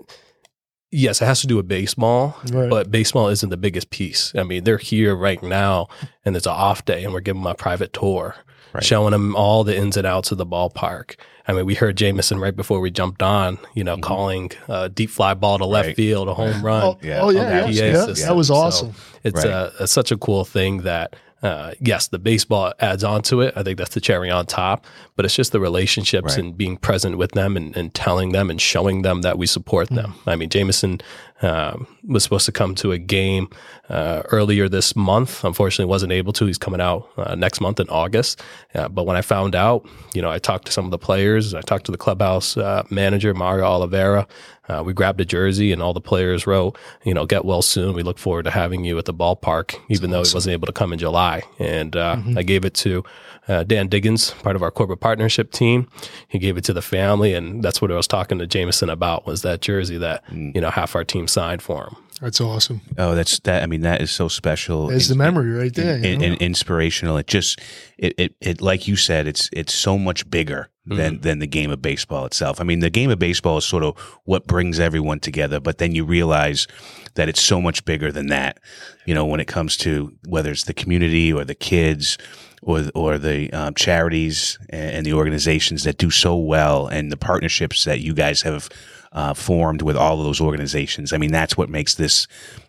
Yes, 0.92 1.20
it 1.20 1.24
has 1.26 1.40
to 1.40 1.48
do 1.48 1.57
with 1.57 1.66
baseball, 1.66 2.37
Right. 2.52 2.70
but 2.70 2.90
baseball 2.92 3.29
isn't 3.29 3.48
the 3.50 3.57
biggest 3.57 3.90
piece. 3.90 4.33
I 4.37 4.44
mean, 4.44 4.62
they're 4.64 4.79
here 4.79 5.16
right 5.16 5.42
now, 5.42 5.88
and 6.24 6.37
it's 6.37 6.46
an 6.46 6.52
off 6.52 6.85
day, 6.85 7.02
and 7.02 7.12
we're 7.12 7.20
giving 7.20 7.42
them 7.42 7.50
a 7.50 7.55
private 7.57 7.92
tour, 7.92 8.37
Right. 8.72 8.85
showing 8.85 9.12
them 9.12 9.35
all 9.37 9.64
the 9.64 9.76
ins 9.76 9.96
and 9.96 10.07
outs 10.07 10.33
of 10.33 10.38
the 10.38 10.46
ballpark. 10.46 11.14
I 11.48 11.52
mean, 11.52 11.64
we 11.66 11.74
heard 11.74 11.96
Jamison 11.96 12.38
right 12.40 12.55
before 12.55 12.81
we 12.81 12.90
jumped 12.90 13.22
on, 13.22 13.59
you 13.74 13.85
know, 13.85 13.96
calling 13.96 14.50
a 14.68 14.88
deep 14.88 15.11
fly 15.11 15.35
ball 15.35 15.59
to 15.59 15.64
left 15.64 15.87
Right. 15.88 15.96
field, 15.96 16.29
a 16.29 16.35
home 16.35 16.62
run. 16.64 16.83
Oh 16.83 16.98
Yeah. 17.02 17.20
oh, 17.20 17.29
On 17.29 17.35
yeah, 17.35 17.44
that 17.44 17.72
yeah, 17.72 17.85
yeah, 17.85 18.07
that 18.26 18.35
was 18.37 18.48
So 18.48 18.55
awesome. 18.55 18.92
It's, 19.22 19.44
Right. 19.44 19.52
uh, 19.52 19.70
it's 19.81 19.92
such 19.92 20.11
a 20.11 20.16
cool 20.16 20.44
thing 20.44 20.83
that, 20.83 21.14
uh, 21.42 21.72
yes, 21.81 22.09
the 22.09 22.18
baseball 22.18 22.72
adds 22.81 23.05
on 23.05 23.22
to 23.22 23.42
it. 23.42 23.53
I 23.57 23.62
think 23.62 23.79
that's 23.79 23.94
the 23.94 24.01
cherry 24.01 24.31
on 24.31 24.46
top, 24.46 24.87
but 25.16 25.25
it's 25.25 25.35
just 25.35 25.53
the 25.53 25.61
relationships 25.61 26.37
Right. 26.37 26.44
and 26.44 26.57
being 26.57 26.77
present 26.77 27.18
with 27.18 27.33
them 27.33 27.57
and, 27.57 27.77
and 27.77 27.92
telling 27.94 28.33
them 28.33 28.51
and 28.51 28.61
showing 28.61 29.03
them 29.03 29.22
that 29.22 29.37
we 29.38 29.46
support 29.46 29.88
them. 29.90 30.14
I 30.27 30.35
mean, 30.37 30.49
Jameson 30.49 31.01
um, 31.42 31.87
was 32.09 32.22
supposed 32.25 32.46
to 32.46 32.53
come 32.53 32.75
to 32.77 32.92
a 32.92 32.99
game 32.99 33.49
uh, 33.90 34.22
earlier 34.31 34.68
this 34.68 34.96
month. 34.96 35.44
Unfortunately, 35.44 35.85
wasn't 35.88 36.12
able 36.12 36.33
to. 36.33 36.46
He's 36.46 36.57
coming 36.59 36.81
out 36.81 37.11
uh, 37.18 37.35
next 37.35 37.61
month 37.61 37.79
in 37.81 37.88
August. 37.90 38.40
Uh, 38.75 38.88
but 38.88 39.05
when 39.05 39.16
I 39.16 39.20
found 39.22 39.55
out, 39.55 39.87
you 40.14 40.22
know, 40.22 40.31
I 40.31 40.38
talked 40.38 40.64
to 40.66 40.72
some 40.72 40.87
of 40.87 40.90
the 40.90 40.99
players. 40.99 41.53
I 41.53 41.61
talked 41.61 41.85
to 41.87 41.92
the 41.92 41.99
clubhouse 41.99 42.57
uh, 42.57 42.85
manager, 42.90 43.35
Mario 43.35 43.66
Oliveira. 43.66 44.27
Uh, 44.68 44.83
we 44.85 44.92
grabbed 44.92 45.20
a 45.20 45.24
jersey, 45.24 45.72
and 45.72 45.83
all 45.83 45.92
the 45.92 46.00
players 46.00 46.46
wrote, 46.46 46.76
you 47.05 47.14
know, 47.14 47.26
get 47.26 47.44
well 47.44 47.62
soon. 47.62 47.94
We 47.94 48.02
look 48.02 48.18
forward 48.18 48.44
to 48.44 48.50
having 48.50 48.85
you 48.85 48.98
at 48.98 49.05
the 49.05 49.14
ballpark, 49.14 49.79
even 49.88 50.11
though 50.11 50.24
he 50.24 50.35
wasn't 50.35 50.52
able 50.52 50.66
to 50.66 50.72
come 50.72 50.92
in 50.92 50.98
July. 50.98 51.42
And 51.59 51.94
uh, 51.96 52.16
I 52.37 52.42
gave 52.42 52.64
it 52.64 52.74
to 52.74 53.05
uh, 53.48 53.62
Dan 53.64 53.88
Diggins, 53.88 54.33
part 54.42 54.57
of 54.57 54.62
our 54.62 54.70
corporate 54.70 55.00
partnership 55.00 55.52
team. 55.52 55.88
He 56.29 56.38
gave 56.38 56.57
it 56.57 56.64
to 56.64 56.72
the 56.72 56.83
family, 56.83 57.35
and 57.35 57.62
that's 57.62 57.81
what 57.81 57.92
I 57.92 57.96
was 57.96 58.09
talking 58.09 58.38
to 58.38 58.46
Jameson 58.46 58.90
about 58.90 59.26
was 59.26 59.42
that 59.42 59.61
jersey 59.61 59.98
that 59.98 60.24
you 60.33 60.61
know 60.61 60.70
half 60.70 60.96
our 60.96 61.05
team 61.05 61.29
signed 61.29 61.62
for 61.62 61.85
him. 61.85 61.96
That's 62.20 62.40
awesome. 62.40 62.81
Oh, 62.96 63.14
that's 63.14 63.38
that. 63.40 63.62
I 63.62 63.66
mean, 63.66 63.83
that 63.83 64.00
is 64.00 64.11
so 64.11 64.29
special. 64.29 64.87
There's 64.87 65.09
the 65.09 65.14
memory 65.14 65.50
right 65.52 65.74
there. 65.74 65.96
and, 65.96 66.05
you 66.05 66.18
know? 66.18 66.24
and 66.24 66.37
inspirational. 66.40 67.18
It 67.18 67.26
just, 67.26 67.61
it, 67.98 68.14
it, 68.16 68.35
it, 68.40 68.61
like 68.62 68.88
you 68.88 68.96
said, 68.96 69.26
it's, 69.26 69.50
it's 69.52 69.74
so 69.74 69.98
much 69.98 70.29
bigger 70.31 70.70
than, 70.87 71.20
than 71.20 71.40
the 71.40 71.46
game 71.46 71.70
of 71.70 71.83
baseball 71.83 72.24
itself. 72.24 72.61
I 72.61 72.64
mean, 72.64 72.79
the 72.79 72.90
game 72.90 73.11
of 73.11 73.18
baseball 73.18 73.59
is 73.59 73.64
sort 73.64 73.83
of 73.83 73.98
what 74.24 74.46
brings 74.46 74.79
everyone 74.79 75.20
together, 75.20 75.61
but 75.61 75.79
then 75.79 75.92
you 75.92 76.05
realize 76.05 76.66
that 77.14 77.29
it's 77.29 77.42
so 77.42 77.61
much 77.61 77.85
bigger 77.85 78.12
than 78.12 78.29
that. 78.29 78.61
You 79.05 79.14
know, 79.14 79.24
when 79.24 79.40
it 79.40 79.46
comes 79.46 79.76
to 79.79 80.14
whether 80.26 80.50
it's 80.50 80.64
the 80.64 80.74
community 80.74 81.33
or 81.33 81.44
the 81.44 81.55
kids 81.55 82.18
or, 82.62 82.85
or 82.94 83.18
the 83.18 83.52
um, 83.52 83.74
charities 83.74 84.59
and, 84.70 84.96
and 84.96 85.07
the 85.07 85.12
organizations 85.12 85.85
that 85.85 85.98
do 85.98 86.11
so 86.11 86.37
well 86.37 86.87
and 86.87 87.11
the 87.11 87.16
partnerships 87.16 87.85
that 87.85 88.00
you 88.00 88.14
guys 88.14 88.42
have 88.42 88.68
uh, 89.16 89.35
formed 89.35 89.83
with 89.83 89.96
all 89.96 90.18
of 90.20 90.24
those 90.24 90.40
organizations. 90.40 91.12
I 91.12 91.16
mean, 91.18 91.33
that's 91.33 91.57
what 91.57 91.68
makes 91.68 91.94
this 91.96 92.29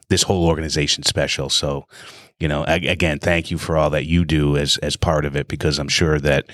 this 0.10 0.24
whole 0.24 0.48
organization 0.48 1.04
special. 1.04 1.50
So, 1.50 1.86
you 2.40 2.48
know, 2.48 2.64
a- 2.68 2.88
again, 2.88 3.20
thank 3.20 3.52
you 3.52 3.58
for 3.58 3.78
all 3.78 3.90
that 3.92 4.06
you 4.06 4.26
do 4.26 4.58
as 4.58 4.78
as 4.78 4.96
part 4.96 5.26
of 5.26 5.36
it 5.36 5.48
because 5.48 5.78
I'm 5.78 5.90
sure 5.90 6.18
that 6.20 6.46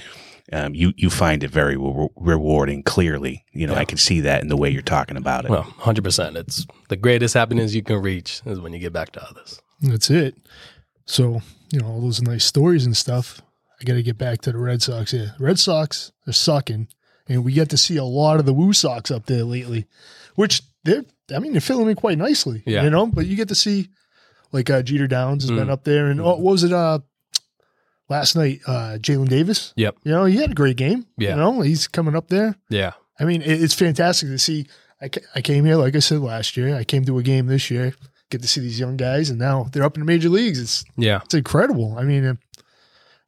um, 0.51 0.73
you 0.75 0.93
you 0.97 1.09
find 1.09 1.43
it 1.43 1.51
very 1.51 1.77
re- 1.77 2.09
rewarding. 2.17 2.83
Clearly, 2.83 3.45
you 3.53 3.67
know, 3.67 3.75
I 3.75 3.85
can 3.85 3.97
see 3.97 4.19
that 4.21 4.41
in 4.41 4.47
the 4.49 4.57
way 4.57 4.69
you're 4.69 4.81
talking 4.81 5.15
about 5.17 5.45
it. 5.45 5.51
Well, 5.51 5.63
hundred 5.63 6.03
percent. 6.03 6.35
It's 6.37 6.65
the 6.89 6.97
greatest 6.97 7.33
happiness 7.35 7.73
you 7.75 7.83
can 7.83 8.01
reach 8.01 8.41
is 8.45 8.59
when 8.59 8.73
you 8.73 8.79
get 8.79 8.91
back 8.93 9.11
to 9.13 9.23
others. 9.29 9.61
That's 9.81 10.09
it. 10.09 10.35
So, 11.05 11.41
you 11.71 11.79
know, 11.79 11.87
all 11.87 12.01
those 12.01 12.21
nice 12.21 12.45
stories 12.45 12.85
and 12.85 12.95
stuff. 12.97 13.41
I 13.79 13.83
got 13.85 13.93
to 13.95 14.03
get 14.03 14.17
back 14.17 14.41
to 14.41 14.51
the 14.51 14.57
Red 14.57 14.81
Sox 14.81 15.11
Yeah, 15.13 15.31
The 15.37 15.43
Red 15.43 15.59
Sox 15.59 16.11
are 16.25 16.31
sucking, 16.33 16.87
and 17.27 17.43
we 17.43 17.53
get 17.53 17.69
to 17.69 17.77
see 17.77 17.97
a 17.97 18.03
lot 18.03 18.39
of 18.39 18.45
the 18.45 18.53
Woo 18.53 18.73
Sox 18.73 19.11
up 19.11 19.25
there 19.27 19.43
lately, 19.43 19.85
which 20.35 20.61
they're, 20.83 21.03
I 21.33 21.39
mean, 21.39 21.51
they're 21.53 21.61
filling 21.61 21.89
in 21.89 21.95
quite 21.95 22.17
nicely, 22.17 22.63
Yeah. 22.65 22.83
you 22.83 22.89
know, 22.89 23.07
but 23.07 23.25
you 23.25 23.35
get 23.35 23.47
to 23.49 23.55
see 23.55 23.89
like 24.51 24.69
uh, 24.69 24.81
Jeter 24.83 25.07
Downs 25.07 25.43
has 25.43 25.51
been 25.51 25.67
Mm. 25.67 25.71
up 25.71 25.83
there. 25.83 26.07
And 26.07 26.19
oh, 26.21 26.25
what 26.25 26.41
was 26.41 26.63
it 26.63 26.73
uh, 26.73 26.99
last 28.09 28.35
night? 28.35 28.61
Uh, 28.67 28.97
Jalen 28.99 29.29
Davis. 29.29 29.73
Yep. 29.75 29.97
You 30.03 30.11
know, 30.11 30.25
he 30.25 30.37
had 30.37 30.51
a 30.51 30.55
great 30.55 30.77
game. 30.77 31.05
Yeah. 31.17 31.31
You 31.31 31.35
know, 31.37 31.61
he's 31.61 31.87
coming 31.87 32.15
up 32.15 32.27
there. 32.27 32.55
Yeah. 32.69 32.91
I 33.19 33.25
mean, 33.25 33.41
it, 33.41 33.61
it's 33.63 33.73
fantastic 33.73 34.29
to 34.29 34.37
see. 34.39 34.67
I, 35.01 35.09
ca- 35.09 35.21
I 35.35 35.41
came 35.41 35.65
here, 35.65 35.75
like 35.75 35.95
I 35.95 35.99
said 35.99 36.19
last 36.19 36.55
year. 36.57 36.75
I 36.75 36.83
came 36.83 37.05
to 37.05 37.17
a 37.17 37.23
game 37.23 37.47
this 37.47 37.69
year, 37.71 37.93
get 38.29 38.41
to 38.41 38.47
see 38.47 38.61
these 38.61 38.79
young 38.79 38.97
guys, 38.97 39.29
and 39.29 39.39
now 39.39 39.67
they're 39.71 39.83
up 39.83 39.95
in 39.95 40.01
the 40.01 40.05
major 40.05 40.29
leagues. 40.29 40.59
It's 40.59 40.85
Yeah. 40.97 41.21
it's 41.23 41.33
incredible. 41.33 41.95
I 41.97 42.03
mean, 42.03 42.25
uh, 42.25 42.35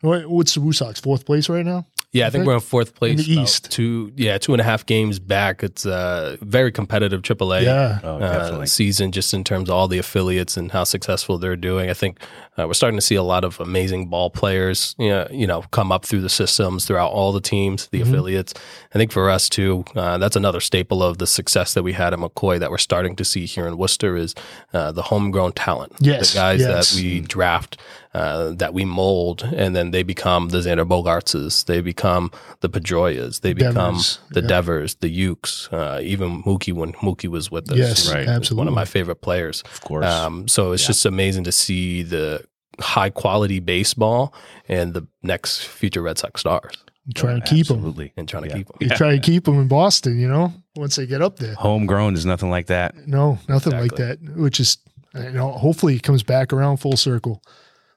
what's 0.01 0.53
the 0.53 0.61
Woo 0.61 0.73
Sox 0.73 0.99
fourth 0.99 1.25
place 1.25 1.49
right 1.49 1.65
now? 1.65 1.85
Yeah, 2.15 2.27
I 2.27 2.29
think 2.29 2.45
we're 2.45 2.53
in 2.55 2.61
fourth 2.61 2.95
place. 2.95 3.25
the 3.25 3.33
East. 3.33 3.69
Two, 3.71 4.11
yeah, 4.15 4.37
two 4.37 4.53
and 4.53 4.61
a 4.61 4.63
half 4.63 4.85
games 4.85 5.19
back. 5.19 5.63
It's 5.63 5.85
a 5.85 6.37
very 6.41 6.71
competitive 6.71 7.21
AAA 7.21 7.63
Yeah, 7.63 7.99
Oh, 8.03 8.15
uh, 8.15 8.19
definitely. 8.19 8.67
season, 8.67 9.11
just 9.11 9.33
in 9.33 9.43
terms 9.43 9.69
of 9.69 9.75
all 9.75 9.87
the 9.89 9.97
affiliates 9.97 10.55
and 10.55 10.71
how 10.71 10.85
successful 10.85 11.37
they're 11.37 11.57
doing. 11.57 11.89
I 11.89 11.93
think 11.93 12.19
uh, 12.57 12.65
we're 12.67 12.73
starting 12.73 12.97
to 12.97 13.05
see 13.05 13.15
a 13.15 13.23
lot 13.23 13.43
of 13.43 13.59
amazing 13.59 14.07
ball 14.07 14.29
players, 14.29 14.95
you 14.97 15.09
know, 15.09 15.27
you 15.29 15.45
know, 15.45 15.61
come 15.71 15.91
up 15.91 16.05
through 16.05 16.21
the 16.21 16.29
systems 16.29 16.85
throughout 16.85 17.11
all 17.11 17.33
the 17.33 17.41
teams, 17.41 17.87
the 17.87 18.01
affiliates. 18.01 18.53
I 18.93 18.97
think 18.97 19.11
for 19.11 19.29
us 19.29 19.49
too, 19.49 19.83
uh, 19.95 20.17
that's 20.17 20.37
another 20.37 20.61
staple 20.61 21.03
of 21.03 21.17
the 21.17 21.27
success 21.27 21.73
that 21.73 21.83
we 21.83 21.93
had 21.93 22.13
at 22.13 22.19
McCoy 22.19 22.59
that 22.59 22.71
we're 22.71 22.77
starting 22.77 23.15
to 23.17 23.25
see 23.25 23.45
here 23.45 23.67
in 23.67 23.77
Worcester 23.77 24.15
is 24.15 24.35
uh, 24.73 24.93
the 24.93 25.03
homegrown 25.03 25.51
talent. 25.53 25.93
Yes, 25.99 26.31
the 26.31 26.37
guys 26.37 26.61
yes. 26.61 26.91
that 26.91 27.01
we 27.01 27.19
draft, 27.19 27.77
uh, 28.13 28.51
that 28.51 28.73
we 28.73 28.85
mold, 28.85 29.43
and 29.43 29.75
then 29.75 29.91
they 29.91 30.01
become 30.01 30.47
the 30.49 30.59
Xander 30.59 30.87
Bogaertses, 30.87 31.65
they 31.65 31.81
become 31.81 32.31
the 32.61 32.69
Pedroias, 32.69 33.41
they 33.41 33.51
become 33.51 33.95
Devers, 33.95 34.19
the 34.29 34.41
yeah. 34.41 34.47
Devers, 34.47 34.95
the 34.95 35.09
Youks, 35.09 35.67
uh, 35.73 35.99
even 36.01 36.41
Mookie 36.43 36.71
when 36.71 36.93
Mookie 36.93 37.27
was 37.27 37.51
with 37.51 37.69
us. 37.69 37.77
Yes, 37.77 38.13
Right. 38.13 38.29
He's 38.37 38.53
one 38.53 38.69
of 38.69 38.73
my 38.73 38.85
favorite 38.85 39.21
players. 39.21 39.61
of 39.63 39.81
course. 39.81 40.05
Um, 40.05 40.47
so 40.47 40.71
it's 40.71 40.87
just 40.87 41.05
amazing 41.05 41.43
to 41.43 41.51
see 41.51 42.03
the 42.03 42.44
high 42.79 43.09
quality 43.09 43.59
baseball 43.59 44.33
and 44.67 44.93
the 44.93 45.07
next 45.23 45.63
future 45.65 46.01
Red 46.01 46.17
Sox 46.17 46.41
stars 46.41 46.75
You 47.05 47.13
try 47.13 47.31
and 47.33 47.45
keep 47.45 47.67
them. 47.67 47.85
And 48.17 48.27
trying 48.27 48.43
to 48.43 48.49
Yeah. 48.49 48.55
keep 48.55 48.67
them. 48.67 48.77
You 48.81 48.89
try 48.89 49.13
and 49.13 49.23
keep 49.23 49.45
them 49.45 49.59
in 49.59 49.67
Boston. 49.67 50.19
You 50.19 50.27
know, 50.27 50.53
once 50.75 50.95
they 50.95 51.05
get 51.05 51.21
up 51.21 51.37
there. 51.37 51.53
Homegrown 51.55 52.15
is 52.15 52.25
nothing 52.25 52.49
like 52.49 52.67
that. 52.67 52.95
No, 53.07 53.37
nothing 53.47 53.73
like 53.73 53.95
that. 53.95 54.17
Which 54.35 54.59
is, 54.59 54.77
you 55.13 55.31
know, 55.31 55.51
hopefully 55.51 55.95
it 55.95 56.03
comes 56.03 56.23
back 56.23 56.51
around 56.51 56.77
full 56.77 56.97
circle. 56.97 57.41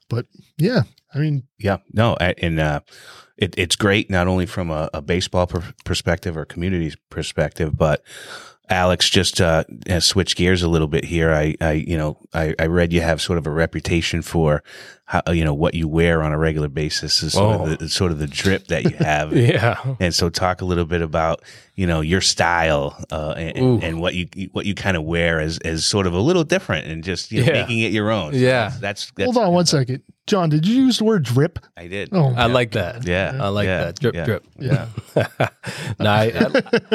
But 0.08 0.26
yeah, 0.58 0.82
I 1.14 1.18
mean, 1.18 1.44
Yeah, 1.58 1.78
no, 1.92 2.16
and 2.16 2.60
uh, 2.60 2.80
it, 3.36 3.54
it's 3.58 3.76
great 3.76 4.10
not 4.10 4.26
only 4.28 4.46
from 4.46 4.70
a, 4.70 4.88
a 4.94 5.00
baseball 5.02 5.46
per- 5.46 5.72
perspective 5.84 6.36
or 6.36 6.44
community 6.44 6.94
perspective, 7.10 7.76
but 7.76 8.02
Alex 8.70 9.08
just 9.08 9.40
uh, 9.40 9.64
uh, 9.88 10.00
switch 10.00 10.36
gears 10.36 10.62
a 10.62 10.68
little 10.68 10.88
bit 10.88 11.04
here. 11.04 11.32
I, 11.32 11.54
I 11.60 11.72
you 11.72 11.96
know, 11.96 12.18
I, 12.34 12.54
I 12.58 12.66
read 12.66 12.92
you 12.92 13.00
have 13.00 13.20
sort 13.20 13.38
of 13.38 13.46
a 13.46 13.50
reputation 13.50 14.22
for 14.22 14.62
how 15.08 15.22
you 15.32 15.42
know 15.42 15.54
what 15.54 15.72
you 15.74 15.88
wear 15.88 16.22
on 16.22 16.32
a 16.32 16.38
regular 16.38 16.68
basis 16.68 17.22
is 17.22 17.32
sort 17.32 17.60
Oh. 17.60 17.64
of 17.72 17.78
the 17.78 17.88
sort 17.88 18.12
of 18.12 18.18
the 18.18 18.26
drip 18.26 18.66
that 18.68 18.84
you 18.84 18.96
have. 18.98 19.32
Yeah. 19.36 19.76
And 20.00 20.14
so, 20.14 20.28
talk 20.28 20.60
a 20.60 20.64
little 20.66 20.84
bit 20.84 21.00
about 21.02 21.42
you 21.76 21.86
know 21.86 22.00
your 22.02 22.20
style 22.20 22.94
uh, 23.10 23.34
and, 23.36 23.56
and, 23.56 23.84
and 23.84 24.00
what 24.00 24.14
you 24.14 24.28
what 24.52 24.66
you 24.66 24.74
kind 24.74 24.96
of 24.96 25.04
wear 25.04 25.40
as 25.40 25.58
as 25.60 25.84
sort 25.86 26.06
of 26.06 26.12
a 26.12 26.20
little 26.20 26.44
different 26.44 26.86
and 26.88 27.02
just 27.02 27.32
you 27.32 27.40
know, 27.40 27.46
Yeah. 27.52 27.60
making 27.62 27.78
it 27.80 27.92
your 27.92 28.10
own. 28.10 28.32
So 28.34 28.38
Yeah. 28.38 28.72
that's, 28.80 29.10
that's 29.16 29.32
hold 29.32 29.38
on 29.38 29.52
one 29.54 29.66
second. 29.66 30.02
John, 30.26 30.50
did 30.50 30.66
you 30.66 30.74
use 30.84 30.98
the 30.98 31.04
word 31.04 31.22
drip? 31.22 31.58
I 31.74 31.86
did. 31.86 32.10
Oh, 32.12 32.34
I 32.36 32.46
like 32.48 32.72
that. 32.72 33.06
Yeah, 33.06 33.34
I 33.40 33.48
like 33.48 33.64
yeah, 33.64 33.84
that. 33.84 33.98
Drip, 33.98 34.14
yeah. 34.14 34.24
drip. 34.26 34.44
Yeah. 34.58 34.88
no, 35.98 36.10
I, 36.10 36.24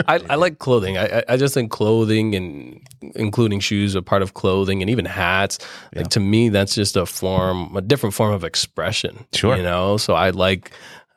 I, 0.06 0.16
I, 0.16 0.20
I 0.30 0.36
like 0.36 0.60
clothing. 0.60 0.98
I, 1.00 1.06
I- 1.20 1.24
I 1.30 1.38
just 1.38 1.56
think 1.56 1.72
clothing 1.72 2.36
and 2.36 2.80
including 3.16 3.60
shoes 3.60 3.96
are 3.96 4.04
part 4.04 4.22
of 4.22 4.36
clothing 4.36 4.82
and 4.84 4.90
even 4.92 5.06
hats. 5.06 5.58
Like 5.96 6.10
to 6.10 6.20
me, 6.20 6.50
that's 6.50 6.76
just 6.76 6.96
a 6.96 7.08
form, 7.08 7.76
a 7.76 7.82
different 7.82 8.03
form 8.12 8.34
of 8.34 8.44
expression. 8.44 9.26
Sure. 9.34 9.56
You 9.58 9.64
know, 9.64 9.98
so 9.98 10.14
I 10.14 10.30
like, 10.32 10.72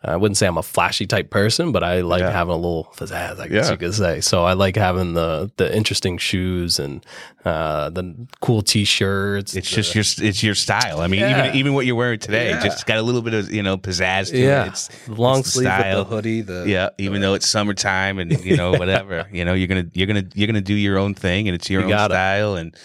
I 0.04 0.14
wouldn't 0.14 0.36
say 0.36 0.46
I'm 0.46 0.58
a 0.58 0.62
flashy 0.62 1.04
type 1.06 1.30
person, 1.30 1.72
but 1.72 1.82
I 1.82 2.02
like 2.02 2.20
Yeah. 2.20 2.30
having 2.30 2.52
a 2.52 2.56
little 2.56 2.92
pizzazz, 2.96 3.40
I 3.40 3.48
guess 3.48 3.66
Yeah. 3.66 3.72
you 3.72 3.76
could 3.78 3.94
say. 3.94 4.20
So 4.20 4.44
I 4.44 4.52
like 4.52 4.76
having 4.76 5.14
the 5.14 5.50
the 5.56 5.74
interesting 5.74 6.16
shoes 6.16 6.78
and 6.78 7.04
uh, 7.44 7.90
the 7.90 8.14
cool 8.40 8.62
t-shirts. 8.62 9.56
It's 9.56 9.68
the- 9.68 9.82
just 9.82 9.94
your 9.96 10.28
it's 10.28 10.42
your 10.44 10.54
style. 10.54 11.00
I 11.00 11.08
mean, 11.08 11.20
Yeah. 11.20 11.46
even 11.46 11.56
even 11.56 11.74
what 11.74 11.86
you're 11.86 11.96
wearing 11.96 12.20
today, 12.20 12.52
just 12.62 12.86
got 12.86 12.98
a 12.98 13.02
little 13.02 13.22
bit 13.22 13.34
of 13.34 13.50
you 13.52 13.64
know 13.64 13.76
pizzazz 13.78 14.30
to 14.30 14.38
yeah, 14.38 14.66
it. 14.66 14.68
It's 14.68 14.90
long 15.08 15.40
it's 15.40 15.54
the 15.54 15.60
sleeve 15.62 15.72
with 15.78 15.96
the 15.96 16.04
hoodie. 16.04 16.40
The 16.42 16.64
yeah, 16.68 16.90
even 16.98 17.20
though 17.20 17.34
it's 17.34 17.48
summertime 17.48 18.20
and 18.20 18.30
you 18.44 18.56
know 18.56 18.72
whatever, 18.78 19.26
you 19.32 19.44
know 19.44 19.54
you're 19.54 19.66
gonna 19.68 19.86
you're 19.92 20.06
gonna 20.06 20.24
you're 20.34 20.46
gonna 20.46 20.60
do 20.60 20.74
your 20.74 20.98
own 20.98 21.14
thing 21.14 21.48
and 21.48 21.54
it's 21.56 21.68
your 21.68 21.80
You 21.80 21.86
own 21.86 21.90
got 21.90 22.10
it. 22.12 22.14
style 22.14 22.54
and, 22.54 22.76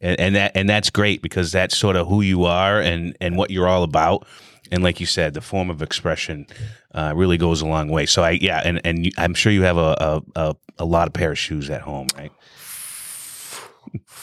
and 0.00 0.18
and 0.20 0.34
that 0.36 0.52
and 0.54 0.68
that's 0.68 0.90
great 0.90 1.22
because 1.22 1.52
that's 1.52 1.76
sort 1.76 1.96
of 1.96 2.08
who 2.08 2.20
you 2.20 2.44
are 2.44 2.80
and 2.80 3.16
and 3.20 3.36
what 3.36 3.50
you're 3.50 3.68
all 3.68 3.82
about. 3.82 4.26
And 4.72 4.84
like 4.84 5.00
you 5.00 5.06
said, 5.06 5.34
the 5.34 5.40
form 5.40 5.68
of 5.68 5.82
expression 5.82 6.46
uh, 6.94 7.12
really 7.16 7.36
goes 7.36 7.60
a 7.60 7.66
long 7.66 7.88
way. 7.88 8.06
So 8.06 8.22
I 8.22 8.30
yeah, 8.30 8.62
and 8.64 8.80
and 8.84 9.06
you, 9.06 9.12
I'm 9.18 9.34
sure 9.34 9.52
you 9.52 9.62
have 9.62 9.76
a, 9.76 9.96
a 10.00 10.22
a 10.36 10.56
a 10.78 10.84
lot 10.84 11.08
of 11.08 11.12
pair 11.12 11.32
of 11.32 11.38
shoes 11.38 11.68
at 11.70 11.82
home, 11.82 12.06
right? 12.16 12.32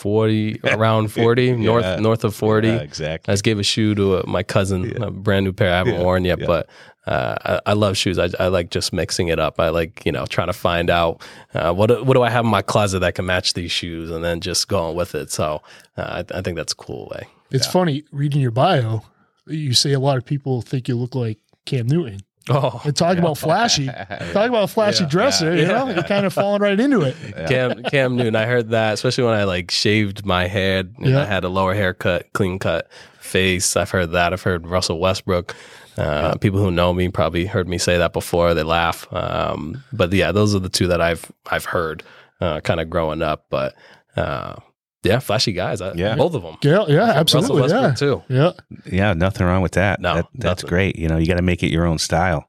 Forty 0.08 0.60
around 0.64 1.12
forty 1.12 1.52
north 1.52 2.00
north 2.00 2.24
of 2.24 2.34
forty. 2.36 2.70
Yeah, 2.70 2.78
exactly. 2.92 3.32
I 3.32 3.34
just 3.34 3.44
gave 3.44 3.60
a 3.60 3.64
shoe 3.64 3.94
to 3.96 4.18
uh, 4.18 4.24
my 4.28 4.44
cousin, 4.44 5.02
a 5.04 5.12
brand 5.12 5.44
new 5.46 5.54
pair 5.54 5.74
I 5.74 5.78
haven't 5.78 5.96
Yeah, 5.96 6.04
worn 6.04 6.24
yet, 6.26 6.40
yeah. 6.40 6.46
but 6.48 6.70
uh, 7.06 7.36
I, 7.66 7.72
I 7.72 7.74
love 7.74 7.96
shoes. 7.98 8.18
I, 8.20 8.30
I 8.40 8.48
like 8.48 8.70
just 8.70 8.92
mixing 8.94 9.28
it 9.28 9.40
up. 9.40 9.60
I 9.60 9.70
like 9.70 10.06
you 10.06 10.12
know 10.14 10.26
trying 10.26 10.48
to 10.48 10.54
find 10.54 10.90
out 10.90 11.22
uh, 11.54 11.74
what 11.74 11.88
do- 11.88 12.04
what 12.04 12.14
do 12.14 12.24
I 12.24 12.30
have 12.30 12.46
in 12.46 12.52
my 12.52 12.62
closet 12.62 13.00
that 13.00 13.16
can 13.16 13.26
match 13.26 13.54
these 13.54 13.72
shoes, 13.72 14.10
and 14.12 14.24
then 14.24 14.40
just 14.40 14.68
going 14.70 14.96
with 14.96 15.14
it. 15.16 15.30
So 15.32 15.62
uh, 15.98 16.24
I, 16.32 16.38
I 16.38 16.42
think 16.42 16.56
that's 16.58 16.74
a 16.74 16.78
cool 16.78 17.10
way. 17.14 17.28
It's 17.52 17.68
funny 17.68 18.04
reading 18.12 18.42
your 18.42 18.52
bio. 18.52 19.04
You 19.46 19.74
say 19.74 19.92
a 19.94 20.00
lot 20.00 20.18
of 20.18 20.26
people 20.26 20.62
think 20.62 20.88
you 20.88 20.96
look 20.96 21.16
like 21.16 21.40
Cam 21.66 21.88
Newton. 21.88 22.20
Oh, 22.50 22.82
And 22.86 22.96
talk 22.96 23.18
about 23.18 23.38
flashy. 23.38 23.88
Talk 24.32 24.50
about 24.50 24.64
a 24.64 24.68
flashy 24.68 25.06
dresser. 25.06 25.56
You 25.56 25.66
know, 25.68 25.90
you're 25.90 26.04
kind 26.04 26.26
of 26.26 26.34
falling 26.34 26.62
right 26.62 26.80
into 26.80 27.02
it. 27.02 27.16
Cam 27.50 27.84
Cam 27.84 28.16
Newton. 28.16 28.36
I 28.36 28.46
heard 28.46 28.70
that, 28.70 28.94
especially 28.94 29.26
when 29.26 29.34
I 29.34 29.44
like 29.44 29.72
shaved 29.72 30.26
my 30.26 30.48
head 30.48 30.94
and 30.98 31.08
Yeah. 31.08 31.22
I 31.22 31.26
had 31.26 31.44
a 31.44 31.50
lower 31.50 31.74
haircut, 31.74 32.32
clean 32.34 32.60
cut 32.60 32.90
face. 33.20 33.76
I've 33.76 33.92
heard 33.92 34.12
that. 34.12 34.32
I've 34.34 34.42
heard 34.44 34.68
Russell 34.68 35.00
Westbrook. 35.00 35.56
Uh, 35.98 36.36
People 36.38 36.60
who 36.60 36.70
know 36.72 36.94
me 36.94 37.10
probably 37.10 37.46
heard 37.48 37.68
me 37.68 37.78
say 37.78 37.98
that 37.98 38.14
before. 38.14 38.54
They 38.54 38.64
laugh. 38.64 39.12
Um, 39.12 39.84
but 39.92 40.14
yeah, 40.14 40.32
those 40.32 40.54
are 40.56 40.60
the 40.60 40.70
two 40.70 40.88
that 40.88 41.02
I've 41.02 41.30
I've 41.50 41.66
heard 41.66 42.04
uh, 42.40 42.60
kind 42.62 42.80
of 42.80 42.90
growing 42.90 43.22
up. 43.24 43.48
But 43.50 43.74
uh, 44.16 44.56
yeah, 45.04 45.20
flashy 45.20 45.54
guys. 45.54 45.82
I, 45.82 45.94
Yeah. 45.94 46.16
both 46.16 46.34
of 46.36 46.44
them. 46.44 46.58
Yeah, 46.62 46.86
yeah, 46.88 46.98
Russell 47.00 47.18
absolutely. 47.20 47.62
Westbrook 47.62 47.84
Yeah. 47.84 47.94
too. 47.96 48.24
Yeah. 48.30 48.52
Yeah, 48.92 49.14
nothing 49.14 49.46
wrong 49.48 49.62
with 49.62 49.74
that. 49.74 50.00
No, 50.02 50.16
That- 50.16 50.26
that's 50.36 50.64
nothing. 50.64 50.68
great. 50.70 50.96
You 50.98 51.08
know, 51.08 51.18
you 51.18 51.26
got 51.28 51.36
to 51.38 51.42
make 51.42 51.64
it 51.64 51.72
your 51.72 51.86
own 51.86 51.98
style. 51.98 52.48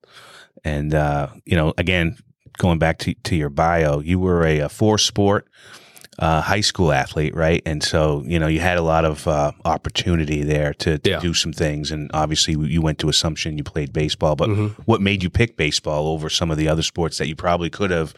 And 0.64 0.94
uh, 0.94 1.28
you 1.44 1.56
know, 1.56 1.72
again, 1.78 2.16
going 2.58 2.78
back 2.78 2.98
to 2.98 3.14
to 3.14 3.36
your 3.36 3.48
bio, 3.50 4.00
you 4.00 4.18
were 4.18 4.44
a, 4.44 4.58
a 4.60 4.68
four 4.68 4.98
sport 4.98 5.46
uh, 6.18 6.40
high 6.40 6.60
school 6.60 6.92
athlete, 6.92 7.34
right? 7.34 7.62
And 7.64 7.82
so, 7.82 8.24
you 8.26 8.38
know, 8.40 8.48
you 8.48 8.58
had 8.60 8.76
a 8.76 8.82
lot 8.82 9.04
of 9.04 9.26
uh, 9.28 9.52
opportunity 9.64 10.42
there 10.42 10.74
to, 10.74 10.98
to 10.98 11.10
Yeah. 11.10 11.20
do 11.20 11.32
some 11.32 11.52
things. 11.52 11.90
And 11.92 12.10
obviously, 12.12 12.56
you 12.68 12.82
went 12.82 12.98
to 12.98 13.08
Assumption, 13.08 13.56
you 13.56 13.64
played 13.64 13.92
baseball. 13.92 14.34
But 14.34 14.48
Mhm. 14.50 14.70
what 14.86 15.00
made 15.00 15.22
you 15.22 15.30
pick 15.30 15.56
baseball 15.56 16.08
over 16.08 16.28
some 16.28 16.50
of 16.50 16.56
the 16.58 16.68
other 16.68 16.82
sports 16.82 17.18
that 17.18 17.28
you 17.28 17.36
probably 17.36 17.70
could 17.70 17.90
have, 17.92 18.14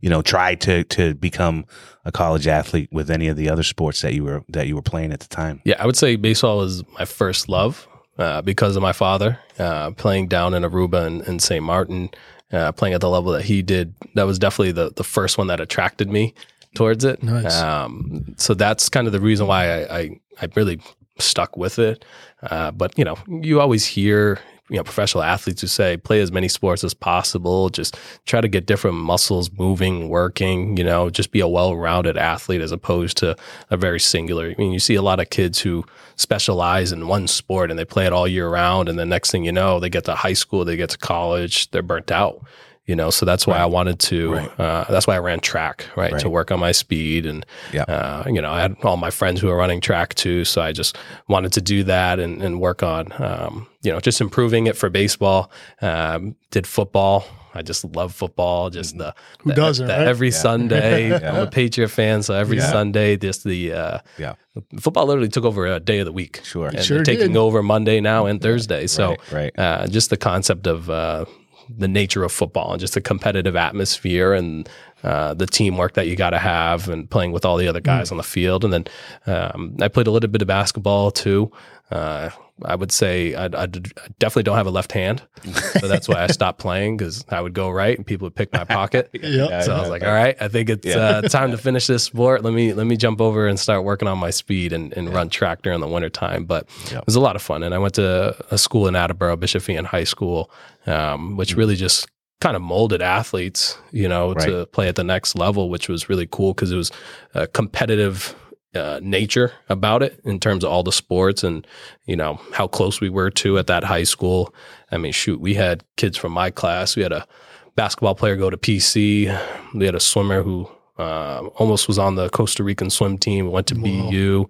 you 0.00 0.10
know, 0.10 0.20
tried 0.22 0.60
to 0.62 0.82
to 0.84 1.14
become 1.14 1.64
a 2.04 2.10
college 2.12 2.46
athlete 2.48 2.88
with 2.92 3.10
any 3.10 3.28
of 3.28 3.36
the 3.36 3.48
other 3.48 3.62
sports 3.62 4.00
that 4.02 4.14
you 4.14 4.24
were 4.24 4.42
that 4.48 4.66
you 4.66 4.74
were 4.74 4.82
playing 4.82 5.12
at 5.12 5.20
the 5.20 5.28
time? 5.28 5.60
Yeah, 5.64 5.76
I 5.78 5.86
would 5.86 5.96
say 5.96 6.16
baseball 6.16 6.58
was 6.58 6.82
my 6.98 7.04
first 7.04 7.48
love 7.48 7.86
uh, 8.18 8.42
because 8.42 8.74
of 8.76 8.82
my 8.82 8.92
father 8.92 9.38
uh, 9.58 9.92
playing 9.92 10.26
down 10.28 10.54
in 10.54 10.62
Aruba 10.64 11.06
and, 11.06 11.22
and 11.22 11.40
St. 11.40 11.62
Martin, 11.64 12.10
uh, 12.52 12.72
playing 12.72 12.94
at 12.94 13.00
the 13.00 13.08
level 13.08 13.32
that 13.32 13.44
he 13.44 13.62
did. 13.62 13.94
That 14.14 14.24
was 14.26 14.38
definitely 14.38 14.72
the, 14.72 14.90
the 14.94 15.04
first 15.04 15.38
one 15.38 15.46
that 15.46 15.60
attracted 15.60 16.10
me 16.10 16.34
towards 16.74 17.04
it. 17.04 17.22
Nice. 17.22 17.60
Um, 17.60 18.34
so 18.36 18.54
that's 18.54 18.88
kind 18.88 19.06
of 19.06 19.12
the 19.12 19.20
reason 19.20 19.46
why 19.46 19.82
I, 19.82 19.98
I, 19.98 20.20
I 20.42 20.48
really 20.54 20.80
stuck 21.18 21.56
with 21.56 21.78
it. 21.78 22.04
Uh, 22.42 22.70
but, 22.70 22.96
you 22.98 23.04
know, 23.04 23.16
you 23.26 23.60
always 23.60 23.86
hear, 23.86 24.40
you 24.68 24.76
know, 24.76 24.82
professional 24.82 25.22
athletes 25.22 25.60
who 25.60 25.66
say 25.66 25.96
play 25.96 26.20
as 26.20 26.32
many 26.32 26.48
sports 26.48 26.82
as 26.84 26.94
possible, 26.94 27.68
just 27.68 27.96
try 28.26 28.40
to 28.40 28.48
get 28.48 28.66
different 28.66 28.96
muscles 28.96 29.50
moving, 29.52 30.08
working, 30.08 30.76
you 30.76 30.84
know, 30.84 31.10
just 31.10 31.30
be 31.30 31.40
a 31.40 31.48
well 31.48 31.76
rounded 31.76 32.16
athlete 32.16 32.60
as 32.60 32.72
opposed 32.72 33.16
to 33.18 33.36
a 33.70 33.76
very 33.76 34.00
singular. 34.00 34.50
I 34.50 34.54
mean, 34.58 34.72
you 34.72 34.78
see 34.78 34.94
a 34.94 35.02
lot 35.02 35.20
of 35.20 35.30
kids 35.30 35.60
who 35.60 35.84
specialize 36.16 36.92
in 36.92 37.08
one 37.08 37.28
sport 37.28 37.70
and 37.70 37.78
they 37.78 37.84
play 37.84 38.06
it 38.06 38.12
all 38.12 38.26
year 38.26 38.48
round. 38.48 38.88
And 38.88 38.98
the 38.98 39.06
next 39.06 39.30
thing 39.30 39.44
you 39.44 39.52
know, 39.52 39.80
they 39.80 39.90
get 39.90 40.04
to 40.04 40.14
high 40.14 40.32
school, 40.32 40.64
they 40.64 40.76
get 40.76 40.90
to 40.90 40.98
college, 40.98 41.70
they're 41.70 41.82
burnt 41.82 42.10
out. 42.10 42.44
You 42.86 42.94
know, 42.94 43.08
so 43.08 43.24
that's 43.24 43.46
why 43.46 43.56
I 43.56 43.64
wanted 43.64 43.98
to. 44.00 44.34
Uh, 44.36 44.84
that's 44.92 45.06
why 45.06 45.14
I 45.14 45.18
ran 45.18 45.40
track, 45.40 45.86
right, 45.96 46.18
to 46.18 46.28
work 46.28 46.50
on 46.50 46.60
my 46.60 46.72
speed, 46.72 47.24
and 47.24 47.46
Yeah. 47.72 47.84
uh, 47.84 48.24
you 48.26 48.42
know, 48.42 48.50
I 48.52 48.60
had 48.60 48.76
all 48.82 48.98
my 48.98 49.08
friends 49.10 49.40
who 49.40 49.46
were 49.48 49.56
running 49.56 49.80
track 49.80 50.14
too, 50.14 50.44
so 50.44 50.60
I 50.60 50.72
just 50.72 50.98
wanted 51.26 51.52
to 51.54 51.62
do 51.62 51.82
that 51.84 52.20
and, 52.20 52.42
and 52.42 52.60
work 52.60 52.82
on, 52.82 53.10
um, 53.22 53.66
you 53.82 53.90
know, 53.90 54.00
just 54.00 54.20
improving 54.20 54.66
it 54.66 54.76
for 54.76 54.90
baseball. 54.90 55.50
Um, 55.80 56.36
did 56.50 56.66
football. 56.66 57.24
I 57.54 57.62
just 57.62 57.84
love 57.96 58.12
football. 58.12 58.68
Just 58.68 58.98
the 58.98 59.14
Who 59.44 59.50
the- 59.50 59.56
doesn't, 59.56 59.86
the 59.86 59.92
right? 59.94 60.06
every 60.08 60.30
Sunday. 60.30 61.14
I'm 61.28 61.36
a 61.36 61.46
Patriot 61.46 61.88
fan, 61.88 62.22
so 62.22 62.34
every 62.34 62.58
Yeah. 62.58 62.70
Sunday, 62.70 63.16
just 63.16 63.44
the 63.44 63.72
uh, 63.72 63.98
Yeah. 64.18 64.34
football 64.78 65.06
literally 65.06 65.28
took 65.30 65.44
over 65.44 65.66
a 65.66 65.80
day 65.80 66.00
of 66.00 66.04
the 66.06 66.12
week. 66.12 66.40
Sure. 66.44 66.68
and 66.68 66.84
Sure 66.84 67.02
taking 67.02 67.28
did. 67.28 67.36
over 67.38 67.62
Monday 67.62 68.00
now 68.02 68.26
and 68.26 68.42
Thursday. 68.42 68.86
So 68.88 69.10
Right, 69.32 69.52
right. 69.56 69.58
uh, 69.58 69.86
just 69.86 70.10
the 70.10 70.16
concept 70.18 70.66
of 70.66 70.90
uh, 70.90 71.24
the 71.68 71.88
nature 71.88 72.24
of 72.24 72.32
football 72.32 72.72
and 72.72 72.80
just 72.80 72.94
the 72.94 73.00
competitive 73.00 73.56
atmosphere 73.56 74.32
and 74.32 74.68
uh, 75.02 75.34
the 75.34 75.46
teamwork 75.46 75.94
that 75.94 76.06
you 76.06 76.16
got 76.16 76.30
to 76.30 76.38
have 76.38 76.88
and 76.88 77.10
playing 77.10 77.32
with 77.32 77.44
all 77.44 77.56
the 77.56 77.68
other 77.68 77.80
guys 77.80 78.10
on 78.10 78.16
the 78.16 78.22
field. 78.22 78.64
And 78.64 78.72
then 78.72 78.86
um, 79.26 79.76
I 79.80 79.88
played 79.88 80.06
a 80.06 80.10
little 80.10 80.30
bit 80.30 80.40
of 80.40 80.48
basketball 80.48 81.10
too. 81.10 81.52
Uh, 81.90 82.30
I 82.62 82.76
would 82.76 82.92
say 82.92 83.34
I 83.34 83.48
definitely 83.48 84.44
don't 84.44 84.56
have 84.56 84.66
a 84.66 84.70
left 84.70 84.92
hand, 84.92 85.22
so 85.80 85.86
that's 85.86 86.08
why 86.08 86.22
I 86.22 86.28
stopped 86.28 86.58
playing 86.58 86.96
because 86.96 87.24
I 87.28 87.40
would 87.40 87.52
go 87.52 87.68
right 87.68 87.96
and 87.96 88.06
people 88.06 88.26
would 88.26 88.34
pick 88.34 88.52
my 88.52 88.64
pocket. 88.64 89.10
Yeah. 89.12 89.60
So 89.60 89.74
I 89.74 89.80
was 89.80 89.90
like, 89.90 90.02
all 90.02 90.12
right, 90.12 90.36
I 90.40 90.48
think 90.48 90.70
it's 90.70 90.86
uh, 90.86 91.22
time 91.22 91.50
to 91.50 91.58
finish 91.58 91.86
this 91.86 92.04
sport. 92.04 92.42
Let 92.42 92.54
me 92.54 92.72
let 92.72 92.86
me 92.86 92.96
jump 92.96 93.20
over 93.20 93.46
and 93.46 93.58
start 93.58 93.84
working 93.84 94.08
on 94.08 94.18
my 94.18 94.30
speed 94.30 94.72
and, 94.72 94.92
and 94.94 95.12
run 95.12 95.28
track 95.28 95.62
during 95.62 95.80
the 95.80 95.88
wintertime. 95.88 96.46
But 96.46 96.68
it 96.90 97.04
was 97.06 97.16
a 97.16 97.20
lot 97.20 97.36
of 97.36 97.42
fun. 97.42 97.62
And 97.62 97.74
I 97.74 97.78
went 97.78 97.94
to 97.94 98.34
a 98.50 98.58
school 98.58 98.86
in 98.88 98.96
Attleboro, 98.96 99.36
Bishop 99.36 99.62
Feehan 99.62 99.84
High 99.84 100.04
School, 100.04 100.50
um, 100.86 101.36
which 101.36 101.54
really 101.54 101.76
just 101.76 102.08
kind 102.40 102.56
of 102.56 102.62
molded 102.62 103.00
athletes, 103.00 103.78
you 103.90 104.06
know, 104.06 104.34
to 104.34 104.66
play 104.66 104.86
at 104.86 104.96
the 104.96 105.04
next 105.04 105.34
level, 105.34 105.70
which 105.70 105.88
was 105.88 106.08
really 106.08 106.28
cool 106.30 106.52
because 106.52 106.70
it 106.70 106.76
was 106.76 106.90
a 107.34 107.46
competitive 107.46 108.34
uh, 108.74 109.00
nature 109.02 109.52
about 109.68 110.02
it 110.02 110.20
in 110.24 110.40
terms 110.40 110.64
of 110.64 110.70
all 110.70 110.82
the 110.82 110.92
sports 110.92 111.44
and 111.44 111.66
you 112.06 112.16
know 112.16 112.40
how 112.52 112.66
close 112.66 113.00
we 113.00 113.08
were 113.08 113.30
to 113.30 113.58
at 113.58 113.66
that 113.66 113.84
high 113.84 114.02
school. 114.02 114.54
I 114.90 114.98
mean, 114.98 115.12
shoot, 115.12 115.40
we 115.40 115.54
had 115.54 115.84
kids 115.96 116.16
from 116.16 116.32
my 116.32 116.50
class. 116.50 116.96
We 116.96 117.02
had 117.02 117.12
a 117.12 117.26
basketball 117.74 118.14
player 118.14 118.36
go 118.36 118.50
to 118.50 118.56
PC. 118.56 119.26
We 119.74 119.86
had 119.86 119.94
a 119.94 120.00
swimmer 120.00 120.42
who 120.42 120.68
uh, 120.98 121.46
almost 121.56 121.88
was 121.88 121.98
on 121.98 122.14
the 122.14 122.28
Costa 122.30 122.62
Rican 122.62 122.88
swim 122.90 123.18
team. 123.18 123.50
Went 123.50 123.66
to 123.68 123.74
BU. 123.74 124.46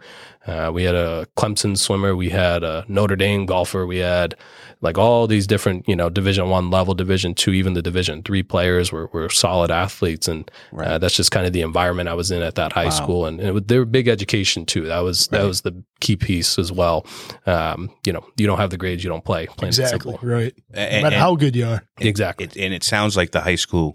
Uh, 0.47 0.71
we 0.75 0.83
had 0.85 0.95
a 0.95 1.27
Clemson 1.39 1.77
swimmer. 1.79 2.15
We 2.15 2.29
had 2.29 2.63
a 2.63 2.85
Notre 2.87 3.17
Dame 3.17 3.47
golfer. 3.47 3.87
We 3.87 3.97
had 3.99 4.35
like 4.83 4.99
all 4.99 5.27
these 5.27 5.47
different, 5.47 5.89
you 5.89 5.97
know, 5.97 6.11
Division 6.11 6.51
One 6.51 6.71
level, 6.71 6.93
Division 6.93 7.35
Two, 7.35 7.53
even 7.53 7.73
the 7.73 7.81
Division 7.81 8.23
Three 8.23 8.43
players 8.43 8.93
were, 8.93 9.07
were 9.15 9.31
solid 9.31 9.71
athletes, 9.71 10.29
and 10.29 10.51
uh, 10.77 10.99
that's 10.99 11.17
just 11.17 11.31
kind 11.31 11.47
of 11.47 11.55
the 11.55 11.63
environment 11.63 12.11
I 12.11 12.15
was 12.15 12.31
in 12.31 12.43
at 12.43 12.57
that 12.57 12.73
high 12.75 12.91
school. 12.91 13.25
And, 13.25 13.41
and 13.41 13.57
it, 13.57 13.69
they 13.69 13.79
were 13.79 13.87
big 13.87 14.07
education 14.07 14.67
too. 14.67 14.85
That 14.85 14.99
was 14.99 15.29
that 15.29 15.45
was 15.45 15.63
the 15.63 15.83
key 16.01 16.17
piece 16.17 16.59
as 16.59 16.71
well. 16.71 17.07
Um, 17.47 17.91
you 18.05 18.13
know, 18.13 18.23
you 18.37 18.47
don't 18.47 18.59
have 18.59 18.69
the 18.69 18.77
grades, 18.77 19.03
you 19.03 19.09
don't 19.09 19.25
play. 19.25 19.47
Plain 19.47 19.57
and 19.61 19.69
Exactly. 19.69 20.13
simple. 20.13 20.29
Right. 20.29 20.53
No 20.75 20.79
And- 20.81 21.03
matter 21.05 21.15
and- 21.17 21.23
how 21.23 21.37
good 21.37 21.57
you 21.57 21.67
are. 21.67 21.83
Exactly. 22.01 22.45
It, 22.45 22.57
and 22.59 22.75
it 22.75 22.85
sounds 22.85 23.17
like 23.17 23.31
the 23.31 23.41
high 23.41 23.55
school 23.55 23.95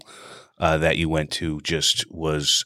uh, 0.60 0.78
that 0.78 0.96
you 0.98 1.08
went 1.08 1.32
to 1.32 1.60
just 1.62 2.04
was 2.10 2.64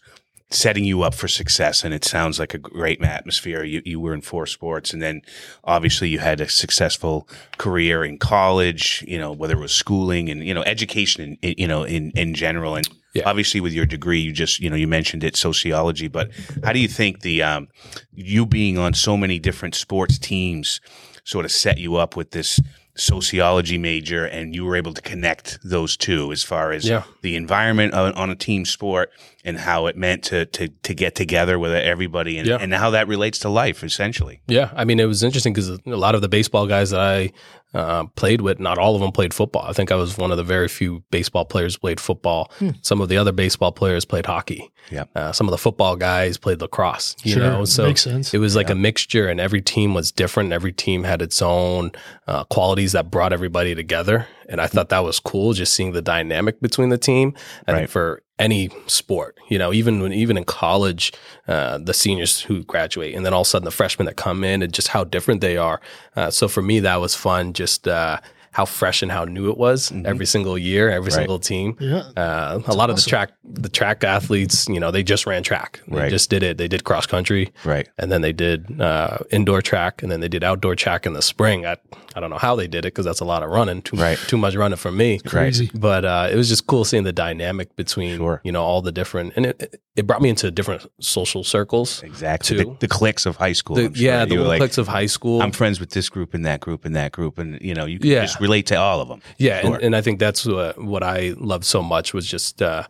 setting 0.50 0.84
you 0.84 1.02
up 1.02 1.14
for 1.14 1.26
success. 1.26 1.82
And 1.84 1.92
it 1.94 2.04
sounds 2.04 2.38
like 2.38 2.54
a 2.54 2.58
great 2.58 3.02
atmosphere. 3.02 3.64
You, 3.64 3.82
you 3.84 3.98
were 3.98 4.14
in 4.14 4.20
four 4.20 4.46
sports, 4.46 4.92
and 4.92 5.00
then 5.02 5.22
obviously 5.64 6.08
you 6.10 6.18
had 6.18 6.40
a 6.40 6.48
successful 6.48 7.26
career 7.58 8.04
in 8.04 8.18
college. 8.18 9.04
You 9.08 9.18
know, 9.18 9.32
whether 9.32 9.54
it 9.56 9.60
was 9.60 9.72
schooling 9.74 10.28
and 10.28 10.44
you 10.44 10.54
know 10.54 10.62
education, 10.62 11.38
in, 11.40 11.54
you 11.56 11.66
know, 11.66 11.84
in 11.84 12.10
in 12.12 12.34
general. 12.34 12.76
And 12.76 12.86
Yeah. 13.14 13.22
obviously 13.26 13.60
with 13.60 13.72
your 13.72 13.86
degree, 13.86 14.20
you 14.20 14.32
just 14.32 14.60
you 14.60 14.68
know 14.70 14.76
you 14.76 14.86
mentioned 14.88 15.24
it 15.24 15.36
sociology. 15.36 16.08
But 16.08 16.30
how 16.62 16.72
do 16.72 16.78
you 16.78 16.88
think 16.88 17.20
the 17.20 17.42
um, 17.42 17.68
you 18.12 18.44
being 18.46 18.76
on 18.78 18.94
so 18.94 19.16
many 19.16 19.38
different 19.38 19.74
sports 19.74 20.18
teams 20.18 20.80
sort 21.24 21.44
of 21.44 21.52
set 21.52 21.78
you 21.78 21.96
up 21.96 22.16
with 22.16 22.30
this 22.32 22.60
sociology 22.96 23.76
major 23.78 24.24
and 24.24 24.54
you 24.54 24.64
were 24.64 24.76
able 24.76 24.94
to 24.94 25.02
connect 25.02 25.58
those 25.64 25.96
two 25.96 26.30
as 26.32 26.42
far 26.44 26.72
as 26.72 26.86
Yeah. 26.86 27.02
the 27.22 27.34
environment 27.36 27.92
on, 27.94 28.12
on 28.14 28.30
a 28.30 28.36
team 28.36 28.64
sport 28.64 29.10
and 29.44 29.58
how 29.58 29.86
it 29.86 29.96
meant 29.96 30.22
to 30.24 30.46
to, 30.46 30.68
to 30.82 30.94
get 30.94 31.14
together 31.14 31.58
with 31.58 31.72
everybody 31.72 32.38
and, 32.38 32.46
Yeah. 32.48 32.58
and 32.60 32.72
how 32.74 32.90
that 32.90 33.08
relates 33.08 33.38
to 33.40 33.48
life 33.48 33.84
essentially 33.84 34.40
Yeah, 34.46 34.70
I 34.74 34.84
mean, 34.84 35.00
it 35.00 35.04
was 35.06 35.22
interesting 35.22 35.52
because 35.52 35.68
a 35.70 35.80
lot 35.84 36.14
of 36.14 36.22
the 36.22 36.28
baseball 36.28 36.66
guys 36.66 36.90
that 36.90 37.00
I 37.00 37.32
uh, 37.74 38.04
played 38.14 38.40
with, 38.40 38.60
not 38.60 38.78
all 38.78 38.94
of 38.94 39.00
them 39.00 39.10
played 39.10 39.34
football. 39.34 39.64
I 39.68 39.72
think 39.72 39.90
I 39.90 39.96
was 39.96 40.16
one 40.16 40.30
of 40.30 40.36
the 40.36 40.44
very 40.44 40.68
few 40.68 41.02
baseball 41.10 41.44
players 41.44 41.74
who 41.74 41.80
played 41.80 41.98
football. 41.98 42.52
Some 42.82 43.00
of 43.00 43.08
the 43.08 43.16
other 43.16 43.32
baseball 43.32 43.72
players 43.72 44.04
played 44.04 44.26
hockey. 44.26 44.70
Yep. 44.92 45.10
Uh, 45.16 45.32
some 45.32 45.48
of 45.48 45.50
the 45.50 45.58
football 45.58 45.96
guys 45.96 46.38
played 46.38 46.60
lacrosse. 46.60 47.16
You 47.24 47.32
Sure, 47.32 47.42
know, 47.42 47.64
so 47.64 47.86
makes 47.88 48.02
sense. 48.02 48.32
it 48.32 48.38
was 48.38 48.54
like 48.54 48.70
a 48.70 48.76
mixture, 48.76 49.26
and 49.26 49.40
every 49.40 49.60
team 49.60 49.92
was 49.92 50.12
different. 50.12 50.52
Every 50.52 50.70
team 50.72 51.02
had 51.02 51.20
its 51.20 51.42
own 51.42 51.90
uh, 52.28 52.44
qualities 52.44 52.92
that 52.92 53.10
brought 53.10 53.32
everybody 53.32 53.74
together, 53.74 54.28
and 54.48 54.60
I 54.60 54.66
thought 54.66 54.88
that 54.90 55.04
was 55.04 55.20
cool. 55.20 55.52
Just 55.52 55.74
seeing 55.74 55.92
the 55.92 56.02
dynamic 56.02 56.60
between 56.60 56.88
the 56.90 56.98
team. 56.98 57.34
I 57.66 57.72
Right. 57.72 57.78
think 57.80 57.90
for 57.90 58.22
any 58.38 58.68
sport, 58.86 59.36
you 59.48 59.58
know, 59.58 59.72
even 59.72 60.00
when 60.02 60.12
even 60.12 60.36
in 60.36 60.44
college, 60.44 61.12
uh, 61.48 61.78
the 61.78 61.94
seniors 61.94 62.40
who 62.40 62.64
graduate, 62.64 63.14
and 63.14 63.24
then 63.24 63.32
all 63.32 63.42
of 63.42 63.46
a 63.46 63.50
sudden 63.50 63.64
the 63.64 63.70
freshmen 63.70 64.06
that 64.06 64.16
come 64.16 64.42
in, 64.44 64.62
and 64.62 64.72
just 64.72 64.88
how 64.88 65.04
different 65.04 65.40
they 65.40 65.56
are. 65.56 65.80
Uh, 66.16 66.30
so 66.30 66.48
for 66.48 66.62
me, 66.62 66.80
that 66.80 67.00
was 67.00 67.14
fun. 67.14 67.52
Just 67.52 67.86
uh, 67.86 68.18
how 68.50 68.64
fresh 68.64 69.02
and 69.02 69.10
how 69.10 69.24
new 69.24 69.50
it 69.50 69.58
was 69.58 69.92
every 70.04 70.26
single 70.26 70.56
year, 70.56 70.88
every 70.88 71.10
single 71.10 71.40
team. 71.40 71.76
Yeah. 71.80 72.04
Uh, 72.16 72.60
a 72.66 72.72
lot 72.74 72.88
of 72.88 72.94
the 72.96 73.02
track 73.02 73.30
the 73.44 73.68
track 73.68 74.04
athletes, 74.04 74.68
you 74.68 74.78
know, 74.78 74.90
they 74.92 75.02
just 75.02 75.26
ran 75.26 75.42
track. 75.42 75.80
They 75.88 75.96
Right. 76.02 76.10
just 76.10 76.30
did 76.30 76.42
it. 76.44 76.56
They 76.56 76.68
did 76.68 76.84
cross 76.84 77.04
country 77.06 77.52
Right. 77.64 77.88
and 77.98 78.12
then 78.12 78.20
they 78.20 78.32
did 78.32 78.80
uh, 78.80 79.18
indoor 79.30 79.60
track, 79.62 80.02
and 80.04 80.10
then 80.12 80.20
they 80.20 80.28
did 80.28 80.44
outdoor 80.44 80.76
track 80.76 81.04
in 81.06 81.14
the 81.14 81.22
spring. 81.22 81.66
I 81.66 81.76
I 82.16 82.20
don't 82.20 82.30
know 82.30 82.38
how 82.38 82.54
they 82.56 82.66
did 82.68 82.80
it 82.84 82.94
because 82.94 83.04
that's 83.04 83.20
a 83.20 83.24
lot 83.24 83.42
of 83.42 83.50
running, 83.50 83.82
too 83.82 83.96
Right. 83.96 84.16
too 84.18 84.36
much 84.36 84.54
running 84.54 84.76
for 84.76 84.92
me. 84.92 85.18
Crazy. 85.20 85.70
But 85.74 86.04
uh, 86.04 86.28
it 86.30 86.36
was 86.36 86.48
just 86.48 86.66
cool 86.66 86.84
seeing 86.84 87.02
the 87.04 87.12
dynamic 87.12 87.74
between 87.76 88.16
Sure. 88.18 88.40
you 88.44 88.52
know 88.52 88.62
all 88.62 88.82
the 88.82 88.92
different, 88.92 89.32
and 89.36 89.46
it 89.46 89.80
it 89.96 90.06
brought 90.06 90.22
me 90.22 90.28
into 90.28 90.50
different 90.50 90.86
social 91.00 91.44
circles. 91.44 92.02
Exactly. 92.02 92.56
Two. 92.56 92.64
The, 92.64 92.76
the 92.80 92.88
cliques 92.88 93.26
of 93.26 93.36
high 93.36 93.52
school. 93.52 93.76
The- 93.76 93.82
sure. 93.82 93.92
yeah, 93.94 94.24
the 94.24 94.32
You 94.34 94.38
were 94.38 94.44
little 94.44 94.48
like, 94.50 94.58
cliques 94.60 94.78
of 94.78 94.88
high 94.88 95.06
school. 95.06 95.42
I'm 95.42 95.52
friends 95.52 95.80
with 95.80 95.90
this 95.90 96.08
group 96.08 96.34
and 96.34 96.44
that 96.46 96.60
group 96.60 96.84
and 96.84 96.94
that 96.96 97.12
group, 97.12 97.38
and 97.38 97.60
you 97.60 97.74
know, 97.74 97.84
you 97.86 97.98
can 97.98 98.10
Yeah. 98.10 98.22
just 98.22 98.40
relate 98.40 98.66
to 98.66 98.76
all 98.76 99.00
of 99.00 99.08
them. 99.08 99.20
Yeah, 99.38 99.60
Sure. 99.60 99.74
and, 99.74 99.84
and 99.84 99.96
I 99.96 100.00
think 100.00 100.18
that's 100.20 100.46
what, 100.46 100.78
what 100.82 101.02
I 101.02 101.34
loved 101.38 101.64
so 101.64 101.82
much 101.82 102.12
was 102.14 102.26
just 102.26 102.60
uh, 102.62 102.84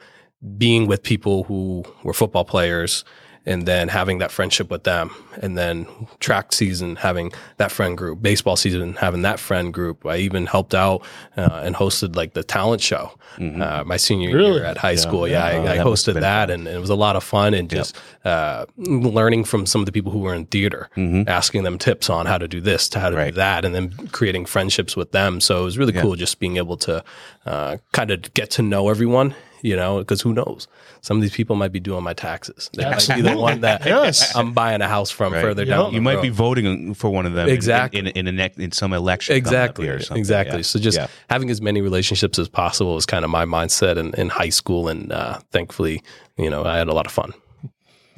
being 0.59 0.87
with 0.87 1.03
people 1.03 1.45
who 1.45 1.85
were 2.03 2.13
football 2.13 2.45
players 2.45 3.05
and 3.47 3.67
then 3.67 3.89
having 3.89 4.19
that 4.19 4.31
friendship 4.31 4.71
with 4.71 4.85
them. 4.85 5.11
And 5.43 5.57
then 5.59 5.87
track 6.21 6.53
season, 6.53 6.97
having 6.97 7.33
that 7.59 7.71
friend 7.73 7.97
group, 7.99 8.23
baseball 8.23 8.57
season, 8.57 8.95
having 8.95 9.23
that 9.23 9.39
friend 9.39 9.73
group. 9.75 10.07
I 10.07 10.17
even 10.19 10.47
helped 10.47 10.75
out 10.75 11.03
uh, 11.37 11.61
and 11.65 11.75
hosted 11.75 12.17
like 12.17 12.33
the 12.35 12.43
talent 12.45 12.81
show 12.81 13.13
uh, 13.39 13.83
my 13.85 13.97
senior 13.97 14.35
Really? 14.35 14.55
year 14.55 14.65
at 14.65 14.79
high 14.79 14.95
school. 14.95 15.27
Yeah, 15.29 15.45
Oh, 15.45 15.65
I, 15.65 15.73
I 15.73 15.77
that 15.77 15.87
hosted 15.87 16.21
that 16.21 16.51
and 16.51 16.67
it 16.69 16.79
was 16.81 16.91
a 16.91 16.95
lot 16.95 17.17
of 17.17 17.25
fun 17.25 17.53
and 17.55 17.69
just 17.69 17.97
uh, 18.25 18.65
learning 18.77 19.45
from 19.45 19.67
some 19.67 19.81
of 19.83 19.87
the 19.87 19.93
people 19.93 20.13
who 20.13 20.21
were 20.21 20.35
in 20.35 20.47
theater, 20.47 20.89
asking 21.27 21.65
them 21.65 21.79
tips 21.79 22.09
on 22.09 22.27
how 22.27 22.39
to 22.39 22.49
do 22.49 22.61
this, 22.61 22.89
to 22.91 23.01
how 23.01 23.11
to 23.11 23.17
Right. 23.17 23.31
do 23.31 23.37
that, 23.37 23.65
and 23.65 23.75
then 23.75 23.91
creating 24.13 24.47
friendships 24.47 24.97
with 24.97 25.13
them. 25.13 25.41
So 25.41 25.61
it 25.61 25.65
was 25.65 25.77
really 25.79 25.93
cool 25.93 26.15
just 26.17 26.39
being 26.39 26.57
able 26.57 26.77
to 26.79 27.05
uh, 27.47 27.77
kind 27.93 28.11
of 28.11 28.33
get 28.35 28.51
to 28.53 28.63
know 28.63 28.89
everyone, 28.89 29.35
you 29.65 29.75
know, 29.75 29.99
because 29.99 30.21
who 30.21 30.33
knows? 30.35 30.69
Some 31.01 31.17
of 31.17 31.23
these 31.23 31.33
people 31.33 31.57
might 31.57 31.73
be 31.73 31.81
doing 31.81 32.05
my 32.05 32.13
taxes. 32.13 32.69
They 32.75 32.85
might 32.85 33.09
be 33.15 33.23
the 33.23 33.37
one 33.37 33.63
that 33.63 33.85
Yes. 33.87 34.35
I'm 34.37 34.53
buying 34.53 34.83
a 34.83 34.89
house 34.89 35.11
from 35.11 35.33
Right. 35.33 35.41
further 35.43 35.65
Yeah. 35.65 35.77
down. 35.77 35.93
You 35.93 35.99
the 36.01 36.03
might 36.03 36.21
be 36.23 36.29
voting 36.29 36.95
for 36.95 37.09
one 37.11 37.25
of 37.27 37.33
them 37.33 37.49
Exactly. 37.49 37.99
in 38.01 38.07
in, 38.09 38.27
in, 38.29 38.39
a 38.41 38.51
in 38.59 38.73
some 38.73 38.93
election. 38.93 39.33
coming 39.33 39.47
up 39.47 39.47
exactly 39.49 39.85
here 39.87 39.97
or 39.97 40.01
something. 40.01 40.19
exactly 40.21 40.59
Yeah. 40.59 40.63
so 40.63 40.79
just 40.79 40.99
Yeah. 40.99 41.07
having 41.31 41.49
as 41.51 41.61
many 41.63 41.81
relationships 41.81 42.39
as 42.39 42.49
possible 42.49 42.97
is 42.99 43.07
kind 43.07 43.25
of 43.25 43.31
my 43.31 43.45
mindset 43.47 43.97
in, 43.97 44.13
in 44.15 44.29
high 44.29 44.51
school 44.61 44.89
and 44.89 45.11
uh, 45.13 45.39
thankfully 45.51 46.03
you 46.37 46.51
know 46.51 46.63
i 46.65 46.77
had 46.77 46.89
a 46.89 46.95
lot 46.95 47.07
of 47.07 47.13
fun 47.13 47.33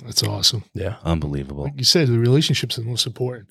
That's 0.05 0.23
awesome. 0.25 0.65
yeah 0.75 0.97
unbelievable. 1.05 1.65
Like 1.65 1.79
you 1.79 1.85
said, 1.85 2.09
the 2.09 2.19
relationships 2.19 2.77
are 2.77 2.83
the 2.83 2.89
most 2.89 3.07
important. 3.07 3.49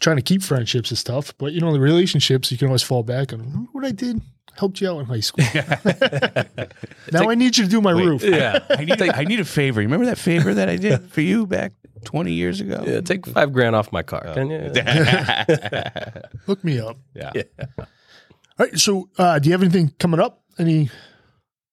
Trying 0.00 0.16
to 0.16 0.22
keep 0.22 0.42
friendships 0.42 0.92
is 0.92 1.02
tough, 1.02 1.32
but 1.38 1.52
you 1.52 1.60
know, 1.60 1.72
the 1.72 1.80
relationships 1.80 2.52
you 2.52 2.58
can 2.58 2.68
always 2.68 2.82
fall 2.82 3.02
back 3.02 3.32
on. 3.32 3.38
Remember 3.40 3.70
what 3.72 3.84
I 3.84 3.92
did? 3.92 4.20
Helped 4.56 4.80
you 4.80 4.90
out 4.90 4.98
in 5.00 5.06
high 5.06 5.20
school. 5.20 5.44
now 7.12 7.28
I 7.30 7.34
need 7.34 7.56
you 7.56 7.64
to 7.64 7.70
do 7.70 7.80
my 7.80 7.90
roof. 7.92 8.22
yeah 8.22 8.58
I 8.70 8.84
need 8.84 9.00
I 9.14 9.24
need 9.24 9.40
a 9.40 9.44
favor. 9.44 9.80
You 9.80 9.86
remember 9.88 10.06
that 10.06 10.18
favor 10.18 10.54
that 10.54 10.68
I 10.68 10.76
did 10.76 11.10
for 11.10 11.20
you 11.20 11.46
back 11.46 11.72
20 12.04 12.32
years 12.32 12.60
ago? 12.60 12.82
yeah 12.86 13.00
take 13.00 13.26
five 13.26 13.52
grand 13.52 13.74
off 13.74 13.90
my 13.92 14.02
car 14.02 14.32
can 14.34 14.50
you 14.50 14.72
Hook 16.46 16.62
me 16.64 16.78
up. 16.80 16.96
Yeah. 17.14 17.32
All 17.78 17.86
right. 18.58 18.78
So, 18.78 19.08
uh, 19.18 19.38
do 19.38 19.48
you 19.48 19.52
have 19.52 19.62
anything 19.62 19.92
coming 19.98 20.20
up? 20.20 20.42
Any 20.58 20.90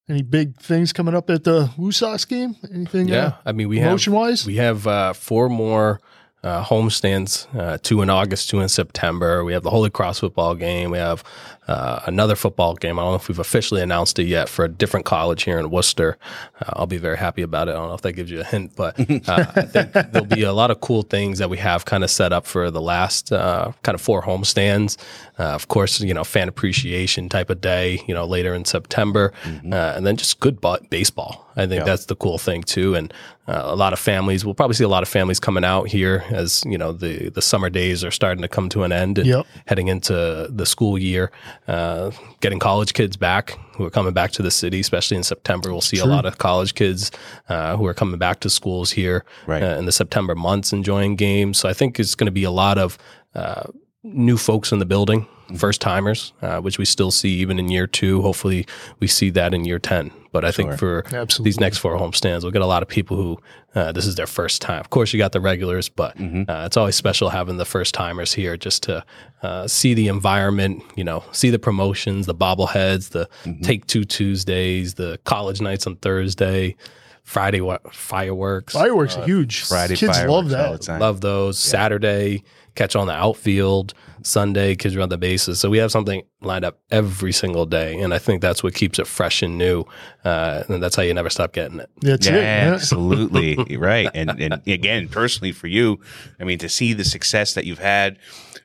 any 0.10 0.22
big 0.22 0.58
things 0.60 0.92
coming 0.92 1.16
up 1.16 1.30
at 1.30 1.44
the 1.46 1.72
Woo 1.78 1.92
Sox 1.92 2.26
game? 2.26 2.56
Anything? 2.74 3.08
yeah 3.08 3.36
i 3.46 3.52
mean 3.54 3.70
we 3.70 3.80
have 3.80 3.92
Motion 3.92 4.12
wise? 4.14 4.46
we 4.46 4.58
have 4.58 4.86
uh, 4.88 5.14
four 5.14 5.48
more 5.48 6.02
uh, 6.44 6.62
home 6.62 6.90
stands, 6.90 7.48
uh, 7.58 7.78
two 7.82 8.02
in 8.02 8.10
August, 8.10 8.50
two 8.50 8.60
in 8.60 8.70
September. 8.70 9.44
We 9.44 9.54
have 9.54 9.64
the 9.64 9.70
Holy 9.70 9.90
Cross 9.90 10.20
football 10.20 10.56
game. 10.56 10.92
We 10.92 10.98
have 10.98 11.24
uh, 11.68 12.02
another 12.06 12.36
football 12.36 12.76
game. 12.76 13.00
I 13.00 13.04
don't 13.04 13.12
know 13.12 13.16
if 13.16 13.28
we've 13.30 13.40
officially 13.40 13.82
announced 13.82 14.20
it 14.20 14.26
yet 14.26 14.50
for 14.50 14.66
a 14.66 14.70
different 14.70 15.06
college 15.06 15.44
here 15.44 15.58
in 15.60 15.70
Worcester. 15.70 16.18
Uh, 16.60 16.72
I'll 16.74 16.88
be 16.88 16.98
very 16.98 17.18
happy 17.18 17.42
about 17.42 17.68
it. 17.70 17.72
I 17.72 17.76
don't 17.76 17.88
know 17.88 17.94
if 17.94 18.02
that 18.02 18.14
gives 18.14 18.30
you 18.30 18.42
a 18.42 18.44
hint, 18.44 18.76
but 18.76 19.00
uh, 19.00 19.46
I 19.56 19.62
think 19.62 19.94
there'll 19.94 20.26
be 20.26 20.44
a 20.44 20.54
lot 20.54 20.72
of 20.72 20.82
cool 20.82 21.04
things 21.04 21.40
that 21.40 21.50
we 21.50 21.58
have 21.58 21.86
kind 21.86 22.04
of 22.04 22.10
set 22.12 22.34
up 22.34 22.46
for 22.46 22.70
the 22.70 22.82
last 22.82 23.32
uh, 23.32 23.72
kind 23.84 23.96
of 23.96 24.02
four 24.02 24.22
home 24.22 24.44
stands. 24.44 24.98
Uh, 25.40 25.44
of 25.44 25.68
course, 25.68 26.00
you 26.02 26.14
know, 26.14 26.24
fan 26.24 26.48
appreciation 26.50 27.30
type 27.30 27.50
of 27.50 27.60
day, 27.62 28.02
you 28.08 28.14
know, 28.14 28.26
later 28.26 28.54
in 28.54 28.66
September, 28.66 29.32
uh, 29.46 29.94
and 29.96 30.06
then 30.06 30.16
just 30.18 30.40
good 30.40 30.60
bu- 30.62 30.78
baseball. 30.90 31.48
I 31.56 31.68
think 31.68 31.86
that's 31.86 32.06
the 32.08 32.16
cool 32.16 32.40
thing 32.40 32.64
too. 32.64 32.96
And 32.96 33.14
uh, 33.48 33.62
a 33.66 33.76
lot 33.76 33.94
of 33.94 34.00
families, 34.00 34.44
we'll 34.44 34.56
probably 34.56 34.74
see 34.76 34.84
a 34.84 34.88
lot 34.88 35.04
of 35.04 35.10
families 35.10 35.40
coming 35.40 35.64
out 35.64 35.88
here 35.88 36.24
as 36.32 36.64
you 36.66 36.78
know 36.78 36.92
the 36.94 37.30
the 37.30 37.42
summer 37.42 37.70
days 37.70 38.04
are 38.04 38.10
starting 38.12 38.42
to 38.42 38.48
come 38.48 38.70
to 38.70 38.84
an 38.84 38.92
end 38.92 39.18
and 39.20 39.28
Yep. 39.28 39.46
heading 39.68 39.88
into 39.88 40.48
the 40.50 40.66
school 40.66 40.98
year. 40.98 41.32
Uh, 41.68 42.12
getting 42.42 42.60
college 42.60 42.94
kids 42.94 43.16
back 43.18 43.58
who 43.76 43.86
are 43.86 43.90
coming 43.90 44.14
back 44.14 44.32
to 44.32 44.42
the 44.42 44.52
city, 44.52 44.80
especially 44.80 45.18
in 45.18 45.24
September. 45.24 45.72
We'll 45.72 45.82
see 45.82 46.00
a 46.00 46.06
lot 46.06 46.26
of 46.26 46.38
college 46.38 46.76
kids 46.76 47.12
uh, 47.50 47.76
who 47.78 47.86
are 47.88 47.94
coming 47.94 48.20
back 48.20 48.40
to 48.42 48.50
schools 48.50 48.92
here 48.92 49.24
Right. 49.48 49.64
uh, 49.64 49.78
in 49.78 49.86
the 49.86 49.92
September 49.92 50.36
months, 50.36 50.74
enjoying 50.74 51.16
games. 51.16 51.58
So 51.58 51.70
I 51.70 51.74
think 51.74 52.00
it's 52.00 52.16
going 52.16 52.26
to 52.28 52.32
be 52.32 52.44
a 52.44 52.52
lot 52.52 52.78
of 52.78 52.98
uh, 53.34 53.64
new 54.04 54.38
folks 54.38 54.72
in 54.72 54.80
the 54.80 54.86
building, 54.86 55.28
first 55.58 55.82
timers, 55.82 56.34
uh, 56.42 56.60
which 56.62 56.78
we 56.78 56.86
still 56.86 57.12
see 57.12 57.30
even 57.30 57.60
in 57.60 57.70
year 57.70 57.88
two. 57.88 58.22
Hopefully, 58.22 58.66
we 59.00 59.08
see 59.08 59.30
that 59.32 59.54
in 59.54 59.66
year 59.66 59.80
10. 59.80 60.12
But 60.32 60.44
I 60.44 60.52
think 60.52 60.80
for 60.80 61.04
Absolutely. 61.06 61.44
these 61.44 61.60
next 61.60 61.78
four 61.78 61.96
homestands, 61.96 62.42
we'll 62.42 62.52
get 62.52 62.64
a 62.64 62.66
lot 62.66 62.82
of 62.82 62.90
people 62.90 63.16
who 63.18 63.40
uh, 63.76 63.92
this 63.92 64.08
is 64.08 64.16
their 64.16 64.26
first 64.28 64.62
time. 64.64 64.80
Of 64.80 64.90
course, 64.90 65.14
you 65.14 65.20
got 65.20 65.32
the 65.32 65.40
regulars, 65.42 65.90
but 65.90 66.20
uh, 66.20 66.64
it's 66.66 66.76
always 66.78 66.96
special 66.96 67.30
having 67.30 67.58
the 67.58 67.66
first 67.66 67.94
timers 67.94 68.34
here 68.34 68.58
just 68.58 68.82
to 68.84 69.06
uh, 69.44 69.68
see 69.68 69.94
the 69.94 70.08
environment, 70.08 70.82
you 70.96 71.04
know, 71.04 71.24
see 71.34 71.52
the 71.52 71.60
promotions, 71.60 72.26
the 72.26 72.34
bobbleheads, 72.36 73.10
the 73.10 73.30
Take 73.62 73.86
Two 73.86 74.06
Tuesdays, 74.06 74.96
the 74.96 75.20
college 75.24 75.62
nights 75.62 75.86
on 75.86 75.98
Thursday, 75.98 76.76
Friday 77.24 77.62
wa- 77.62 77.78
fireworks. 77.92 78.74
Fireworks 78.74 79.16
are 79.18 79.26
huge. 79.26 79.64
Friday 79.66 79.96
Kids 79.96 80.18
fireworks 80.18 80.52
love 80.52 80.60
all 80.66 80.72
that. 80.74 80.82
the 80.82 80.86
time. 80.88 81.00
Love 81.00 81.22
those. 81.22 81.60
Saturday, 81.60 82.44
catch 82.76 82.96
on 82.96 83.08
the 83.08 83.14
outfield. 83.14 83.94
Sunday, 84.26 84.74
kids 84.76 84.96
run 84.96 85.10
the 85.10 85.18
bases. 85.18 85.60
So 85.60 85.70
we 85.70 85.80
have 85.80 85.92
something 85.92 86.24
lined 86.42 86.64
up 86.64 86.80
every 86.90 87.34
single 87.34 87.66
day, 87.66 88.00
and 88.00 88.14
I 88.14 88.20
think 88.20 88.42
that's 88.42 88.64
what 88.64 88.74
keeps 88.74 88.98
it 88.98 89.06
fresh 89.06 89.42
and 89.42 89.58
new. 89.58 89.84
Uh, 90.24 90.64
and 90.70 90.82
that's 90.82 90.96
how 90.96 91.02
you 91.04 91.14
never 91.14 91.30
stop 91.30 91.52
getting 91.52 91.80
it. 91.82 91.90
That's 92.02 92.26
Yeah, 92.28 92.36
it. 92.36 92.42
Yeah. 92.42 92.74
absolutely. 92.74 93.78
right. 93.78 94.10
And 94.14 94.30
and 94.42 94.62
again, 94.66 95.10
personally 95.10 95.52
for 95.52 95.68
you, 95.68 96.00
I 96.40 96.46
mean, 96.46 96.58
to 96.60 96.70
see 96.70 96.94
the 96.94 97.04
success 97.04 97.54
that 97.56 97.66
you've 97.66 97.80
had, 97.80 98.18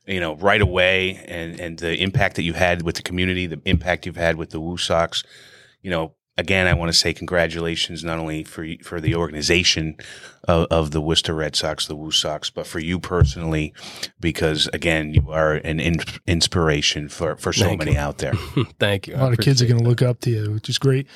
you 0.06 0.20
know, 0.20 0.36
right 0.36 0.61
away 0.61 1.16
and 1.26 1.59
and 1.59 1.78
the 1.78 2.00
impact 2.00 2.36
that 2.36 2.42
you've 2.42 2.54
had 2.56 2.82
with 2.82 2.94
the 2.94 3.02
community, 3.02 3.46
the 3.46 3.61
impact 3.64 4.06
you've 4.06 4.16
had 4.16 4.36
with 4.36 4.50
the 4.50 4.61
Woo 4.61 4.76
Sox, 4.78 5.24
you 5.82 5.90
know, 5.90 6.14
again, 6.39 6.66
I 6.66 6.72
want 6.72 6.91
to 6.91 6.97
say 6.97 7.12
congratulations 7.12 8.03
not 8.03 8.18
only 8.18 8.45
for 8.45 8.66
for 8.82 9.01
the 9.01 9.14
organization 9.14 9.97
of, 10.45 10.66
of 10.70 10.91
the 10.93 11.01
Worcester 11.01 11.34
Red 11.34 11.57
Sox, 11.57 11.86
the 11.86 11.97
Woo 11.97 12.12
Sox, 12.12 12.49
but 12.49 12.66
for 12.66 12.78
you 12.78 12.99
personally, 12.99 13.74
because 14.20 14.68
again, 14.72 15.12
you 15.12 15.30
are 15.30 15.55
an 15.55 15.80
in, 15.80 15.97
inspiration 16.26 17.09
for 17.09 17.36
for 17.36 17.53
so 17.53 17.66
Thank 17.66 17.80
many 17.80 17.93
you. 17.93 17.99
out 17.99 18.18
there. 18.18 18.34
Thank 18.78 19.09
you. 19.09 19.16
A 19.16 19.18
lot 19.18 19.32
of 19.32 19.41
kids 19.41 19.61
are 19.61 19.66
going 19.66 19.82
to 19.82 19.89
look 19.89 20.01
up 20.01 20.20
to 20.20 20.30
you, 20.30 20.53
which 20.53 20.70
is 20.70 20.78
great. 20.78 21.07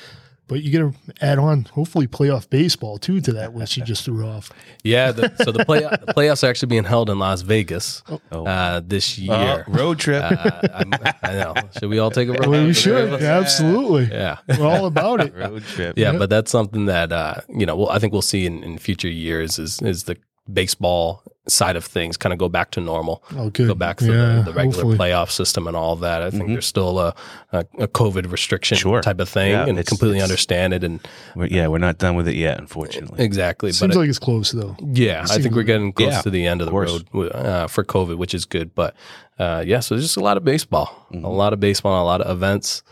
But 0.47 0.61
you 0.61 0.77
got 0.77 0.93
to 0.93 1.25
add 1.25 1.39
on, 1.39 1.63
hopefully, 1.71 2.05
playoff 2.05 2.49
baseball 2.49 2.97
too 2.97 3.21
to 3.21 3.31
that, 3.33 3.53
which 3.53 3.77
you 3.77 3.83
just 3.85 4.03
threw 4.03 4.25
off. 4.27 4.51
Yeah. 4.83 5.11
The, 5.13 5.33
so 5.43 5.51
the, 5.51 5.63
play, 5.65 5.79
the 6.05 6.13
playoffs 6.13 6.43
are 6.43 6.47
actually 6.49 6.67
being 6.67 6.83
held 6.83 7.09
in 7.09 7.17
Las 7.17 7.41
Vegas 7.41 8.03
Oh. 8.31 8.45
uh, 8.45 8.81
this 8.85 9.17
year. 9.17 9.33
Uh, 9.33 9.63
road 9.67 9.99
trip. 9.99 10.21
Uh, 10.21 10.61
I'm, 10.73 10.91
I 11.23 11.31
know. 11.33 11.53
Should 11.79 11.89
we 11.89 11.99
all 11.99 12.11
take 12.11 12.27
a 12.29 12.33
road? 12.33 12.47
Well, 12.49 12.65
we 12.67 12.73
should. 12.73 13.13
Absolutely. 13.21 14.05
Yeah. 14.11 14.37
We're 14.59 14.67
all 14.67 14.85
about 14.85 15.21
it. 15.21 15.33
road 15.33 15.63
trip. 15.63 15.97
Yeah, 15.97 16.11
but 16.17 16.29
that's 16.29 16.51
something 16.51 16.85
that 16.87 17.11
uh, 17.11 17.35
you 17.49 17.65
know, 17.65 17.75
well, 17.77 17.89
I 17.89 17.99
think 17.99 18.11
we'll 18.13 18.21
see 18.21 18.45
in, 18.45 18.63
in 18.63 18.77
future 18.77 19.07
years 19.09 19.57
is 19.57 19.81
is 19.81 20.03
the 20.03 20.17
baseball 20.51 21.23
side 21.47 21.75
of 21.75 21.83
things 21.83 22.15
kind 22.15 22.31
of 22.31 22.39
go 22.39 22.47
back 22.47 22.71
to 22.71 22.79
normal. 22.79 23.21
Oh, 23.35 23.49
good. 23.49 23.67
Go 23.67 23.75
back 23.75 23.97
to 23.97 24.05
Yeah, 24.05 24.35
the, 24.37 24.43
the 24.45 24.53
regular 24.53 24.83
hopefully. 24.83 24.97
playoff 24.97 25.29
system 25.29 25.67
and 25.67 25.75
all 25.75 25.97
that. 25.97 26.21
I 26.21 26.29
think 26.29 26.47
there's 26.47 26.65
still 26.65 26.99
a, 26.99 27.13
a, 27.51 27.59
a 27.79 27.87
COVID 27.89 28.31
restriction 28.31 28.77
Sure. 28.77 29.01
type 29.01 29.19
of 29.19 29.27
thing, 29.27 29.51
Yeah, 29.51 29.63
and 29.63 29.71
it's- 29.77 29.89
completely 29.89 30.19
it's- 30.19 30.29
understand 30.29 30.73
it. 30.73 30.85
And 30.85 31.05
We're, 31.35 31.47
yeah, 31.47 31.67
we're 31.67 31.79
not 31.79 31.97
done 31.97 32.15
with 32.15 32.29
it 32.29 32.35
yet, 32.35 32.59
unfortunately. 32.59 33.23
exactly, 33.25 33.73
Seems 33.73 33.93
but 33.93 33.99
like 33.99 34.07
it's 34.09 34.19
close 34.19 34.51
though. 34.51 34.77
yeah, 34.93 35.25
I 35.29 35.37
think 35.39 35.53
we're 35.53 35.63
getting 35.63 35.91
close 35.91 36.13
Yeah, 36.13 36.21
to 36.21 36.29
the 36.29 36.47
end 36.47 36.61
of 36.61 36.65
the 36.67 36.71
course. 36.71 37.03
road 37.13 37.31
uh, 37.35 37.67
for 37.67 37.83
COVID, 37.83 38.15
which 38.17 38.33
is 38.33 38.45
good. 38.45 38.73
But 38.73 38.95
uh, 39.37 39.63
yeah, 39.67 39.81
so 39.81 39.95
there's 39.95 40.05
just 40.05 40.17
a 40.17 40.21
lot 40.21 40.37
of 40.37 40.45
baseball, 40.45 41.07
Mm-hmm. 41.11 41.25
a 41.25 41.29
lot 41.29 41.51
of 41.51 41.59
baseball, 41.59 42.01
a 42.01 42.05
lot 42.05 42.21
of 42.21 42.31
events, 42.35 42.83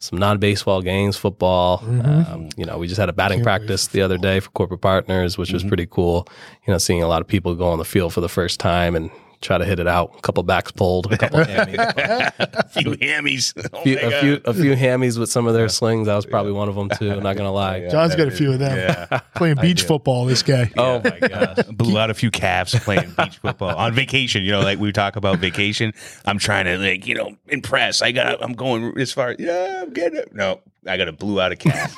some 0.00 0.18
non-baseball 0.18 0.82
games, 0.82 1.16
football. 1.16 1.78
Um, 1.84 2.48
you 2.56 2.64
know, 2.64 2.78
we 2.78 2.88
just 2.88 2.98
had 2.98 3.08
a 3.08 3.12
batting 3.12 3.42
practice 3.42 3.86
the 3.88 4.00
other 4.02 4.18
day 4.18 4.40
for 4.40 4.50
corporate 4.50 4.80
partners, 4.80 5.36
which 5.38 5.50
Mm-hmm. 5.50 5.54
was 5.56 5.64
pretty 5.64 5.86
cool. 5.86 6.26
You 6.66 6.72
know, 6.72 6.78
seeing 6.78 7.02
a 7.02 7.06
lot 7.06 7.20
of 7.20 7.28
people 7.28 7.54
go 7.54 7.68
on 7.68 7.78
the 7.78 7.84
field 7.84 8.12
for 8.14 8.20
the 8.22 8.28
first 8.28 8.58
time 8.60 8.96
and 8.96 9.10
try 9.40 9.58
to 9.58 9.64
hit 9.64 9.80
it 9.80 9.86
out. 9.88 10.14
A 10.18 10.20
couple 10.20 10.42
backs 10.42 10.70
pulled, 10.72 11.12
a 11.12 11.16
couple 11.16 11.38
hammies, 11.44 12.32
a 12.38 12.68
few 12.68 12.92
hammies. 12.92 13.54
Oh 13.72 13.80
a 13.80 13.82
few, 13.82 13.98
a 13.98 14.20
few, 14.20 14.40
a 14.44 14.54
few 14.54 14.74
hammies 14.76 15.18
with 15.18 15.30
some 15.30 15.46
of 15.46 15.54
their 15.54 15.68
slings. 15.68 16.08
I 16.08 16.16
was 16.16 16.26
probably 16.26 16.52
one 16.52 16.68
of 16.68 16.74
them 16.74 16.88
too. 16.90 17.10
I'm 17.10 17.22
not 17.22 17.36
gonna 17.36 17.52
lie. 17.52 17.88
John's 17.88 18.16
got 18.16 18.28
a 18.28 18.30
few 18.30 18.52
of 18.52 18.58
them. 18.58 19.20
Playing 19.36 19.56
beach 19.60 19.82
football, 19.82 20.26
this 20.26 20.42
guy. 20.42 20.70
Oh 20.76 21.00
my 21.02 21.18
gosh. 21.18 21.64
blew 21.70 21.98
out 21.98 22.10
a 22.10 22.14
few 22.14 22.30
calves 22.30 22.78
playing 22.80 23.12
beach 23.16 23.38
football 23.38 23.76
on 23.76 23.94
vacation. 23.94 24.44
You 24.44 24.52
know, 24.52 24.60
like 24.60 24.78
we 24.78 24.92
talk 24.92 25.16
about 25.16 25.38
vacation. 25.38 25.92
I'm 26.26 26.38
trying 26.38 26.64
to 26.66 26.76
like 26.78 27.06
you 27.06 27.14
know 27.14 27.36
impress. 27.48 28.02
I 28.02 28.12
got. 28.12 28.42
I'm 28.42 28.52
going 28.52 28.98
as 28.98 29.12
far. 29.12 29.36
Yeah, 29.38 29.82
I'm 29.82 29.92
getting 29.92 30.18
it. 30.18 30.34
No, 30.34 30.60
I 30.86 30.96
got 30.96 31.06
to 31.06 31.12
blew 31.12 31.40
out 31.40 31.52
a 31.52 31.56
calf. 31.56 31.94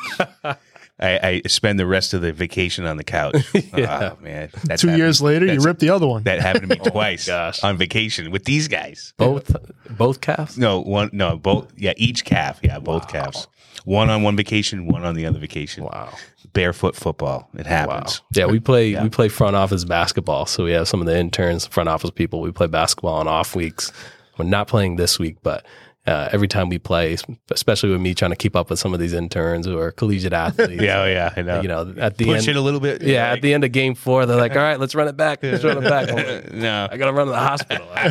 I, 1.01 1.41
I 1.45 1.49
spend 1.49 1.79
the 1.81 1.87
rest 1.87 2.15
of 2.15 2.21
the 2.23 2.33
vacation 2.33 2.85
on 2.85 2.97
the 2.97 3.05
couch. 3.05 3.35
Oh 3.75 4.17
man, 4.21 4.51
that's 4.65 4.83
Two 4.83 4.89
happened- 4.89 4.99
years 4.99 5.21
later, 5.23 5.47
you 5.47 5.53
that's- 5.53 5.65
ripped 5.65 5.81
the 5.81 5.91
other 5.91 6.07
one. 6.07 6.23
That 6.25 6.41
happened 6.41 6.69
to 6.71 6.77
me 6.77 6.81
oh 6.87 6.91
twice 6.91 7.27
gosh. 7.27 7.63
on 7.65 7.77
vacation 7.77 8.31
with 8.31 8.45
these 8.45 8.69
guys. 8.69 9.15
Both, 9.17 9.57
both 9.91 10.21
calves. 10.21 10.57
No, 10.59 10.81
one. 10.81 11.11
No, 11.13 11.37
both. 11.37 11.73
Yeah, 11.77 11.95
each 11.97 12.25
calf. 12.25 12.61
Yeah, 12.63 12.79
both 12.79 13.09
calves. 13.09 13.49
One 13.85 14.11
on 14.11 14.23
one 14.23 14.37
vacation, 14.37 14.87
one 14.87 15.05
on 15.05 15.15
the 15.15 15.27
other 15.27 15.39
vacation. 15.41 15.85
Wow. 15.85 16.11
Barefoot 16.53 16.95
football. 16.95 17.49
It 17.55 17.67
happens. 17.67 18.21
Yeah, 18.35 18.47
we 18.47 18.61
play 18.61 18.95
we 19.03 19.09
play 19.09 19.29
front 19.29 19.57
office 19.57 19.85
basketball. 19.85 20.47
So 20.47 20.65
we 20.65 20.73
have 20.73 20.87
some 20.87 21.01
of 21.01 21.07
the 21.07 21.19
interns, 21.19 21.67
front 21.67 21.89
office 21.89 22.11
people. 22.11 22.43
We 22.43 22.53
play 22.53 22.67
basketball 22.67 23.15
on 23.15 23.27
off 23.27 23.57
weeks. 23.57 23.91
We're 24.39 24.45
not 24.45 24.69
playing 24.69 24.97
this 24.97 25.19
week, 25.19 25.39
but 25.43 25.65
uh, 26.07 26.29
every 26.33 26.49
time 26.49 26.69
we 26.69 26.79
play, 26.79 27.17
especially 27.53 27.91
with 27.91 28.01
me 28.01 28.13
trying 28.15 28.33
to 28.33 28.37
keep 28.37 28.57
up 28.57 28.71
with 28.71 28.79
some 28.81 28.93
of 28.93 28.99
these 28.99 29.13
interns 29.13 29.67
who 29.67 29.79
are 29.79 29.93
collegiate 29.93 30.33
athletes. 30.33 30.83
Yeah, 30.83 31.03
oh, 31.03 31.07
yeah. 31.07 31.33
I 31.37 31.43
know. 31.43 31.61
You 31.61 31.69
know, 31.69 31.95
at 31.99 32.17
the 32.19 32.25
push 32.25 32.41
end, 32.41 32.49
it 32.49 32.57
a 32.57 32.61
little 32.61 32.81
bit. 32.81 33.03
yeah, 33.03 33.29
like- 33.29 33.37
at 33.39 33.43
the 33.43 33.55
end 33.55 33.63
of 33.63 33.71
game 33.71 33.95
four, 33.95 34.27
they're 34.27 34.37
like, 34.37 34.53
"All 34.53 34.59
right, 34.63 34.81
let's 34.81 34.95
run 34.97 35.07
it 35.07 35.17
back. 35.17 35.43
Let's 35.43 35.63
run 35.63 35.79
it 35.79 35.89
back." 35.89 36.09
I'm 36.11 36.17
like, 36.17 36.53
no, 36.55 36.89
I 36.91 36.97
gotta 36.97 37.13
run 37.13 37.27
to 37.27 37.33
the 37.33 37.39
hospital. 37.39 37.87
I, 37.95 38.07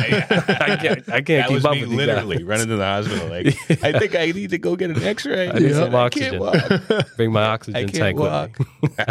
I 0.48 0.76
can't. 0.76 1.08
I 1.10 1.20
can't 1.20 1.26
that 1.26 1.48
keep 1.48 1.54
was 1.54 1.64
up 1.66 1.72
me 1.74 1.82
with 1.82 1.90
you 1.90 1.96
literally 1.96 2.36
guys. 2.38 2.44
running 2.46 2.68
to 2.68 2.76
the 2.76 2.84
hospital. 2.84 3.28
Like, 3.28 3.46
I 3.84 3.98
think 3.98 4.14
I 4.14 4.26
need 4.32 4.50
to 4.50 4.58
go 4.58 4.74
get 4.74 4.90
an 4.90 5.02
X-ray. 5.02 5.50
I 5.50 5.52
need 5.58 5.68
Yeah, 5.70 5.74
some 5.74 5.94
I 5.94 5.98
oxygen. 5.98 6.30
can't 6.40 6.88
walk. 6.88 7.16
Bring 7.16 7.30
my 7.32 7.42
I 7.42 7.46
oxygen 7.48 7.88
can't 7.88 7.94
tank 7.94 8.18
walk. 8.18 8.58
with 8.58 8.98
me. 8.98 9.04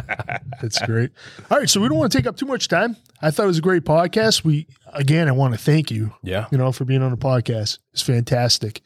That's 0.62 0.80
great. 0.84 1.12
All 1.52 1.60
right, 1.60 1.70
so 1.70 1.80
we 1.82 1.88
don't 1.88 1.98
want 1.98 2.12
to 2.12 2.18
take 2.18 2.26
up 2.28 2.38
too 2.38 2.46
much 2.48 2.68
time. 2.68 2.96
I 3.22 3.30
thought 3.30 3.44
it 3.44 3.48
was 3.48 3.60
a 3.60 3.62
great 3.62 3.84
podcast. 3.84 4.44
We 4.44 4.66
again, 4.94 5.28
I 5.28 5.32
want 5.32 5.54
to 5.54 5.60
thank 5.60 5.92
you. 5.92 6.14
Yeah. 6.24 6.48
you 6.52 6.58
know, 6.58 6.72
for 6.72 6.86
being 6.86 7.02
on 7.02 7.12
the 7.12 7.18
podcast. 7.18 7.80
It's 7.94 8.02
fantastic. 8.02 8.82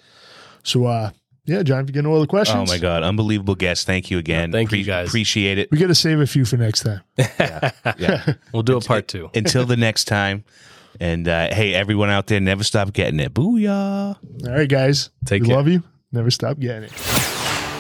So, 0.64 0.86
uh, 0.86 1.12
yeah, 1.46 1.62
John, 1.62 1.82
if 1.82 1.88
you 1.90 1.94
get 1.94 2.04
no 2.04 2.16
other 2.16 2.26
questions, 2.26 2.70
Oh 2.70 2.74
my 2.74 2.80
god, 2.80 3.04
unbelievable 3.04 3.54
guest! 3.54 3.86
Thank 3.86 4.10
you 4.10 4.18
again. 4.18 4.52
thank 4.52 4.72
you, 4.72 4.84
guys. 4.84 5.10
Appreciate 5.10 5.60
it. 5.60 5.70
we 5.72 5.78
got 5.78 5.88
to 5.88 5.96
save 5.96 6.20
a 6.20 6.26
few 6.26 6.44
for 6.44 6.58
next 6.58 6.82
time. 6.84 7.02
Yeah. 8.00 8.34
We'll 8.54 8.64
do 8.64 8.78
a 8.78 8.82
part 8.82 9.08
two. 9.08 9.30
Until 9.36 9.66
the 9.66 9.78
next 9.78 10.06
time. 10.06 10.44
And 11.00 11.28
uh, 11.28 11.54
hey, 11.54 11.74
everyone 11.76 12.10
out 12.10 12.26
there, 12.28 12.40
never 12.40 12.64
stop 12.64 12.94
getting 12.94 13.20
it. 13.20 13.34
Booyah! 13.34 14.16
All 14.48 14.52
right, 14.56 14.68
guys, 14.68 15.10
Take 15.26 15.42
we 15.44 15.50
care. 15.50 15.58
love 15.58 15.68
you. 15.68 15.84
Never 16.12 16.32
stop 16.32 16.58
getting 16.58 16.84
it. 16.84 16.92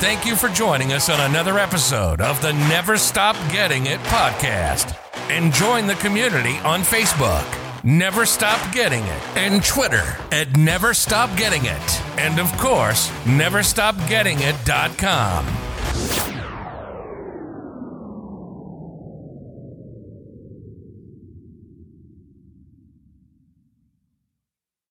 Thank 0.01 0.25
you 0.25 0.35
for 0.35 0.49
joining 0.49 0.91
us 0.93 1.09
on 1.09 1.19
another 1.31 1.57
episode 1.57 2.19
of 2.21 2.39
the 2.41 2.51
Never 2.53 2.97
Stop 2.97 3.35
Getting 3.51 3.85
It 3.87 3.99
podcast. 4.01 4.95
And 5.31 5.51
join 5.53 5.87
the 5.87 5.95
community 5.95 6.57
on 6.59 6.81
Facebook, 6.81 7.45
Never 7.87 8.25
Stop 8.25 8.73
Getting 8.73 9.03
It, 9.03 9.37
and 9.37 9.63
Twitter 9.63 10.17
at 10.31 10.57
Never 10.57 10.95
Stop 10.95 11.37
Getting 11.37 11.65
It. 11.65 12.01
And 12.17 12.39
of 12.39 12.51
course, 12.57 13.11
NeverStopGettingIt.com. 13.25 15.64